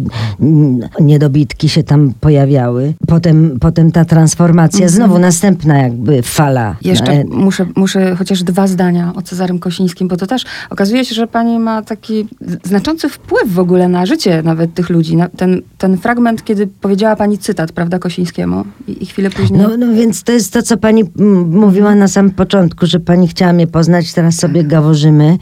niedobitki 0.99 1.69
się 1.69 1.83
tam 1.83 2.13
pojawiały. 2.19 2.93
Potem, 3.07 3.57
potem 3.59 3.91
ta 3.91 4.05
transformacja, 4.05 4.87
znowu 4.87 5.19
następna 5.19 5.77
jakby 5.77 6.21
fala. 6.21 6.75
Jeszcze 6.81 7.13
E, 7.13 7.23
muszę, 7.23 7.65
muszę 7.75 8.15
chociaż 8.15 8.43
dwa 8.43 8.67
zdania 8.67 9.13
o 9.15 9.21
Cezarym 9.21 9.59
Kosińskim, 9.59 10.07
bo 10.07 10.17
to 10.17 10.27
też 10.27 10.45
okazuje 10.69 11.05
się, 11.05 11.15
że 11.15 11.27
pani 11.27 11.59
ma 11.59 11.81
taki 11.81 12.27
znaczący 12.63 13.09
wpływ 13.09 13.53
w 13.53 13.59
ogóle 13.59 13.87
na 13.87 14.05
życie 14.05 14.41
nawet 14.43 14.73
tych 14.73 14.89
ludzi. 14.89 15.17
Ten, 15.37 15.61
ten 15.77 15.97
fragment, 15.97 16.43
kiedy 16.43 16.67
powiedziała 16.67 17.15
pani 17.15 17.37
cytat, 17.37 17.71
prawda, 17.71 17.99
Kosińskiemu 17.99 18.63
i, 18.87 19.03
i 19.03 19.05
chwilę 19.05 19.29
później... 19.29 19.61
No, 19.61 19.77
no 19.77 19.93
więc 19.93 20.23
to 20.23 20.31
jest 20.31 20.53
to, 20.53 20.61
co 20.61 20.77
pani 20.77 21.03
mm, 21.19 21.59
mówiła 21.59 21.95
na 21.95 22.07
samym 22.07 22.31
początku, 22.31 22.85
że 22.85 22.99
pani 22.99 23.27
chciała 23.27 23.53
mnie 23.53 23.67
poznać, 23.67 24.13
teraz 24.13 24.35
sobie 24.35 24.63
gaworzymy. 24.63 25.37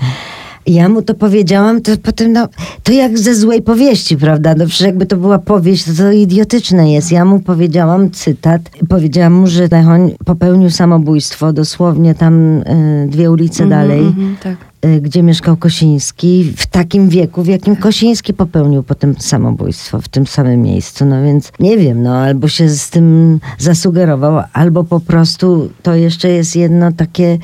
Ja 0.68 0.90
mu 0.90 1.02
to 1.02 1.14
powiedziałam, 1.14 1.82
to 1.82 1.92
potem, 2.04 2.32
no, 2.34 2.48
to 2.84 2.92
jak 2.92 3.20
ze 3.20 3.36
złej 3.36 3.62
powieści, 3.62 4.18
prawda? 4.18 4.54
No 4.58 4.66
przecież 4.66 4.88
jakby 4.88 5.06
to 5.06 5.18
była 5.18 5.40
powieść, 5.40 5.84
to, 5.86 5.92
to 5.94 6.12
idiotyczne 6.12 6.92
jest. 6.92 7.12
Ja 7.12 7.26
mu 7.26 7.40
powiedziałam 7.40 8.12
cytat, 8.12 8.62
powiedziałam 8.90 9.34
mu, 9.34 9.48
że 9.48 9.68
Lechoń 9.72 10.12
popełnił 10.26 10.70
samobójstwo, 10.70 11.54
dosłownie 11.54 12.16
tam 12.16 12.58
y, 12.62 13.08
dwie 13.10 13.32
ulice 13.32 13.64
Mhm, 13.64 13.82
dalej. 13.82 14.00
mhm, 14.00 14.36
tak. 14.44 14.71
Y, 14.86 15.02
Gdzie 15.02 15.24
mieszkał 15.24 15.58
Kosiński, 15.58 16.54
w 16.58 16.68
takim 16.68 17.10
wieku, 17.10 17.44
w 17.44 17.48
jakim 17.48 17.76
Kosiński 17.76 18.34
popełnił 18.34 18.84
potem 18.84 19.16
samobójstwo 19.20 20.02
w 20.02 20.10
tym 20.10 20.28
samym 20.28 20.62
miejscu. 20.62 21.06
No 21.06 21.24
więc 21.24 21.52
nie 21.60 21.78
wiem, 21.78 22.04
no 22.04 22.18
albo 22.18 22.48
się 22.48 22.70
z 22.70 22.90
tym 22.90 23.40
zasugerował, 23.58 24.44
albo 24.54 24.84
po 24.84 25.00
prostu 25.00 25.70
to 25.84 25.96
jeszcze 25.96 26.30
jest 26.30 26.56
jedno 26.56 26.92
takie, 26.92 27.38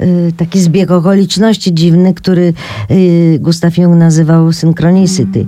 y, 0.00 0.32
taki 0.36 0.60
zbieg 0.60 0.90
okoliczności 0.90 1.74
dziwny, 1.74 2.14
który 2.14 2.52
y, 2.90 3.38
Gustav 3.40 3.70
Jung 3.78 3.96
nazywał 3.96 4.52
synchronicity. 4.52 5.46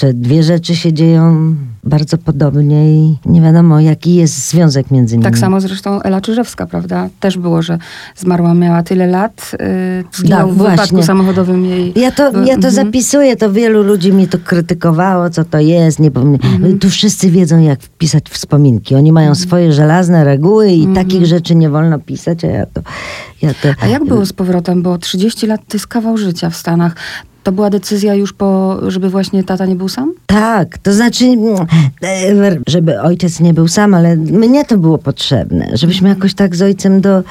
Że 0.00 0.14
dwie 0.14 0.42
rzeczy 0.42 0.76
się 0.76 0.92
dzieją 0.92 1.56
bardzo 1.86 2.18
podobnie 2.18 2.94
i 2.94 3.16
nie 3.26 3.40
wiadomo, 3.42 3.80
jaki 3.80 4.14
jest 4.14 4.48
związek 4.48 4.90
między 4.90 5.14
nimi. 5.14 5.24
Tak 5.24 5.38
samo 5.38 5.60
zresztą 5.60 6.02
Ela 6.02 6.20
Czyżewska, 6.20 6.66
prawda? 6.66 7.08
Też 7.20 7.38
było, 7.38 7.62
że 7.62 7.78
zmarła, 8.16 8.54
miała 8.54 8.82
tyle 8.82 9.06
lat, 9.06 9.50
yy, 10.22 10.28
Tak, 10.28 10.46
w 10.48 10.54
wypadku 10.54 10.76
właśnie. 10.76 11.02
samochodowym 11.02 11.64
jej. 11.64 11.92
Ja 11.96 12.10
to, 12.10 12.22
ja 12.24 12.32
to 12.32 12.42
Mhm. 12.54 12.74
zapisuję, 12.74 13.36
to 13.36 13.52
wielu 13.52 13.82
ludzi 13.82 14.12
mi 14.12 14.28
to 14.28 14.38
krytykowało, 14.38 15.30
co 15.30 15.44
to 15.44 15.58
jest. 15.58 15.98
Nie, 16.00 16.10
pom- 16.10 16.38
Mhm. 16.44 16.78
Tu 16.78 16.90
wszyscy 16.90 17.30
wiedzą, 17.30 17.58
jak 17.60 17.80
wpisać 17.82 18.24
wspominki. 18.30 18.94
Oni 18.94 19.12
mają 19.12 19.34
swoje 19.34 19.72
żelazne 19.72 20.24
reguły 20.24 20.70
i 20.70 20.84
Mhm. 20.84 21.06
takich 21.06 21.26
rzeczy 21.26 21.54
nie 21.54 21.70
wolno 21.70 21.98
pisać, 21.98 22.44
a 22.44 22.48
ja 22.48 22.66
to... 22.66 22.80
Ja 23.42 23.50
to 23.62 23.68
A 23.80 23.86
jak 23.86 24.04
było 24.04 24.26
z 24.26 24.32
powrotem? 24.32 24.82
Bo 24.82 24.98
30 24.98 25.46
lat 25.46 25.60
to 25.68 25.76
jest 25.76 25.86
kawał 25.86 26.16
życia 26.16 26.50
w 26.50 26.56
Stanach. 26.56 26.94
To 27.46 27.52
była 27.52 27.70
decyzja 27.70 28.14
już 28.14 28.32
po, 28.32 28.78
żeby 28.90 29.10
właśnie 29.10 29.44
tata 29.44 29.66
nie 29.66 29.76
był 29.76 29.88
sam? 29.88 30.12
Tak, 30.26 30.78
to 30.78 30.92
znaczy, 30.92 31.24
mm, 31.24 31.66
żeby 32.66 33.00
ojciec 33.00 33.40
nie 33.40 33.54
był 33.54 33.68
sam, 33.68 33.94
ale 33.94 34.16
mnie 34.16 34.64
to 34.64 34.78
było 34.78 34.98
potrzebne, 34.98 35.68
żebyśmy 35.72 36.08
jakoś 36.08 36.34
tak 36.34 36.56
z 36.56 36.62
ojcem 36.62 37.00
do... 37.00 37.22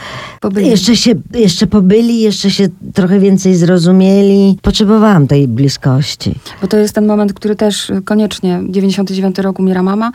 Pobyli. 0.42 0.70
Jeszcze 0.70 0.96
się, 0.96 1.12
jeszcze 1.34 1.68
pobyli, 1.68 2.22
jeszcze 2.22 2.52
się 2.52 2.68
trochę 2.94 3.20
więcej 3.20 3.56
zrozumieli. 3.56 4.58
Potrzebowałam 4.62 5.28
tej 5.28 5.48
bliskości. 5.48 6.36
Bo 6.62 6.68
to 6.68 6.78
jest 6.78 6.96
ten 6.96 7.06
moment, 7.06 7.34
który 7.34 7.56
też 7.56 7.92
koniecznie, 8.06 8.62
99 8.70 9.40
rok 9.40 9.60
umiera 9.60 9.84
mama 9.84 10.12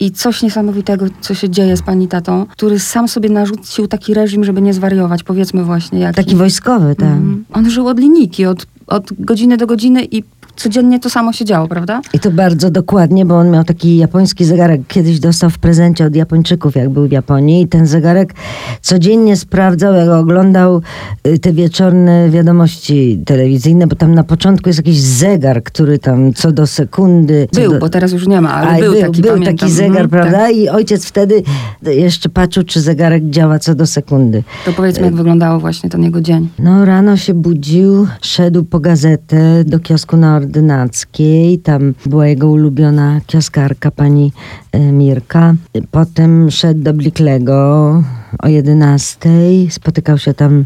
i 0.00 0.10
coś 0.10 0.42
niesamowitego, 0.42 1.06
co 1.20 1.34
się 1.34 1.50
dzieje 1.50 1.76
z 1.76 1.82
pani 1.82 2.08
tatą, 2.08 2.46
który 2.46 2.78
sam 2.78 3.08
sobie 3.08 3.28
narzucił 3.28 3.88
taki 3.88 4.14
reżim, 4.14 4.44
żeby 4.44 4.62
nie 4.62 4.74
zwariować, 4.74 5.22
powiedzmy 5.22 5.64
właśnie 5.64 6.00
jak. 6.00 6.16
Taki 6.16 6.36
wojskowy, 6.36 6.94
tak. 6.94 7.08
Mhm. 7.08 7.44
On 7.52 7.70
żył 7.70 7.88
od 7.88 7.98
linijki, 7.98 8.46
od, 8.46 8.66
od 8.86 9.12
godziny 9.18 9.56
do 9.56 9.66
godziny 9.66 10.04
i 10.10 10.22
codziennie 10.56 11.00
to 11.00 11.10
samo 11.10 11.32
się 11.32 11.44
działo, 11.44 11.68
prawda? 11.68 12.00
I 12.12 12.18
to 12.20 12.30
bardzo 12.30 12.70
dokładnie, 12.70 13.24
bo 13.26 13.38
on 13.38 13.50
miał 13.50 13.64
taki 13.64 13.96
japoński 13.96 14.44
zegarek, 14.44 14.80
kiedyś 14.88 15.20
dostał 15.20 15.50
w 15.50 15.58
prezencie 15.58 16.06
od 16.06 16.16
Japończyków, 16.16 16.74
jak 16.76 16.90
był 16.90 17.08
w 17.08 17.12
Japonii. 17.12 17.62
I 17.62 17.68
ten 17.68 17.86
zegarek 17.86 18.34
codziennie 18.80 19.36
sprawdzał, 19.36 19.94
jak 19.94 20.08
oglądał 20.08 20.82
y, 21.26 21.38
te 21.38 21.52
wieczorne 21.52 22.30
wiadomości 22.30 23.22
telewizyjne, 23.26 23.86
bo 23.86 23.96
tam 23.96 24.14
na 24.14 24.24
początku 24.24 24.68
jest 24.68 24.78
jakiś 24.78 25.00
zegar, 25.00 25.62
który 25.62 25.98
tam 25.98 26.32
co 26.32 26.52
do 26.52 26.66
sekundy... 26.66 27.48
Co 27.52 27.60
Był, 27.60 27.72
do... 27.72 27.78
bo 27.78 27.88
teraz 27.88 28.12
już 28.12 28.26
nie 28.26 28.40
ma, 28.40 28.54
ale 28.54 28.70
A, 28.70 28.78
był, 28.78 28.94
taki, 29.00 29.22
był 29.22 29.44
taki 29.44 29.70
zegar, 29.70 29.90
Mhm, 30.02 30.08
prawda? 30.08 30.38
tak. 30.38 30.56
I 30.56 30.68
ojciec 30.68 31.06
wtedy 31.06 31.42
jeszcze 31.82 32.28
patrzył, 32.28 32.62
czy 32.64 32.80
zegarek 32.80 33.30
działa 33.30 33.58
co 33.58 33.74
do 33.74 33.86
sekundy. 33.86 34.42
To 34.64 34.72
powiedzmy, 34.72 35.04
jak 35.04 35.14
wyglądało 35.14 35.60
właśnie 35.60 35.90
ten 35.90 36.02
jego 36.02 36.20
dzień. 36.20 36.48
No 36.58 36.84
rano 36.84 37.16
się 37.16 37.34
budził, 37.34 38.06
szedł 38.20 38.64
po 38.74 38.80
gazetę 38.80 39.64
do 39.64 39.80
kiosku 39.80 40.16
na 40.16 40.36
Ordynackiej. 40.36 41.58
Tam 41.58 41.94
była 42.06 42.26
jego 42.26 42.50
ulubiona 42.50 43.20
kioskarka, 43.26 43.90
pani 43.90 44.32
e, 44.72 44.92
Mirka. 44.92 45.54
Potem 45.90 46.50
szedł 46.50 46.80
do 46.80 46.92
Bliklego 46.92 48.02
o 48.42 48.48
11. 48.48 49.30
Spotykał 49.70 50.18
się 50.18 50.34
tam 50.34 50.64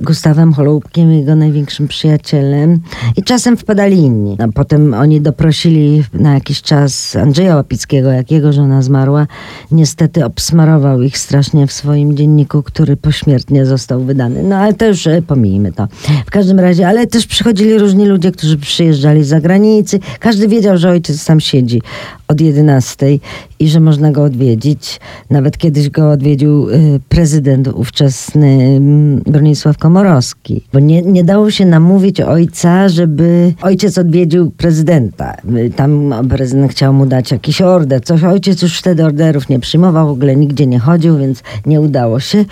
Gustawem 0.00 0.52
Holubkiem, 0.52 1.12
jego 1.12 1.36
największym 1.36 1.88
przyjacielem. 1.88 2.80
I 3.16 3.22
czasem 3.22 3.56
wpadali 3.56 3.96
inni. 3.96 4.36
Potem 4.54 4.94
oni 4.94 5.20
doprosili 5.20 6.04
na 6.14 6.34
jakiś 6.34 6.62
czas 6.62 7.16
Andrzeja 7.16 7.56
Łapickiego, 7.56 8.10
jak 8.10 8.30
jego 8.30 8.52
żona 8.52 8.82
zmarła. 8.82 9.26
Niestety 9.70 10.24
obsmarował 10.24 11.02
ich 11.02 11.18
strasznie 11.18 11.66
w 11.66 11.72
swoim 11.72 12.16
dzienniku, 12.16 12.62
który 12.62 12.96
pośmiertnie 12.96 13.66
został 13.66 14.04
wydany. 14.04 14.42
No 14.42 14.56
ale 14.56 14.74
to 14.74 14.86
już 14.86 15.06
e, 15.06 15.22
pomijmy 15.22 15.72
to. 15.72 15.88
W 16.26 16.30
każdym 16.30 16.60
razie, 16.60 16.88
ale 16.88 17.06
też 17.06 17.26
przychodzili 17.26 17.78
różni 17.78 18.06
ludzie, 18.06 18.32
którzy 18.32 18.58
przyjeżdżali 18.58 19.24
z 19.24 19.28
zagranicy. 19.28 20.00
Każdy 20.20 20.48
wiedział, 20.48 20.78
że 20.78 20.90
ojciec 20.90 21.24
tam 21.24 21.40
siedzi 21.40 21.82
od 22.28 22.40
11 22.40 23.18
i 23.58 23.68
że 23.68 23.80
można 23.80 24.12
go 24.12 24.22
odwiedzić. 24.22 25.00
Nawet 25.30 25.58
kiedyś 25.58 25.90
go 25.90 26.10
odwiedził 26.10 26.68
y, 26.68 27.00
prezydent 27.08 27.68
ówczesny 27.68 28.46
mm, 28.76 29.22
Bronisław 29.26 29.78
Komorowski. 29.78 30.64
Bo 30.72 30.78
nie, 30.78 31.02
nie 31.02 31.24
dało 31.24 31.50
się 31.50 31.66
namówić 31.66 32.20
ojca, 32.20 32.88
żeby 32.88 33.52
ojciec 33.62 33.98
odwiedził 33.98 34.50
prezydenta. 34.50 35.36
Y, 35.56 35.70
Tam 35.76 36.12
prezydent 36.28 36.70
chciał 36.70 36.92
mu 36.92 37.06
dać 37.06 37.30
jakiś 37.30 37.60
order, 37.62 38.04
coś. 38.04 38.24
Ojciec 38.24 38.62
już 38.62 38.78
wtedy 38.78 39.04
orderów 39.04 39.48
nie 39.48 39.58
przyjmował, 39.60 40.08
w 40.08 40.10
ogóle 40.10 40.36
nigdzie 40.36 40.66
nie 40.66 40.78
chodził, 40.78 41.18
więc 41.18 41.42
nie 41.66 41.80
udało 41.80 42.20
się. 42.20 42.44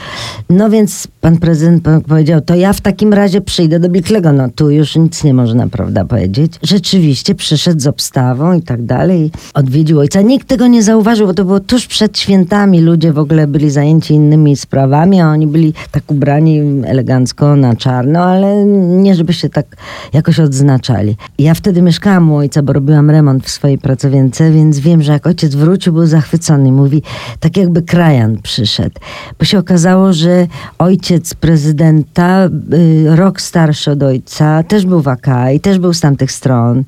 No 0.51 0.71
więc 0.71 1.09
pan 1.21 1.37
prezydent 1.39 1.83
po- 1.85 2.01
powiedział, 2.01 2.41
to 2.41 2.55
ja 2.55 2.73
w 2.73 2.81
takim 2.81 3.13
razie 3.13 3.41
przyjdę 3.41 3.81
do 3.81 3.89
Biklego. 3.89 4.33
No 4.33 4.49
tu 4.55 4.71
już 4.71 4.97
nic 4.97 5.25
nie 5.25 5.35
można, 5.35 5.69
prawda, 5.69 6.05
powiedzieć. 6.05 6.53
Rzeczywiście 6.63 7.35
przyszedł 7.35 7.81
z 7.81 7.87
obstawą 7.87 8.53
i 8.53 8.63
tak 8.63 8.83
dalej. 8.83 9.31
Odwiedził 9.55 9.99
ojca. 9.99 10.23
Nikt 10.23 10.49
tego 10.49 10.67
nie 10.67 10.83
zauważył, 10.83 11.27
bo 11.27 11.35
to 11.35 11.45
było 11.45 11.61
tuż 11.61 11.87
przed 11.87 12.19
świętami. 12.19 12.81
Ludzie 12.81 13.13
w 13.13 13.19
ogóle 13.19 13.47
byli 13.47 13.71
zajęci 13.71 14.15
innymi 14.15 14.36
sprawami, 14.57 15.21
a 15.21 15.29
oni 15.29 15.47
byli 15.47 15.75
tak 15.91 16.11
ubrani 16.11 16.61
elegancko 16.85 17.57
na 17.57 17.77
czarno, 17.77 18.25
ale 18.25 18.65
nie 18.67 19.15
żeby 19.15 19.33
się 19.33 19.49
tak 19.49 19.67
jakoś 20.13 20.41
odznaczali. 20.41 21.17
Ja 21.39 21.55
wtedy 21.55 21.83
mieszkałam 21.83 22.33
u 22.33 22.37
ojca, 22.37 22.63
bo 22.63 22.73
robiłam 22.73 23.11
remont 23.11 23.45
w 23.45 23.51
swojej 23.51 23.79
pracowience, 23.79 24.51
więc 24.51 24.79
wiem, 24.79 25.03
że 25.03 25.13
jak 25.13 25.27
ojciec 25.27 25.55
wrócił, 25.55 25.93
był 25.93 26.07
zachwycony. 26.07 26.73
Mówi, 26.73 27.03
tak 27.41 27.57
jakby 27.57 27.83
krajan 27.83 28.39
przyszedł. 28.43 29.01
Bo 29.39 29.45
się 29.45 29.59
okazało, 29.59 30.13
że 30.13 30.47
ojciec 30.79 31.35
prezydenta, 31.35 32.49
y, 32.73 33.17
rok 33.17 33.41
starszy 33.41 33.91
od 33.91 34.03
ojca, 34.03 34.63
też 34.63 34.87
był 34.87 35.03
w 35.03 35.09
AK 35.09 35.27
i 35.55 35.61
też 35.61 35.79
był 35.79 35.93
z 35.93 36.01
tamtych 36.01 36.33
stron. 36.33 36.85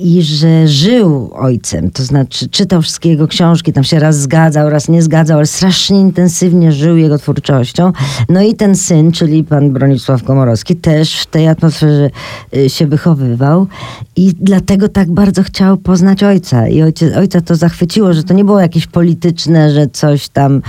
I 0.00 0.22
że 0.22 0.68
żył 0.68 1.30
ojcem, 1.34 1.90
to 1.90 2.04
znaczy 2.04 2.48
czytał 2.48 2.82
wszystkie 2.82 3.08
jego 3.08 3.28
książki, 3.28 3.72
tam 3.72 3.84
się 3.84 3.98
raz 3.98 4.20
zgadzał, 4.20 4.70
raz 4.70 4.88
nie 4.88 5.02
zgadzał, 5.02 5.36
ale 5.36 5.46
strasznie 5.46 6.00
intensywnie 6.00 6.72
żył 6.72 6.91
jego 6.96 7.18
twórczością. 7.18 7.92
No 8.28 8.42
i 8.42 8.54
ten 8.54 8.76
syn, 8.76 9.12
czyli 9.12 9.44
pan 9.44 9.70
Bronisław 9.70 10.22
Komorowski, 10.22 10.76
też 10.76 11.20
w 11.20 11.26
tej 11.26 11.48
atmosferze 11.48 12.10
y, 12.56 12.70
się 12.70 12.86
wychowywał 12.86 13.66
i 14.16 14.34
dlatego 14.40 14.88
tak 14.88 15.10
bardzo 15.10 15.42
chciał 15.42 15.76
poznać 15.76 16.22
ojca. 16.22 16.68
I 16.68 16.82
ojca, 16.82 17.06
ojca 17.16 17.40
to 17.40 17.56
zachwyciło, 17.56 18.12
że 18.12 18.24
to 18.24 18.34
nie 18.34 18.44
było 18.44 18.60
jakieś 18.60 18.86
polityczne, 18.86 19.70
że 19.70 19.86
coś 19.86 20.28
tam 20.28 20.62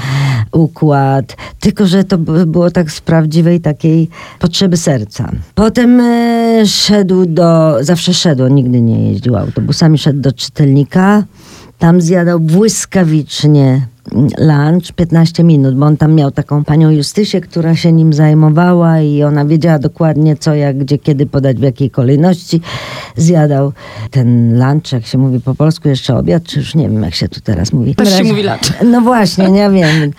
układ, 0.51 1.37
tylko 1.59 1.87
że 1.87 2.03
to 2.03 2.17
było 2.17 2.71
tak 2.71 2.91
z 2.91 3.01
prawdziwej 3.01 3.61
takiej 3.61 4.09
potrzeby 4.39 4.77
serca. 4.77 5.31
Potem 5.55 5.99
e, 5.99 6.63
szedł 6.65 7.25
do, 7.25 7.77
zawsze 7.81 8.13
szedł, 8.13 8.47
nigdy 8.47 8.81
nie 8.81 9.09
jeździł 9.09 9.35
autobusami, 9.35 9.97
szedł 9.97 10.19
do 10.19 10.31
czytelnika, 10.31 11.23
tam 11.79 12.01
zjadał 12.01 12.39
błyskawicznie 12.39 13.87
lunch 14.37 14.91
15 14.95 15.43
minut, 15.43 15.75
bo 15.75 15.85
on 15.85 15.97
tam 15.97 16.13
miał 16.13 16.31
taką 16.31 16.63
panią 16.63 16.89
Justysię, 16.89 17.41
która 17.41 17.75
się 17.75 17.91
nim 17.91 18.13
zajmowała 18.13 19.01
i 19.01 19.23
ona 19.23 19.45
wiedziała 19.45 19.79
dokładnie 19.79 20.35
co, 20.35 20.55
jak, 20.55 20.77
gdzie, 20.77 20.97
kiedy 20.97 21.25
podać, 21.25 21.57
w 21.57 21.61
jakiej 21.61 21.89
kolejności. 21.89 22.61
Zjadał 23.15 23.73
ten 24.11 24.59
lunch, 24.59 24.91
jak 24.91 25.05
się 25.05 25.17
mówi 25.17 25.39
po 25.39 25.55
polsku, 25.55 25.89
jeszcze 25.89 26.17
obiad, 26.17 26.43
czy 26.43 26.59
już 26.59 26.75
nie 26.75 26.89
wiem, 26.89 27.03
jak 27.03 27.15
się 27.15 27.29
tu 27.29 27.41
teraz 27.41 27.73
mówi. 27.73 27.95
Też 27.95 28.17
się 28.17 28.23
mówi 28.23 28.43
lunch. 28.43 28.83
No 28.85 29.01
właśnie, 29.01 29.51
nie 29.51 29.69
wiem. 29.69 30.11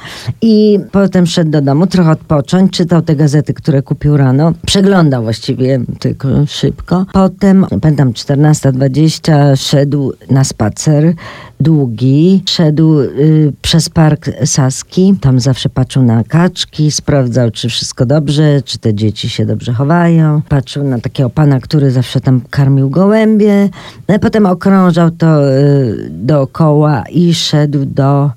I 0.43 0.79
potem 0.93 1.27
szedł 1.27 1.51
do 1.51 1.61
domu, 1.61 1.87
trochę 1.87 2.11
odpocząć, 2.11 2.73
czytał 2.73 3.03
te 3.03 3.17
gazety, 3.17 3.55
które 3.55 3.83
kupił 3.83 4.17
rano. 4.17 4.53
Przeglądał 4.67 5.23
właściwie 5.23 5.81
tylko 5.99 6.29
szybko. 6.47 7.07
Potem, 7.13 7.67
pamiętam, 7.83 8.13
14.20 8.13 9.57
szedł 9.57 10.13
na 10.31 10.45
spacer 10.45 11.15
długi. 11.61 12.43
Szedł 12.47 13.01
y, 13.01 13.53
przez 13.75 13.89
park 13.89 14.31
Saski. 14.45 15.15
Tam 15.21 15.41
zawsze 15.41 15.69
patrzył 15.69 16.03
na 16.03 16.25
kaczki, 16.25 16.91
sprawdzał, 16.91 17.51
czy 17.51 17.69
wszystko 17.69 18.07
dobrze, 18.07 18.63
czy 18.63 18.79
te 18.79 18.95
dzieci 18.95 19.29
się 19.29 19.47
dobrze 19.47 19.73
chowają. 19.73 20.43
Patrzył 20.49 20.85
na 20.85 20.99
takiego 20.99 21.31
pana, 21.31 21.61
który 21.61 21.91
zawsze 21.91 22.21
tam 22.21 22.41
karmił 22.51 22.91
gołębie. 22.91 23.69
No 24.09 24.19
potem 24.19 24.47
okrążał 24.47 25.11
to 25.11 25.53
y, 25.53 26.09
dookoła 26.11 27.05
i 27.11 27.35
szedł 27.35 27.85
do 27.85 28.31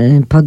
y, 0.00 0.22
pod 0.28 0.46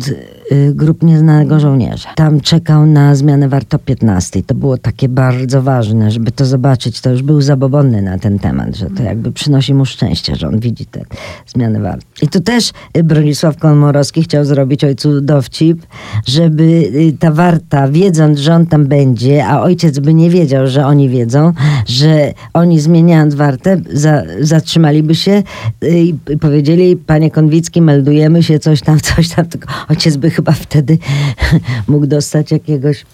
grup 0.74 1.04
nieznanego 1.04 1.60
żołnierza. 1.60 2.10
Tam 2.16 2.42
czekał 2.42 2.86
na 2.86 3.16
zmianę 3.16 3.50
warto 3.50 3.80
15. 3.80 4.44
To 4.44 4.56
było 4.56 4.78
takie 4.78 5.10
bardzo 5.10 5.62
ważne, 5.62 6.12
żeby 6.12 6.32
to 6.32 6.46
zobaczyć. 6.46 7.02
To 7.02 7.10
już 7.10 7.22
był 7.22 7.42
zabobonny 7.42 8.02
na 8.02 8.20
ten 8.20 8.40
temat, 8.40 8.76
że 8.76 8.90
to 8.90 9.04
jakby 9.04 9.32
przynosi 9.32 9.74
mu 9.74 9.86
szczęście, 9.86 10.36
że 10.36 10.48
on 10.48 10.60
widzi 10.60 10.86
tę 10.86 11.02
zmianę 11.48 11.80
warto. 11.80 12.06
I 12.22 12.28
tu 12.28 12.40
też 12.42 12.72
Bronisław 13.04 13.58
Komorowski 13.58 14.24
chciał 14.24 14.46
zrobić 14.46 14.84
ojcu 14.84 15.22
dowcip, 15.22 15.86
żeby 16.26 16.64
y, 16.64 17.16
ta 17.20 17.32
warta, 17.32 17.88
wiedząc, 17.88 18.40
że 18.40 18.54
on 18.56 18.66
tam 18.66 18.86
będzie, 18.86 19.46
a 19.46 19.62
ojciec 19.62 20.00
by 20.00 20.14
nie 20.14 20.30
wiedział, 20.30 20.68
że 20.68 20.86
oni 20.86 21.10
wiedzą, 21.10 21.54
że 21.88 22.34
oni 22.54 22.80
zmieniając 22.80 23.36
wartę, 23.36 23.82
za, 23.94 24.24
zatrzymaliby 24.40 25.16
się 25.16 25.44
y, 25.84 26.00
i 26.00 26.38
powiedzieli, 26.42 26.98
panie 26.98 27.32
Konwicki, 27.32 27.82
meldujemy 27.82 28.44
się, 28.44 28.60
coś 28.60 28.82
tam, 28.82 29.00
coś 29.16 29.30
tam. 29.30 29.46
Ojciec 29.90 30.18
by 30.18 30.30
chyba 30.30 30.39
wtedy 30.52 30.98
mógł 31.88 32.08
dostać 32.08 32.52
jakiegoś 32.52 33.06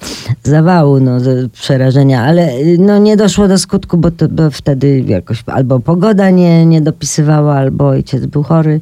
zawału, 0.43 0.99
no, 0.99 1.17
przerażenia, 1.51 2.23
ale 2.23 2.49
no, 2.78 2.97
nie 2.97 3.17
doszło 3.17 3.47
do 3.47 3.57
skutku, 3.57 3.97
bo, 3.97 4.11
to, 4.11 4.28
bo 4.30 4.51
wtedy 4.51 5.03
jakoś 5.07 5.43
albo 5.45 5.80
pogoda 5.80 6.30
nie, 6.30 6.65
nie 6.65 6.82
dopisywała, 6.82 7.55
albo 7.55 7.88
ojciec 7.88 8.26
był 8.26 8.43
chory. 8.43 8.80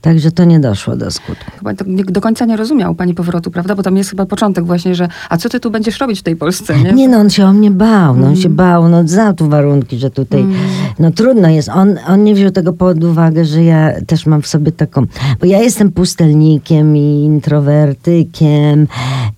Także 0.00 0.32
to 0.32 0.44
nie 0.44 0.60
doszło 0.60 0.96
do 0.96 1.10
skutku. 1.10 1.50
Chyba 1.58 1.74
do, 1.74 1.84
do 2.04 2.20
końca 2.20 2.44
nie 2.44 2.56
rozumiał 2.56 2.94
pani 2.94 3.14
powrotu, 3.14 3.50
prawda? 3.50 3.74
Bo 3.74 3.82
tam 3.82 3.96
jest 3.96 4.10
chyba 4.10 4.26
początek 4.26 4.64
właśnie, 4.66 4.94
że 4.94 5.08
a 5.28 5.36
co 5.36 5.48
ty 5.48 5.60
tu 5.60 5.70
będziesz 5.70 5.98
robić 6.00 6.20
w 6.20 6.22
tej 6.22 6.36
Polsce, 6.36 6.78
nie? 6.78 6.92
Nie, 6.92 7.08
no 7.08 7.18
on 7.18 7.30
się 7.30 7.44
o 7.44 7.52
mnie 7.52 7.70
bał, 7.70 8.16
no 8.16 8.26
on 8.26 8.36
się 8.36 8.46
mm. 8.46 8.56
bał, 8.56 8.88
no 8.88 9.08
znał 9.08 9.34
tu 9.34 9.48
warunki, 9.48 9.98
że 9.98 10.10
tutaj, 10.10 10.40
mm. 10.40 10.56
no 10.98 11.10
trudno 11.10 11.48
jest. 11.48 11.68
On, 11.68 11.98
on 12.06 12.24
nie 12.24 12.34
wziął 12.34 12.50
tego 12.50 12.72
pod 12.72 13.04
uwagę, 13.04 13.44
że 13.44 13.64
ja 13.64 13.92
też 14.06 14.26
mam 14.26 14.42
w 14.42 14.46
sobie 14.46 14.72
taką, 14.72 15.06
bo 15.40 15.46
ja 15.46 15.62
jestem 15.62 15.92
pustelnikiem 15.92 16.96
i 16.96 17.24
introwertykiem 17.24 18.86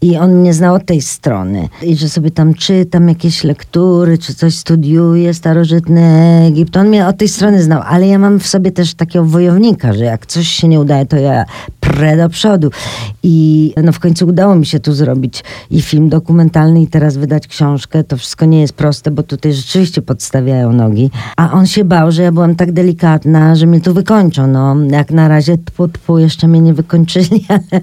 i 0.00 0.16
on 0.16 0.34
mnie 0.34 0.54
znał 0.54 0.74
od 0.74 0.86
tej 0.86 1.02
strony. 1.02 1.68
I 1.82 1.96
że 1.96 2.08
sobie 2.08 2.30
tam 2.30 2.54
czytam 2.54 3.08
jakieś 3.08 3.44
lektury, 3.44 4.18
czy 4.18 4.34
coś 4.34 4.54
studiuję, 4.54 5.34
starożytny 5.34 6.02
Egipt. 6.48 6.76
On 6.76 6.88
mnie 6.88 7.06
od 7.06 7.16
tej 7.16 7.28
strony 7.28 7.62
znał, 7.62 7.82
ale 7.86 8.08
ja 8.08 8.18
mam 8.18 8.40
w 8.40 8.46
sobie 8.46 8.70
też 8.70 8.94
takiego 8.94 9.24
wojownika, 9.24 9.92
że 9.92 10.04
jak 10.04 10.26
coś 10.26 10.51
się 10.52 10.68
nie 10.68 10.80
udaje, 10.80 11.06
to 11.06 11.16
ja 11.16 11.44
prę 11.80 12.16
do 12.16 12.28
przodu. 12.28 12.70
I 13.22 13.74
no 13.84 13.92
w 13.92 13.98
końcu 13.98 14.26
udało 14.26 14.54
mi 14.54 14.66
się 14.66 14.80
tu 14.80 14.92
zrobić 14.92 15.44
i 15.70 15.82
film 15.82 16.08
dokumentalny 16.08 16.82
i 16.82 16.86
teraz 16.86 17.16
wydać 17.16 17.46
książkę. 17.46 18.04
To 18.04 18.16
wszystko 18.16 18.44
nie 18.44 18.60
jest 18.60 18.72
proste, 18.72 19.10
bo 19.10 19.22
tutaj 19.22 19.52
rzeczywiście 19.52 20.02
podstawiają 20.02 20.72
nogi. 20.72 21.10
A 21.36 21.52
on 21.52 21.66
się 21.66 21.84
bał, 21.84 22.12
że 22.12 22.22
ja 22.22 22.32
byłam 22.32 22.54
tak 22.54 22.72
delikatna, 22.72 23.54
że 23.54 23.66
mnie 23.66 23.80
tu 23.80 23.94
wykończą. 23.94 24.46
No, 24.46 24.76
jak 24.90 25.10
na 25.10 25.28
razie 25.28 25.58
tpu, 25.58 25.88
tpu, 25.88 26.18
jeszcze 26.18 26.48
mnie 26.48 26.60
nie 26.60 26.74
wykończyli, 26.74 27.46
ale 27.48 27.80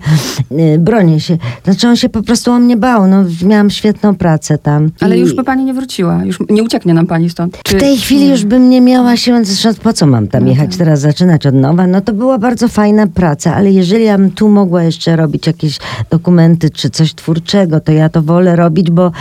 y, 0.74 0.80
bronię 0.80 1.20
się. 1.20 1.38
Znaczy 1.64 1.88
on 1.88 1.96
się 1.96 2.10
po 2.10 2.24
prostu 2.24 2.52
o 2.52 2.60
mnie 2.60 2.78
bał. 2.78 3.08
No, 3.08 3.24
miałam 3.46 3.70
świetną 3.70 4.16
pracę 4.16 4.58
tam. 4.58 4.92
Ale 5.00 5.18
I... 5.18 5.22
już 5.22 5.34
by 5.34 5.44
pani 5.44 5.66
nie 5.66 5.74
wróciła. 5.74 6.26
Już 6.26 6.40
nie 6.50 6.64
ucieknie 6.64 6.94
nam 6.94 7.08
pani 7.08 7.30
stąd. 7.30 7.58
Czy... 7.64 7.78
W 7.78 7.80
tej 7.80 7.98
chwili 7.98 8.30
już 8.30 8.46
bym 8.46 8.70
nie 8.70 8.82
miała 8.82 9.18
siły. 9.18 9.46
Zresztą 9.46 9.82
po 9.84 9.94
co 9.94 10.08
mam 10.08 10.28
tam 10.28 10.44
no 10.44 10.50
jechać 10.50 10.70
tak. 10.70 10.78
teraz, 10.78 11.00
zaczynać 11.00 11.46
od 11.46 11.56
nowa? 11.56 11.88
No 11.88 12.02
to 12.02 12.14
była 12.14 12.38
bardzo 12.38 12.59
fajna 12.68 13.08
praca, 13.08 13.56
ale 13.56 13.72
jeżeli 13.72 14.06
ja 14.06 14.18
bym 14.18 14.32
tu 14.32 14.50
mogła 14.50 14.84
jeszcze 14.84 15.16
robić 15.16 15.48
jakieś 15.48 15.80
dokumenty 16.10 16.70
czy 16.70 16.90
coś 16.90 17.14
twórczego, 17.14 17.80
to 17.80 17.92
ja 17.92 18.10
to 18.10 18.22
wolę 18.22 18.56
robić, 18.56 18.92
bo 18.92 19.12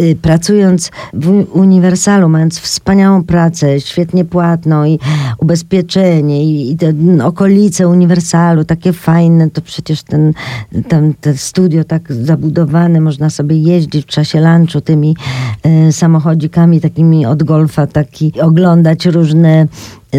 y, 0.00 0.16
pracując 0.22 0.90
w 1.14 1.46
Uniwersalu, 1.52 2.28
mając 2.28 2.58
wspaniałą 2.58 3.24
pracę, 3.24 3.80
świetnie 3.80 4.24
płatną 4.24 4.84
i 4.84 4.98
ubezpieczenie 5.38 6.44
i, 6.44 6.70
i 6.72 6.76
okolice 7.22 7.88
Uniwersalu, 7.88 8.64
takie 8.64 8.92
fajne, 8.92 9.50
to 9.50 9.60
przecież 9.60 10.02
ten, 10.02 10.32
ten, 10.88 11.14
te 11.20 11.36
studio 11.36 11.84
tak 11.84 12.12
zabudowane, 12.12 13.00
można 13.00 13.30
sobie 13.30 13.56
jeździć 13.58 14.04
w 14.06 14.08
czasie 14.08 14.40
lunchu 14.40 14.80
tymi 14.80 15.16
y, 15.88 15.92
samochodzikami 15.92 16.80
takimi 16.80 17.26
od 17.26 17.42
golfa, 17.42 17.86
taki 17.86 18.40
oglądać 18.40 19.06
różne 19.06 19.66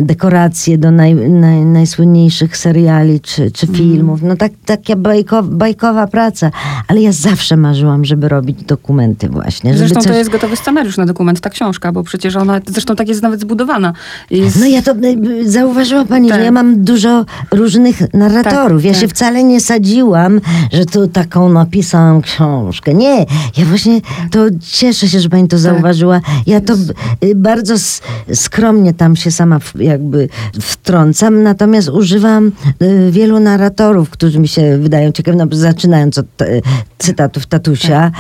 dekoracje 0.02 0.78
do 0.78 0.92
naj, 0.92 1.16
naj, 1.16 1.66
najsłynniejszych 1.66 2.58
seriali 2.58 3.20
czy, 3.20 3.52
czy 3.52 3.68
mhm. 3.68 3.84
filmów. 3.84 4.22
No 4.24 4.36
tak, 4.36 4.52
taka 4.66 4.96
bajko, 4.96 5.44
bajkowa 5.44 6.08
praca. 6.08 6.52
Ale 6.88 7.02
ja 7.02 7.12
zawsze 7.12 7.58
marzyłam, 7.58 8.06
żeby 8.06 8.30
robić 8.30 8.64
dokumenty 8.64 9.30
właśnie. 9.30 9.78
Zresztą 9.78 10.02
coś... 10.02 10.12
to 10.12 10.18
jest 10.18 10.30
gotowy 10.30 10.56
scenariusz 10.56 10.98
na 10.98 11.06
dokument, 11.06 11.42
ta 11.42 11.50
książka, 11.50 11.92
bo 11.92 12.04
przecież 12.04 12.36
ona, 12.36 12.62
zresztą 12.68 12.96
tak 12.96 13.08
jest 13.08 13.22
nawet 13.22 13.40
zbudowana. 13.40 13.94
Jest... 14.32 14.60
No 14.60 14.66
ja 14.66 14.82
to, 14.82 14.92
y, 14.92 15.52
zauważyła 15.52 16.06
pani, 16.06 16.30
tak. 16.30 16.40
że 16.40 16.46
ja 16.46 16.52
mam 16.52 16.84
dużo 16.84 17.26
różnych 17.52 18.14
narratorów. 18.14 18.82
Tak, 18.82 18.86
ja 18.86 18.92
tak. 18.92 19.02
się 19.02 19.08
wcale 19.08 19.44
nie 19.44 19.62
sadziłam, 19.62 20.42
że 20.74 20.86
tu 20.86 21.08
taką 21.08 21.50
napisałam 21.50 22.22
książkę. 22.22 22.94
Nie, 22.94 23.26
ja 23.58 23.66
właśnie 23.66 24.02
to 24.32 24.40
cieszę 24.62 25.08
się, 25.08 25.20
że 25.20 25.30
pani 25.30 25.48
to 25.48 25.56
tak. 25.56 25.60
zauważyła. 25.60 26.22
Ja 26.48 26.62
to 26.62 26.74
y, 27.24 27.36
bardzo 27.36 27.76
skromnie 28.34 28.94
tam 28.94 29.16
się 29.16 29.32
sama 29.32 29.60
jakby 29.86 30.30
wtrącam, 30.62 31.44
natomiast 31.44 31.90
używam 31.90 32.52
y, 32.82 33.12
wielu 33.12 33.40
narratorów, 33.40 34.10
którzy 34.10 34.40
mi 34.40 34.48
się 34.48 34.78
wydają 34.78 35.12
ciekawi, 35.12 35.38
no, 35.38 35.48
zaczynając 35.52 36.18
od 36.18 36.42
y, 36.42 36.62
cytatów 36.98 37.46
tatusia, 37.46 38.12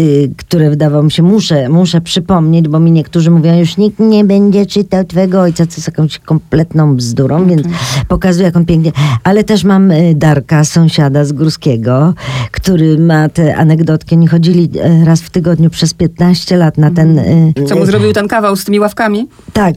y, 0.00 0.30
które 0.36 0.70
wydawało 0.70 1.02
mi 1.02 1.12
się, 1.12 1.22
muszę, 1.22 1.68
muszę 1.68 2.00
przypomnieć, 2.00 2.68
bo 2.68 2.80
mi 2.80 2.92
niektórzy 2.92 3.30
mówią, 3.30 3.58
już 3.58 3.76
nikt 3.76 3.98
nie 3.98 4.24
będzie 4.24 4.66
czytał 4.66 5.04
twojego 5.04 5.40
ojca, 5.40 5.66
co 5.66 5.76
jest 5.76 5.88
jakąś 5.88 6.18
kompletną 6.18 6.96
bzdurą, 6.96 7.36
okay. 7.36 7.48
więc 7.48 7.62
pokazuję, 8.08 8.44
jak 8.44 8.56
on 8.56 8.64
pięknie. 8.64 8.92
Ale 9.24 9.44
też 9.44 9.64
mam 9.64 9.92
Darka, 10.14 10.64
sąsiada 10.64 11.24
z 11.24 11.32
Górskiego, 11.32 12.14
który 12.50 12.98
ma 12.98 13.28
te 13.28 13.56
anegdotki. 13.56 14.14
Oni 14.14 14.26
chodzili 14.26 14.70
raz 15.04 15.20
w 15.20 15.30
tygodniu 15.30 15.70
przez 15.70 15.94
15 15.94 16.56
lat 16.56 16.78
na 16.78 16.90
ten... 16.90 17.20
Co 17.68 17.76
mu 17.76 17.86
zrobił 17.86 18.12
ten 18.12 18.28
kawał 18.28 18.56
z 18.56 18.64
tymi 18.64 18.80
ławkami? 18.80 19.28
Tak. 19.52 19.74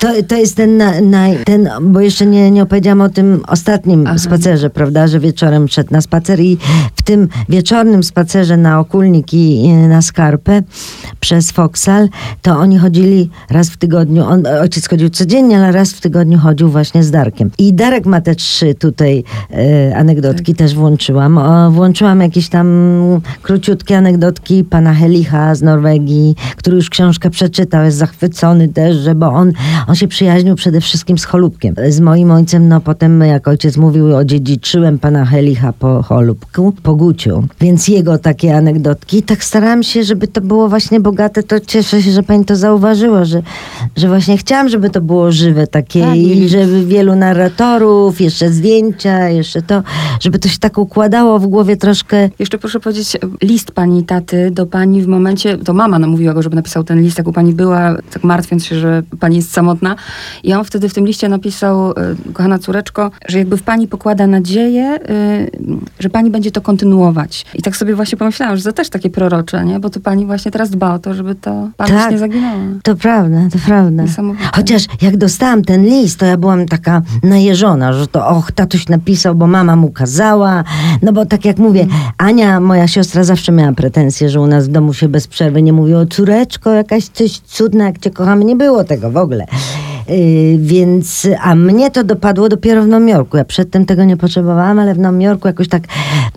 To, 0.00 0.08
to 0.28 0.36
jest 0.36 0.56
ten 0.56 0.82
na, 0.86 1.00
na, 1.00 1.26
ten, 1.44 1.68
bo 1.80 2.00
jeszcze 2.00 2.26
nie, 2.26 2.50
nie 2.50 2.62
opowiedziałam 2.62 3.00
o 3.00 3.08
tym 3.08 3.42
ostatnim 3.48 4.06
Aha. 4.06 4.18
spacerze, 4.18 4.70
prawda, 4.70 5.06
że 5.06 5.20
wieczorem 5.20 5.68
szedł 5.68 5.92
na 5.92 6.00
spacer 6.00 6.40
i 6.40 6.58
w 6.96 7.02
tym 7.02 7.28
wieczornym 7.48 8.02
spacerze 8.02 8.56
na 8.56 8.80
Okulnik 8.80 9.34
i 9.34 9.68
na 9.68 10.02
Skarpę 10.02 10.62
przez 11.20 11.50
Foksal, 11.50 12.08
to 12.42 12.56
oni 12.56 12.78
chodzili 12.78 13.30
raz 13.50 13.70
w 13.70 13.76
tygodniu, 13.76 14.24
on, 14.24 14.46
ojciec 14.46 14.88
chodził 14.88 15.10
codziennie, 15.10 15.58
ale 15.58 15.72
raz 15.72 15.92
w 15.92 16.00
tygodniu 16.00 16.38
chodził 16.38 16.68
właśnie 16.68 17.04
z 17.04 17.10
Darkiem. 17.10 17.50
I 17.58 17.74
Darek 17.74 18.06
ma 18.06 18.20
te 18.20 18.34
trzy 18.34 18.74
tutaj 18.74 19.24
e, 19.50 19.96
anegdotki, 19.96 20.52
tak. 20.52 20.58
też 20.58 20.74
włączyłam. 20.74 21.38
O, 21.38 21.70
włączyłam 21.70 22.20
jakieś 22.20 22.48
tam 22.48 22.66
króciutkie 23.42 23.98
anegdotki 23.98 24.64
pana 24.64 24.94
Helicha 24.94 25.54
z 25.54 25.62
Norwegii, 25.62 26.36
który 26.56 26.76
już 26.76 26.90
książkę 26.90 27.30
przeczytał, 27.30 27.84
jest 27.84 27.96
zachwycony 27.96 28.68
też, 28.68 28.96
że 28.96 29.14
bo 29.14 29.32
on, 29.32 29.52
on 29.86 29.94
się 29.94 30.08
przyjaźnił 30.08 30.54
przede 30.66 30.80
wszystkim 30.80 31.18
z 31.18 31.24
Cholubkiem. 31.24 31.74
Z 31.88 32.00
moim 32.00 32.30
ojcem, 32.30 32.68
no 32.68 32.80
potem 32.80 33.20
jak 33.20 33.48
ojciec 33.48 33.76
mówił, 33.76 34.16
odziedziczyłem 34.16 34.98
pana 34.98 35.24
Helicha 35.24 35.72
po 35.72 36.02
Cholubku, 36.02 36.72
po 36.82 36.94
Guciu. 36.94 37.44
Więc 37.60 37.88
jego 37.88 38.18
takie 38.18 38.56
anegdotki. 38.56 39.22
Tak 39.22 39.44
starałam 39.44 39.82
się, 39.82 40.04
żeby 40.04 40.28
to 40.28 40.40
było 40.40 40.68
właśnie 40.68 41.00
bogate. 41.00 41.42
To 41.42 41.60
cieszę 41.60 42.02
się, 42.02 42.10
że 42.10 42.22
pani 42.22 42.44
to 42.44 42.56
zauważyła, 42.56 43.24
że, 43.24 43.42
że 43.96 44.08
właśnie 44.08 44.38
chciałam, 44.38 44.68
żeby 44.68 44.90
to 44.90 45.00
było 45.00 45.32
żywe 45.32 45.66
takie 45.66 46.00
Tak, 46.00 46.16
i 46.16 46.48
żeby 46.48 46.84
wielu 46.84 47.16
narratorów, 47.16 48.20
jeszcze 48.20 48.50
zdjęcia, 48.50 49.28
jeszcze 49.28 49.62
to, 49.62 49.82
żeby 50.20 50.38
to 50.38 50.48
się 50.48 50.58
tak 50.58 50.78
układało 50.78 51.38
w 51.38 51.46
głowie 51.46 51.76
troszkę. 51.76 52.28
Jeszcze 52.38 52.58
proszę 52.58 52.80
powiedzieć, 52.80 53.16
list 53.42 53.70
pani 53.70 54.04
taty 54.04 54.50
do 54.50 54.66
pani 54.66 55.02
w 55.02 55.06
momencie, 55.06 55.58
to 55.58 55.74
mama 55.74 55.98
namówiła 55.98 56.34
go, 56.34 56.42
żeby 56.42 56.56
napisał 56.56 56.84
ten 56.84 57.02
list, 57.02 57.18
jak 57.18 57.28
u 57.28 57.32
pani 57.32 57.52
była, 57.52 57.96
tak 58.10 58.24
martwiąc 58.24 58.64
się, 58.64 58.78
że 58.78 59.02
pani 59.20 59.36
jest 59.36 59.52
samotna. 59.52 59.96
I 60.42 60.52
on 60.58 60.64
wtedy 60.64 60.88
w 60.88 60.94
tym 60.94 61.06
liście 61.06 61.28
napisał, 61.28 61.90
e, 61.90 61.94
kochana 62.32 62.58
córeczko, 62.58 63.10
że 63.28 63.38
jakby 63.38 63.56
w 63.56 63.62
pani 63.62 63.88
pokłada 63.88 64.26
nadzieję, 64.26 64.84
e, 64.84 64.98
że 66.00 66.10
pani 66.10 66.30
będzie 66.30 66.50
to 66.50 66.60
kontynuować. 66.60 67.46
I 67.54 67.62
tak 67.62 67.76
sobie 67.76 67.94
właśnie 67.94 68.18
pomyślałam, 68.18 68.56
że 68.56 68.62
to 68.62 68.72
też 68.72 68.88
takie 68.88 69.10
prorocze, 69.10 69.64
nie? 69.64 69.80
Bo 69.80 69.90
to 69.90 70.00
pani 70.00 70.26
właśnie 70.26 70.50
teraz 70.50 70.70
dba 70.70 70.94
o 70.94 70.98
to, 70.98 71.14
żeby 71.14 71.34
to 71.34 71.68
pamięć 71.76 71.98
Tak. 71.98 72.10
nie 72.12 72.18
zaginęła. 72.18 72.54
To 72.82 72.96
prawda, 72.96 73.38
to 73.52 73.58
prawda. 73.66 74.04
Chociaż 74.54 74.86
jak 75.02 75.16
dostałam 75.16 75.64
ten 75.64 75.84
list, 75.84 76.18
to 76.18 76.26
ja 76.26 76.36
byłam 76.36 76.66
taka 76.66 77.02
najeżona, 77.22 77.92
że 77.92 78.06
to 78.06 78.28
och, 78.28 78.52
tatuś 78.52 78.88
napisał, 78.88 79.34
bo 79.34 79.46
mama 79.46 79.76
mu 79.76 79.90
kazała. 79.90 80.64
No 81.02 81.12
bo 81.12 81.26
tak 81.26 81.44
jak 81.44 81.58
mówię, 81.58 81.86
Ania, 82.18 82.60
moja 82.60 82.88
siostra 82.88 83.24
zawsze 83.24 83.52
miała 83.52 83.72
pretensje, 83.72 84.30
że 84.30 84.40
u 84.40 84.46
nas 84.46 84.68
w 84.68 84.72
domu 84.72 84.94
się 84.94 85.08
bez 85.08 85.26
przerwy 85.26 85.62
nie 85.62 85.72
mówiło, 85.72 86.06
córeczko, 86.06 86.70
jakaś 86.70 87.04
coś 87.04 87.38
cudna, 87.38 87.84
jak 87.84 87.98
cię 87.98 88.10
kochamy. 88.10 88.44
Nie 88.44 88.56
było 88.56 88.84
tego 88.84 89.10
w 89.10 89.16
ogóle. 89.16 89.46
Yy, 90.08 90.58
więc, 90.58 91.28
a 91.40 91.54
mnie 91.54 91.90
to 91.90 92.04
dopadło 92.04 92.48
dopiero 92.48 92.82
w 92.82 92.88
Nowym 92.88 93.08
Jorku. 93.08 93.36
Ja 93.36 93.44
przedtem 93.44 93.86
tego 93.86 94.04
nie 94.04 94.16
potrzebowałam, 94.16 94.78
ale 94.78 94.94
w 94.94 94.98
Nowym 94.98 95.20
Jorku 95.20 95.48
jakoś 95.48 95.68
tak 95.68 95.82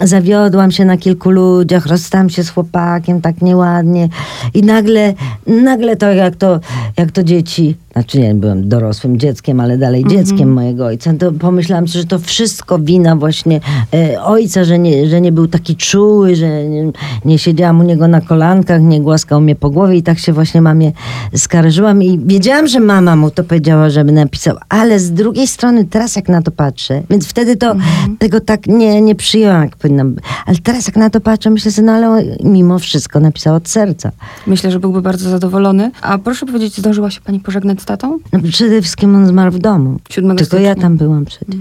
zawiodłam 0.02 0.72
się 0.72 0.86
na 0.86 0.98
kilku 0.98 1.30
ludziach, 1.30 1.86
rozstałam 1.86 2.30
się 2.30 2.44
z 2.44 2.50
chłopakiem 2.50 3.22
tak 3.22 3.42
nieładnie 3.42 4.10
i 4.54 4.64
nagle, 4.64 5.14
nagle 5.48 5.96
to 5.96 6.12
jak 6.12 6.36
to, 6.36 6.60
jak 6.98 7.12
to 7.12 7.24
dzieci, 7.24 7.78
znaczy 8.00 8.20
nie 8.20 8.36
byłem 8.36 8.70
dorosłym 8.70 9.18
dzieckiem, 9.18 9.60
ale 9.60 9.78
dalej 9.78 10.06
dzieckiem 10.08 10.54
mojego 10.54 10.86
ojca, 10.86 11.14
to 11.14 11.32
pomyślałam 11.32 11.88
sobie, 11.88 12.02
że 12.02 12.08
to 12.08 12.20
wszystko 12.20 12.80
wina 12.80 13.16
właśnie 13.16 13.60
e, 13.94 14.24
ojca, 14.24 14.64
że 14.64 14.80
nie, 14.80 15.08
że 15.08 15.22
nie 15.22 15.32
był 15.32 15.48
taki 15.48 15.76
czuły, 15.76 16.36
że 16.36 16.66
nie, 16.66 16.92
nie 17.26 17.40
siedziałam 17.40 17.80
u 17.80 17.84
niego 17.84 18.08
na 18.08 18.22
kolankach, 18.22 18.82
nie 18.82 19.02
głaskał 19.02 19.42
mnie 19.42 19.56
po 19.56 19.70
głowie 19.70 19.96
i 19.96 20.04
tak 20.04 20.20
się 20.20 20.34
właśnie 20.34 20.62
mamie 20.62 20.92
skarżyłam. 21.36 22.04
I 22.04 22.20
wiedziałam, 22.20 22.68
że 22.68 22.80
mama 22.80 23.16
mu 23.16 23.32
to 23.32 23.44
powiedziała, 23.44 23.90
żeby 23.90 24.12
napisał, 24.12 24.58
ale 24.70 25.00
z 25.00 25.12
drugiej 25.12 25.48
strony 25.48 25.86
teraz 25.86 26.16
jak 26.16 26.30
na 26.30 26.42
to 26.42 26.52
patrzę, 26.52 27.04
więc 27.10 27.28
wtedy 27.28 27.56
to 27.56 27.76
tego 28.20 28.40
tak 28.40 28.68
nie, 28.68 29.02
nie 29.02 29.16
przyjęłam, 29.16 29.62
jak 29.62 29.76
powinnam, 29.76 30.16
ale 30.46 30.58
teraz 30.58 30.88
jak 30.88 30.96
na 30.96 31.10
to 31.10 31.22
patrzę, 31.22 31.50
myślę 31.50 31.72
sobie, 31.72 31.86
no 31.86 31.92
ale 31.92 32.24
mimo 32.44 32.80
wszystko 32.80 33.20
napisał 33.20 33.56
od 33.56 33.70
serca. 33.70 34.12
Myślę, 34.48 34.72
że 34.72 34.80
byłby 34.80 35.02
bardzo 35.02 35.30
zadowolony. 35.30 35.92
A 36.02 36.18
proszę 36.18 36.46
powiedzieć, 36.46 36.78
zdążyła 36.78 37.12
się 37.12 37.22
pani 37.22 37.40
pożegnać 37.40 37.82
z 37.82 37.86
tatą? 37.90 38.20
No 38.34 38.40
przede 38.52 38.82
wszystkim 38.82 39.16
on 39.16 39.28
zmarł 39.28 39.52
w 39.52 39.60
domu. 39.60 39.98
7 40.10 40.30
Tylko 40.30 40.46
stycznia. 40.46 40.70
ja 40.70 40.76
tam 40.76 40.98
byłam 40.98 41.26
przecież. 41.26 41.56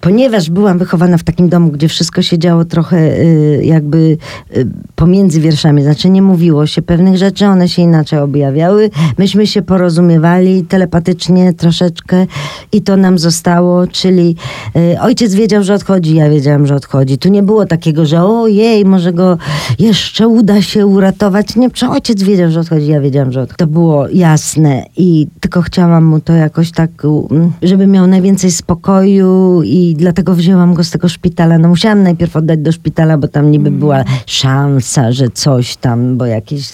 Ponieważ 0.00 0.50
byłam 0.50 0.78
wychowana 0.78 1.18
w 1.18 1.22
takim 1.22 1.48
domu, 1.48 1.70
gdzie 1.70 1.88
wszystko 1.88 2.22
się 2.22 2.38
działo 2.38 2.64
trochę 2.64 2.96
y, 2.96 3.60
jakby 3.64 4.16
y, 4.56 4.66
pomiędzy 4.96 5.40
wierszami. 5.40 5.82
Znaczy 5.82 6.10
nie 6.10 6.22
mówiło 6.22 6.66
się 6.66 6.82
pewnych 6.82 7.16
rzeczy, 7.16 7.46
one 7.46 7.68
się 7.68 7.82
inaczej 7.82 8.18
objawiały. 8.18 8.90
Myśmy 9.18 9.46
się 9.46 9.62
porozumiewali 9.62 10.64
telepatycznie 10.64 11.52
troszeczkę 11.52 12.26
i 12.72 12.82
to 12.82 12.96
nam 12.96 13.18
zostało, 13.18 13.86
czyli 13.86 14.36
y, 14.76 15.00
ojciec 15.00 15.34
wiedział, 15.34 15.62
że 15.62 15.74
odchodzi, 15.74 16.14
ja 16.14 16.30
wiedziałam, 16.30 16.66
że 16.66 16.74
odchodzi. 16.74 17.18
Tu 17.18 17.28
nie 17.28 17.42
było 17.42 17.66
takiego, 17.66 18.06
że 18.06 18.24
ojej, 18.24 18.84
może 18.84 19.12
go 19.12 19.38
jeszcze 19.78 20.28
uda 20.28 20.62
się 20.62 20.86
uratować. 20.86 21.56
Nie, 21.56 21.70
czy 21.70 21.88
ojciec 21.88 22.22
wiedział, 22.22 22.50
że 22.50 22.60
odchodzi, 22.60 22.86
ja 22.86 23.00
wiedziałam, 23.00 23.32
że 23.32 23.40
odchodzi. 23.40 23.58
To 23.58 23.66
było 23.66 24.08
jasne 24.08 24.86
i 24.96 25.26
tylko 25.40 25.63
chciałam 25.64 26.04
mu 26.04 26.20
to 26.20 26.32
jakoś 26.32 26.70
tak, 26.70 26.90
mm, 27.30 27.52
żeby 27.62 27.86
miał 27.86 28.06
najwięcej 28.06 28.50
spokoju 28.50 29.62
i 29.64 29.94
dlatego 29.98 30.34
wzięłam 30.34 30.74
go 30.74 30.84
z 30.84 30.90
tego 30.90 31.08
szpitala. 31.08 31.58
No 31.58 31.68
musiałam 31.68 32.02
najpierw 32.02 32.36
oddać 32.36 32.58
do 32.58 32.72
szpitala, 32.72 33.18
bo 33.18 33.28
tam 33.28 33.50
niby 33.50 33.70
była 33.70 34.04
szansa, 34.26 35.12
że 35.12 35.28
coś 35.28 35.76
tam, 35.76 36.16
bo 36.16 36.26
jakieś 36.26 36.70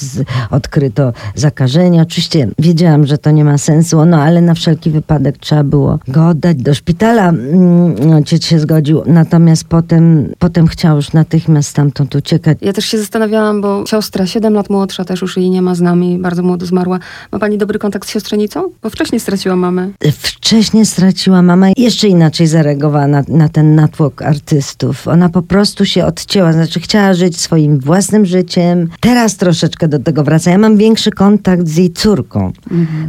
odkryto 0.50 1.12
zakażenie. 1.34 2.02
Oczywiście 2.02 2.48
wiedziałam, 2.58 3.06
że 3.06 3.18
to 3.18 3.30
nie 3.30 3.44
ma 3.44 3.58
sensu, 3.58 4.04
no 4.04 4.22
ale 4.22 4.40
na 4.40 4.54
wszelki 4.54 4.90
wypadek 4.90 5.38
trzeba 5.38 5.64
było 5.64 5.98
go 6.08 6.28
oddać 6.28 6.56
do 6.56 6.74
szpitala. 6.74 7.28
Mm, 7.28 8.12
Ojciec 8.14 8.44
się 8.44 8.58
zgodził, 8.58 9.02
natomiast 9.06 9.64
potem, 9.64 10.32
potem 10.38 10.66
chciał 10.66 10.96
już 10.96 11.12
natychmiast 11.12 11.68
stamtąd 11.68 12.14
uciekać. 12.14 12.58
Ja 12.60 12.72
też 12.72 12.84
się 12.84 12.98
zastanawiałam, 12.98 13.60
bo 13.60 13.84
siostra 13.86 14.26
7 14.26 14.54
lat 14.54 14.70
młodsza 14.70 15.04
też 15.04 15.22
już 15.22 15.36
jej 15.36 15.50
nie 15.50 15.62
ma 15.62 15.74
z 15.74 15.80
nami, 15.80 16.18
bardzo 16.18 16.42
młodo 16.42 16.66
zmarła. 16.66 16.98
Ma 17.32 17.38
pani 17.38 17.58
dobry 17.58 17.78
kontakt 17.78 18.08
z 18.08 18.12
siostrzenicą? 18.12 18.69
Bo 18.82 18.90
wcześniej 18.90 19.20
straciła 19.20 19.56
mamę. 19.56 19.88
Wcześniej 20.12 20.86
straciła 20.86 21.42
mama 21.42 21.66
jeszcze 21.76 22.08
inaczej 22.08 22.46
zareagowała 22.46 23.06
na, 23.06 23.22
na 23.28 23.48
ten 23.48 23.74
natłok 23.74 24.22
artystów. 24.22 25.08
Ona 25.08 25.28
po 25.28 25.42
prostu 25.42 25.84
się 25.84 26.04
odcięła, 26.04 26.52
znaczy 26.52 26.80
chciała 26.80 27.14
żyć 27.14 27.40
swoim 27.40 27.78
własnym 27.78 28.26
życiem. 28.26 28.88
Teraz 29.00 29.36
troszeczkę 29.36 29.88
do 29.88 29.98
tego 29.98 30.24
wraca. 30.24 30.50
Ja 30.50 30.58
mam 30.58 30.76
większy 30.76 31.10
kontakt 31.10 31.68
z 31.68 31.76
jej 31.76 31.90
córką, 31.90 32.52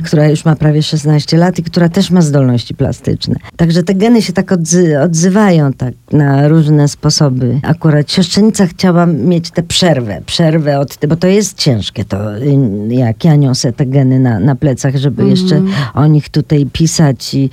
która 0.03 0.27
już 0.27 0.45
ma 0.45 0.55
prawie 0.55 0.83
16 0.83 1.37
lat 1.37 1.59
i 1.59 1.63
która 1.63 1.89
też 1.89 2.11
ma 2.11 2.21
zdolności 2.21 2.75
plastyczne. 2.75 3.35
Także 3.55 3.83
te 3.83 3.95
geny 3.95 4.21
się 4.21 4.33
tak 4.33 4.51
odzy 4.51 4.99
odzywają 4.99 5.73
tak 5.73 5.93
na 6.11 6.47
różne 6.47 6.87
sposoby. 6.87 7.59
Akurat 7.63 8.11
siostrzenica 8.11 8.67
chciała 8.67 9.05
mieć 9.05 9.51
tę 9.51 9.63
przerwę, 9.63 10.21
przerwę 10.25 10.79
od 10.79 10.97
bo 11.07 11.15
to 11.15 11.27
jest 11.27 11.57
ciężkie 11.57 12.05
to, 12.05 12.37
y, 12.37 12.57
jak 12.89 13.25
ja 13.25 13.35
niosę 13.35 13.73
te 13.73 13.85
geny 13.85 14.19
na, 14.19 14.39
na 14.39 14.55
plecach, 14.55 14.95
żeby 14.95 15.25
jeszcze 15.25 15.50
o 15.93 16.07
nich 16.07 16.29
tutaj 16.29 16.65
pisać 16.73 17.33
i 17.33 17.49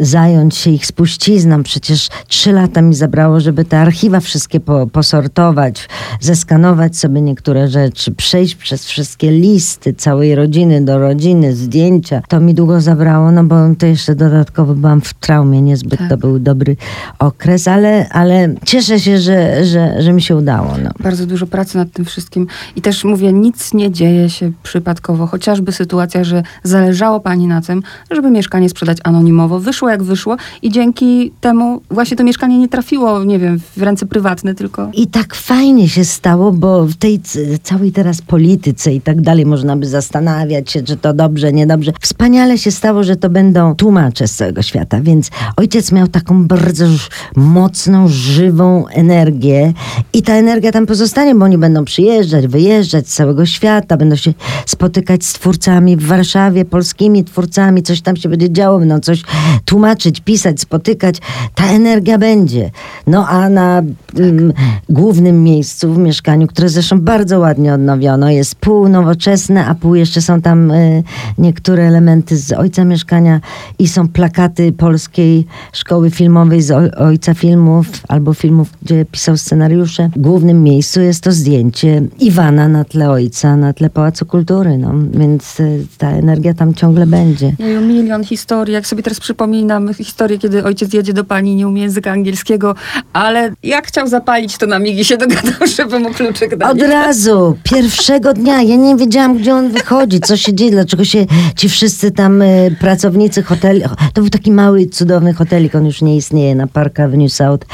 zająć 0.00 0.56
się 0.56 0.70
ich 0.70 0.86
spuścizną. 0.86 1.62
Przecież 1.62 2.08
trzy 2.28 2.52
lata 2.52 2.82
mi 2.82 2.94
zabrało, 2.94 3.40
żeby 3.40 3.64
te 3.64 3.80
archiwa 3.80 4.20
wszystkie 4.20 4.60
po, 4.60 4.86
posortować, 4.86 5.88
zeskanować 6.20 6.96
sobie 6.96 7.20
niektóre 7.20 7.68
rzeczy, 7.68 8.12
przejść 8.12 8.54
przez 8.54 8.86
wszystkie 8.86 9.30
listy 9.30 9.94
całej 9.94 10.34
rodziny 10.34 10.84
do 10.84 10.98
rodziny, 10.98 11.56
zdjęcia. 11.56 12.22
To 12.28 12.40
mi 12.40 12.54
długo 12.54 12.80
zabrało, 12.80 13.32
no 13.32 13.44
bo 13.44 13.56
to 13.78 13.86
jeszcze 13.86 14.14
dodatkowo 14.14 14.74
byłam 14.74 15.00
w 15.00 15.14
traumie, 15.14 15.62
niezbyt 15.62 15.98
Tak. 15.98 16.08
to 16.08 16.16
był 16.16 16.38
dobry 16.38 16.76
okres, 17.18 17.68
ale, 17.68 18.08
ale 18.08 18.54
cieszę 18.64 19.00
się, 19.00 19.18
że, 19.18 19.64
że, 19.64 20.02
że 20.02 20.12
mi 20.12 20.22
się 20.22 20.36
udało. 20.36 20.74
No. 20.84 20.90
Bardzo 21.00 21.26
dużo 21.26 21.46
pracy 21.46 21.76
nad 21.76 21.92
tym 21.92 22.04
wszystkim. 22.04 22.46
I 22.76 22.82
też 22.82 23.04
mówię, 23.04 23.32
nic 23.32 23.74
nie 23.74 23.90
dzieje 23.90 24.30
się 24.30 24.52
przypadkowo. 24.62 25.26
Chociażby 25.26 25.72
sytuacja, 25.72 26.24
że 26.24 26.42
zależało 26.62 27.20
pani 27.20 27.41
na 27.48 27.60
tym, 27.60 27.82
żeby 28.10 28.30
mieszkanie 28.30 28.68
sprzedać 28.68 28.98
anonimowo. 29.04 29.58
Wyszło 29.60 29.88
jak 29.88 30.02
wyszło 30.02 30.36
i 30.62 30.70
dzięki 30.70 31.32
temu 31.40 31.80
właśnie 31.90 32.16
to 32.16 32.24
mieszkanie 32.24 32.58
nie 32.58 32.68
trafiło, 32.68 33.24
nie 33.24 33.38
wiem, 33.38 33.60
w 33.76 33.82
ręce 33.82 34.06
prywatne, 34.06 34.54
tylko... 34.54 34.90
I 34.94 35.06
tak 35.06 35.34
fajnie 35.34 35.88
się 35.88 36.04
stało, 36.04 36.52
bo 36.52 36.86
w 36.86 36.94
tej 36.94 37.20
całej 37.62 37.92
teraz 37.92 38.22
polityce 38.22 38.92
i 38.92 39.00
tak 39.00 39.20
dalej 39.20 39.46
można 39.46 39.76
by 39.76 39.86
zastanawiać 39.86 40.70
się, 40.70 40.82
czy 40.82 40.96
to 40.96 41.12
dobrze, 41.12 41.52
niedobrze. 41.52 41.92
Wspaniale 42.00 42.58
się 42.58 42.70
stało, 42.70 43.04
że 43.04 43.16
to 43.16 43.30
będą 43.30 43.74
tłumacze 43.74 44.28
z 44.28 44.34
całego 44.34 44.62
świata, 44.62 45.00
więc 45.00 45.30
ojciec 45.56 45.92
miał 45.92 46.08
taką 46.08 46.46
bardzo 46.46 46.84
mocną, 47.36 48.08
żywą 48.08 48.86
energię 48.88 49.72
i 50.12 50.22
ta 50.22 50.34
energia 50.34 50.72
tam 50.72 50.86
pozostanie, 50.86 51.34
bo 51.34 51.44
oni 51.44 51.58
będą 51.58 51.84
przyjeżdżać, 51.84 52.46
wyjeżdżać 52.46 53.08
z 53.08 53.14
całego 53.14 53.46
świata, 53.46 53.96
będą 53.96 54.16
się 54.16 54.34
spotykać 54.66 55.24
z 55.24 55.32
twórcami 55.32 55.96
w 55.96 56.06
Warszawie, 56.06 56.64
polskimi 56.64 57.24
twórcami, 57.32 57.82
coś 57.82 58.00
tam 58.00 58.16
się 58.16 58.28
będzie 58.28 58.52
działo, 58.52 58.78
będą 58.78 59.00
coś 59.00 59.22
tłumaczyć, 59.64 60.20
pisać, 60.20 60.60
spotykać. 60.60 61.16
Ta 61.54 61.66
energia 61.66 62.18
będzie. 62.18 62.70
No 63.06 63.28
a 63.28 63.48
na 63.48 63.82
mm, 64.18 64.52
głównym 64.88 65.42
miejscu 65.42 65.92
w 65.94 65.98
mieszkaniu, 65.98 66.46
które 66.46 66.68
zresztą 66.68 67.00
bardzo 67.00 67.38
ładnie 67.38 67.74
odnowiono, 67.74 68.30
jest 68.30 68.54
pół 68.54 68.88
nowoczesne, 68.88 69.66
a 69.66 69.74
pół 69.74 69.94
jeszcze 69.94 70.22
są 70.22 70.40
tam 70.42 70.70
y, 70.70 71.02
niektóre 71.38 71.84
elementy 71.88 72.36
z 72.36 72.52
ojca 72.52 72.84
mieszkania 72.84 73.40
i 73.78 73.88
są 73.88 74.08
plakaty 74.08 74.72
polskiej 74.72 75.46
szkoły 75.72 76.10
filmowej 76.10 76.62
z 76.62 76.70
oj- 76.70 76.90
ojca 76.96 77.34
filmów 77.34 77.86
albo 78.08 78.34
filmów, 78.34 78.68
gdzie 78.82 79.04
pisał 79.04 79.36
scenariusze. 79.36 80.08
W 80.16 80.20
głównym 80.20 80.62
miejscu 80.62 81.00
jest 81.00 81.24
to 81.24 81.32
zdjęcie 81.32 82.02
Iwana 82.20 82.68
na 82.68 82.84
tle 82.84 83.10
ojca, 83.10 83.56
na 83.56 83.72
tle 83.72 83.90
Pałacu 83.90 84.26
Kultury, 84.26 84.78
no. 84.78 84.94
Więc 85.14 85.60
y, 85.60 85.86
ta 85.98 86.10
energia 86.10 86.54
tam 86.54 86.74
ciągle 86.74 87.06
będzie. 87.06 87.21
Będzie. 87.24 87.52
Jeju, 87.58 87.80
milion 87.80 88.24
historii. 88.24 88.74
Jak 88.74 88.86
sobie 88.86 89.02
teraz 89.02 89.20
przypominam 89.20 89.94
historię, 89.94 90.38
kiedy 90.38 90.64
ojciec 90.64 90.92
jedzie 90.94 91.12
do 91.12 91.24
pani, 91.24 91.54
nie 91.54 91.68
umie 91.68 91.82
języka 91.82 92.10
angielskiego, 92.12 92.74
ale 93.12 93.52
jak 93.62 93.86
chciał 93.86 94.06
zapalić, 94.08 94.58
to 94.58 94.66
na 94.66 94.78
migi 94.78 95.04
się 95.04 95.16
dogadał, 95.16 95.66
żeby 95.76 95.98
mu 95.98 96.10
kluczyk 96.10 96.56
dać. 96.56 96.70
Od 96.70 96.82
razu, 96.82 97.56
pierwszego 97.62 98.32
dnia. 98.34 98.62
Ja 98.62 98.76
nie 98.76 98.96
wiedziałam, 98.96 99.38
gdzie 99.38 99.54
on 99.54 99.68
wychodzi, 99.68 100.20
co 100.20 100.36
się 100.36 100.54
dzieje, 100.54 100.70
dlaczego 100.70 101.04
się 101.04 101.26
ci 101.56 101.68
wszyscy 101.68 102.10
tam 102.10 102.42
y, 102.42 102.76
pracownicy 102.80 103.42
hoteli. 103.42 103.82
To 104.14 104.20
był 104.20 104.30
taki 104.30 104.52
mały, 104.52 104.86
cudowny 104.86 105.34
hotelik, 105.34 105.74
on 105.74 105.86
już 105.86 106.02
nie 106.02 106.16
istnieje 106.16 106.54
na 106.54 106.66
Park 106.66 107.00
Avenue 107.00 107.28
South. 107.28 107.66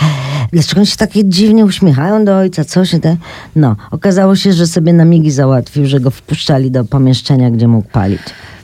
Dlaczego 0.53 0.81
oni 0.81 0.87
się 0.87 0.97
takie 0.97 1.25
dziwnie 1.25 1.65
uśmiechają 1.65 2.25
do 2.25 2.37
ojca? 2.37 2.65
Co 2.65 2.85
się 2.85 3.01
te... 3.01 3.17
No, 3.57 3.77
okazało 3.91 4.37
się, 4.37 4.53
że 4.53 4.67
sobie 4.67 4.93
na 4.93 5.05
migi 5.05 5.31
załatwił, 5.31 5.87
że 5.87 6.01
go 6.01 6.11
wpuszczali 6.11 6.71
do 6.71 6.85
pomieszczenia, 6.85 7.51
gdzie 7.51 7.69
mógł 7.69 7.89
palić. 7.89 8.21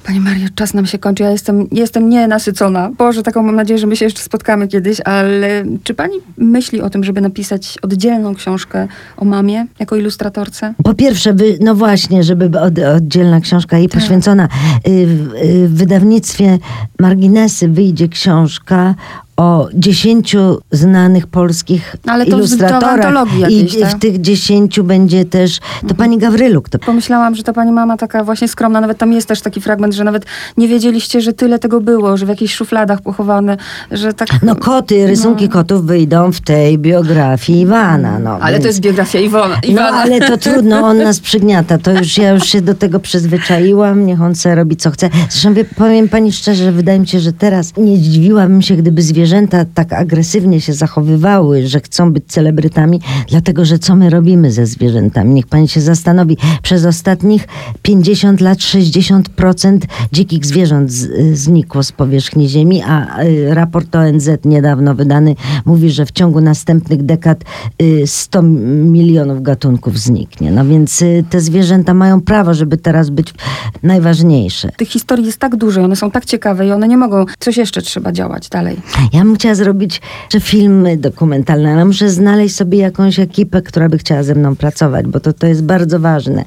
Pani 0.07 0.21
Mario, 0.21 0.49
czas 0.55 0.75
nam 0.75 0.87
się 0.87 0.99
kończy. 0.99 1.23
Ja 1.23 1.31
jestem, 1.31 1.67
jestem 1.73 2.09
nienasycona. 2.09 2.91
Boże, 2.99 3.23
taką 3.23 3.43
mam 3.43 3.57
nadzieję, 3.57 3.79
że 3.79 3.87
my 3.87 3.97
się 3.97 4.05
jeszcze 4.05 4.23
spotkamy 4.23 4.69
kiedyś, 4.69 5.01
ale 5.01 5.65
czy 5.85 5.95
pani 5.95 6.15
myśli 6.37 6.81
o 6.81 6.91
tym, 6.91 7.05
żeby 7.05 7.21
napisać 7.21 7.79
oddzielną 7.83 8.35
książkę 8.35 8.89
o 9.17 9.25
mamie 9.25 9.67
jako 9.79 9.97
ilustratorce? 9.97 10.75
Po 10.85 10.95
pierwsze, 10.95 11.33
wy, 11.33 11.59
no 11.61 11.75
właśnie, 11.75 12.23
żeby 12.23 12.61
od, 12.61 12.79
oddzielna 12.79 13.41
książka 13.41 13.79
jej 13.79 13.89
Tak. 13.89 14.01
poświęcona. 14.01 14.45
Y, 14.45 15.07
w, 15.07 15.35
y, 15.35 15.69
w 15.69 15.75
wydawnictwie 15.75 16.59
Marginesy 17.01 17.69
wyjdzie 17.69 18.09
książka 18.09 18.95
o 19.37 19.69
dziesięciu 19.75 20.59
znanych 20.71 21.27
polskich 21.27 21.97
No, 22.07 22.13
Ale 22.13 22.25
to 22.25 22.31
w- 22.31 22.33
to 22.33 22.39
ilustratorach. 22.39 22.95
antologii 22.95 23.37
I 23.39 23.41
jakiejś, 23.41 23.75
w 23.77 23.81
tak? 23.81 23.99
tych 23.99 24.21
dziesięciu 24.21 24.85
będzie 24.85 25.25
też, 25.25 25.59
to 25.89 25.95
pani 25.95 26.19
Gawryluk 26.19 26.69
to 26.69 26.79
Pomyślałam, 26.79 27.35
że 27.35 27.43
ta 27.43 27.53
pani 27.53 27.73
mama 27.73 27.97
taka 27.97 28.25
właśnie 28.25 28.49
skromna, 28.49 28.81
nawet 28.81 28.99
tam 28.99 29.13
jest 29.13 29.29
też 29.29 29.41
taki 29.41 29.61
fragment, 29.61 29.95
że 29.95 30.05
nawet 30.05 30.25
nie 30.57 30.69
wiedzieliście, 30.69 31.21
że 31.21 31.33
tyle 31.33 31.59
tego 31.59 31.81
było, 31.81 32.17
że 32.17 32.27
w 32.27 32.29
jakichś 32.29 32.55
szufladach 32.55 33.03
pochowane, 33.03 33.57
że 33.91 34.13
tak... 34.15 34.29
No 34.43 34.57
koty, 34.57 35.07
rysunki 35.07 35.49
kotów 35.49 35.87
wyjdą 35.87 36.33
w 36.33 36.41
tej 36.41 36.79
biografii 36.79 37.61
Iwana. 37.61 38.19
No, 38.19 38.31
ale 38.31 38.43
to 38.43 38.53
więc- 38.53 38.65
jest 38.65 38.81
biografia 38.81 39.19
Iwona. 39.21 39.55
No 39.55 39.71
Iwana. 39.71 39.97
ale 40.03 40.21
to 40.21 40.37
trudno, 40.37 40.81
on 40.81 40.99
nas 40.99 41.21
przygniata. 41.21 41.79
To 41.79 41.93
już 41.93 42.19
ja 42.19 42.31
już 42.31 42.45
się 42.45 42.61
do 42.63 42.75
tego 42.75 43.01
przyzwyczaiłam, 43.01 44.07
niech 44.07 44.23
on 44.23 44.35
se 44.35 44.55
robi 44.55 44.77
co 44.77 44.91
chce. 44.91 45.11
Zresztą 45.31 45.55
wie- 45.55 45.65
powiem 45.65 46.09
pani 46.09 46.33
szczerze, 46.33 46.65
że 46.65 46.73
wydaje 46.73 46.99
mi 47.01 47.07
się, 47.09 47.21
że 47.21 47.33
teraz 47.33 47.73
nie 47.77 47.97
zdziwiłabym 47.97 48.63
się, 48.63 48.77
gdyby 48.77 49.03
zwierzęta 49.25 49.65
tak 49.75 49.93
agresywnie 49.93 50.61
się 50.61 50.73
zachowywały, 50.73 51.67
że 51.67 51.81
chcą 51.81 52.13
być 52.13 52.25
celebrytami, 52.27 53.01
dlatego 53.29 53.65
że 53.65 53.79
co 53.79 53.97
my 53.97 54.11
robimy 54.11 54.53
ze 54.53 54.67
zwierzętami? 54.67 55.35
Niech 55.35 55.47
pani 55.47 55.69
się 55.69 55.81
zastanowi. 55.81 56.37
Przez 56.63 56.85
ostatnich 56.85 57.49
50 57.83 58.41
lat 58.41 58.59
60% 58.59 59.79
dzikich 60.13 60.47
zwierząt 60.47 60.93
z, 60.93 61.39
znikło 61.39 61.83
z 61.83 61.93
powierzchni 61.93 62.49
Ziemi, 62.49 62.83
a 62.83 63.23
y, 63.23 63.55
raport 63.55 63.97
ONZ 63.97 64.31
niedawno 64.45 64.95
wydany 64.95 65.35
mówi, 65.65 65.91
że 65.91 66.07
w 66.07 66.13
ciągu 66.13 66.41
następnych 66.41 67.03
dekad 67.03 67.45
y, 67.83 68.07
100 68.07 68.43
milionów 68.43 69.43
gatunków 69.43 69.99
zniknie. 69.99 70.53
No 70.53 70.65
więc 70.65 71.03
y, 71.03 71.25
te 71.31 71.41
zwierzęta 71.41 71.95
mają 71.95 72.21
prawo, 72.21 72.55
żeby 72.55 72.77
teraz 72.77 73.11
być 73.11 73.35
najważniejsze. 73.83 74.69
Tych 74.77 74.89
historii 74.89 75.27
jest 75.27 75.39
tak 75.39 75.57
dużo 75.57 75.85
one 75.85 75.97
są 75.97 76.11
tak 76.11 76.25
ciekawe 76.25 76.67
i 76.67 76.73
one 76.73 76.89
nie 76.89 76.97
mogą... 76.97 77.25
Coś 77.39 77.57
jeszcze 77.57 77.83
trzeba 77.83 78.13
działać 78.13 78.49
dalej. 78.49 78.77
Ja 79.15 79.21
bym 79.21 79.35
chciała 79.35 79.55
zrobić 79.55 80.01
jeszcze 80.23 80.41
filmy 80.41 80.97
dokumentalne, 80.97 81.73
ale 81.73 81.85
muszę 81.85 82.11
znaleźć 82.11 82.55
sobie 82.55 82.79
jakąś 82.79 83.19
ekipę, 83.19 83.63
która 83.63 83.89
by 83.89 83.99
chciała 83.99 84.23
ze 84.23 84.35
mną 84.35 84.57
pracować, 84.57 85.07
bo 85.07 85.21
to, 85.21 85.33
to 85.33 85.47
jest 85.47 85.65
bardzo 85.65 86.01
ważne. 86.01 86.45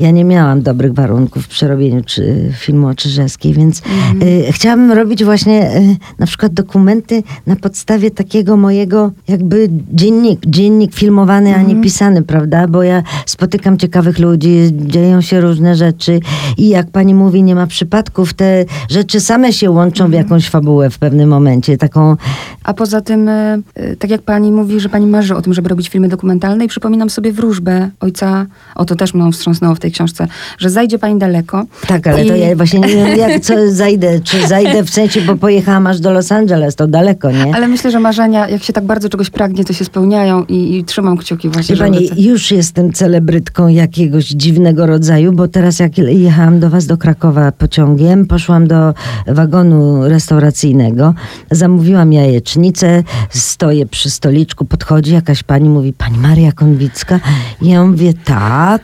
Ja 0.00 0.10
nie 0.10 0.24
miałam 0.24 0.62
dobrych 0.62 0.94
warunków 0.94 1.48
przy 1.48 1.68
robieniu 1.68 2.02
czy, 2.04 2.52
filmu 2.58 2.86
o 2.86 2.94
Czyżewskiej, 2.94 3.54
więc 3.54 3.82
y, 4.22 4.52
chciałabym 4.52 4.92
robić 4.92 5.24
właśnie 5.24 5.76
y, 5.76 5.96
na 6.18 6.26
przykład 6.26 6.52
dokumenty 6.52 7.22
na 7.46 7.56
podstawie 7.56 8.10
takiego 8.10 8.56
mojego 8.56 9.12
jakby 9.28 9.68
dziennik, 9.92 10.40
dziennik 10.46 10.94
filmowany, 10.94 11.54
a 11.54 11.62
nie 11.62 11.82
pisany, 11.82 12.22
prawda? 12.22 12.68
Bo 12.68 12.82
ja 12.82 13.02
spotykam 13.26 13.78
ciekawych 13.78 14.18
ludzi, 14.18 14.70
dzieją 14.72 15.20
się 15.20 15.40
różne 15.40 15.74
rzeczy 15.74 16.20
i 16.58 16.68
jak 16.68 16.90
pani 16.90 17.14
mówi, 17.14 17.42
nie 17.42 17.54
ma 17.54 17.66
przypadków, 17.66 18.34
te 18.34 18.64
rzeczy 18.90 19.20
same 19.20 19.52
się 19.52 19.70
łączą 19.70 20.10
w 20.10 20.12
jakąś 20.12 20.48
fabułę 20.48 20.90
w 20.90 20.98
pewnym 20.98 21.28
momencie, 21.28 21.78
taką 21.78 22.16
A 22.64 22.74
poza 22.74 23.00
tym, 23.00 23.28
e, 23.28 23.58
e, 23.74 23.96
tak 23.96 24.10
jak 24.10 24.22
pani 24.22 24.52
mówi, 24.52 24.80
że 24.80 24.88
pani 24.88 25.06
marzy 25.06 25.36
o 25.36 25.42
tym, 25.42 25.54
żeby 25.54 25.68
robić 25.68 25.88
filmy 25.88 26.08
dokumentalne 26.08 26.64
i 26.64 26.68
przypominam 26.68 27.10
sobie 27.10 27.32
wróżbę 27.32 27.90
ojca, 28.00 28.46
o 28.74 28.84
to 28.84 28.96
też 28.96 29.14
mną 29.14 29.32
wstrząsnęło 29.32 29.74
w 29.74 29.78
tej 29.78 29.85
książce, 29.90 30.26
że 30.58 30.70
zajdzie 30.70 30.98
pani 30.98 31.18
daleko. 31.18 31.64
Tak, 31.86 32.06
ale 32.06 32.24
to 32.24 32.34
I- 32.36 32.40
ja 32.40 32.56
właśnie 32.56 32.80
nie 32.80 32.88
wiem, 32.88 33.18
jak 33.18 33.40
co 33.42 33.54
zajdę. 33.72 34.20
Czy 34.20 34.48
zajdę 34.48 34.82
w 34.84 34.90
sensie, 34.90 35.20
bo 35.20 35.36
pojechałam 35.36 35.86
aż 35.86 36.00
do 36.00 36.10
Los 36.12 36.32
Angeles, 36.32 36.76
to 36.76 36.86
daleko, 36.86 37.30
nie? 37.30 37.54
Ale 37.54 37.68
myślę, 37.68 37.90
że 37.90 38.00
marzenia, 38.00 38.48
jak 38.48 38.62
się 38.62 38.72
tak 38.72 38.84
bardzo 38.84 39.08
czegoś 39.08 39.30
pragnie, 39.30 39.64
to 39.64 39.72
się 39.72 39.84
spełniają 39.84 40.44
i, 40.44 40.76
i 40.78 40.84
trzymam 40.84 41.16
kciuki 41.16 41.48
właśnie, 41.48 41.76
żeby 41.76 41.90
pani, 41.90 42.08
te- 42.08 42.14
już 42.22 42.50
jestem 42.50 42.92
celebrytką 42.92 43.68
jakiegoś 43.68 44.24
dziwnego 44.26 44.86
rodzaju, 44.86 45.32
bo 45.32 45.48
teraz 45.48 45.78
jak 45.78 45.98
jechałam 45.98 46.60
do 46.60 46.70
was 46.70 46.86
do 46.86 46.98
Krakowa 46.98 47.52
pociągiem, 47.52 48.26
poszłam 48.26 48.66
do 48.66 48.94
wagonu 49.26 50.08
restauracyjnego, 50.08 51.14
zamówiłam 51.50 52.12
jajecznicę, 52.12 53.02
stoję 53.30 53.86
przy 53.86 54.10
stoliczku, 54.10 54.64
podchodzi 54.64 55.12
jakaś 55.12 55.42
pani, 55.42 55.68
mówi, 55.68 55.92
pani 55.92 56.18
Maria 56.18 56.52
Konwicka? 56.52 57.20
I 57.62 57.68
ja 57.68 57.84
mówię, 57.84 58.14
tak. 58.24 58.82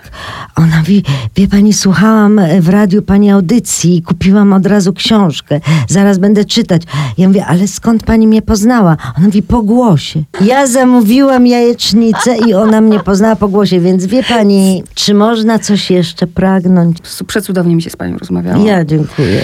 Ona 0.56 0.82
mówi, 0.92 1.04
wie 1.36 1.48
pani, 1.48 1.72
słuchałam 1.72 2.40
w 2.60 2.68
radiu 2.68 3.02
pani 3.02 3.30
audycji 3.30 3.96
i 3.96 4.02
kupiłam 4.02 4.52
od 4.52 4.66
razu 4.66 4.92
książkę, 4.92 5.60
zaraz 5.88 6.18
będę 6.18 6.44
czytać. 6.44 6.82
Ja 7.18 7.28
mówię, 7.28 7.46
ale 7.46 7.68
skąd 7.68 8.02
pani 8.02 8.26
mnie 8.26 8.42
poznała? 8.42 8.96
Ona 9.16 9.26
mówi, 9.26 9.42
po 9.42 9.62
głosie. 9.62 10.22
Ja 10.40 10.66
zamówiłam 10.66 11.46
jajecznicę 11.46 12.36
i 12.48 12.54
ona 12.54 12.80
mnie 12.80 13.00
poznała 13.00 13.36
po 13.36 13.48
głosie, 13.48 13.80
więc 13.80 14.06
wie 14.06 14.22
pani, 14.22 14.82
czy 14.94 15.14
można 15.14 15.58
coś 15.58 15.90
jeszcze 15.90 16.26
pragnąć? 16.26 16.98
Przecudownie 17.26 17.76
mi 17.76 17.82
się 17.82 17.90
z 17.90 17.96
panią 17.96 18.18
rozmawiało. 18.18 18.66
Ja 18.66 18.84
dziękuję. 18.84 19.40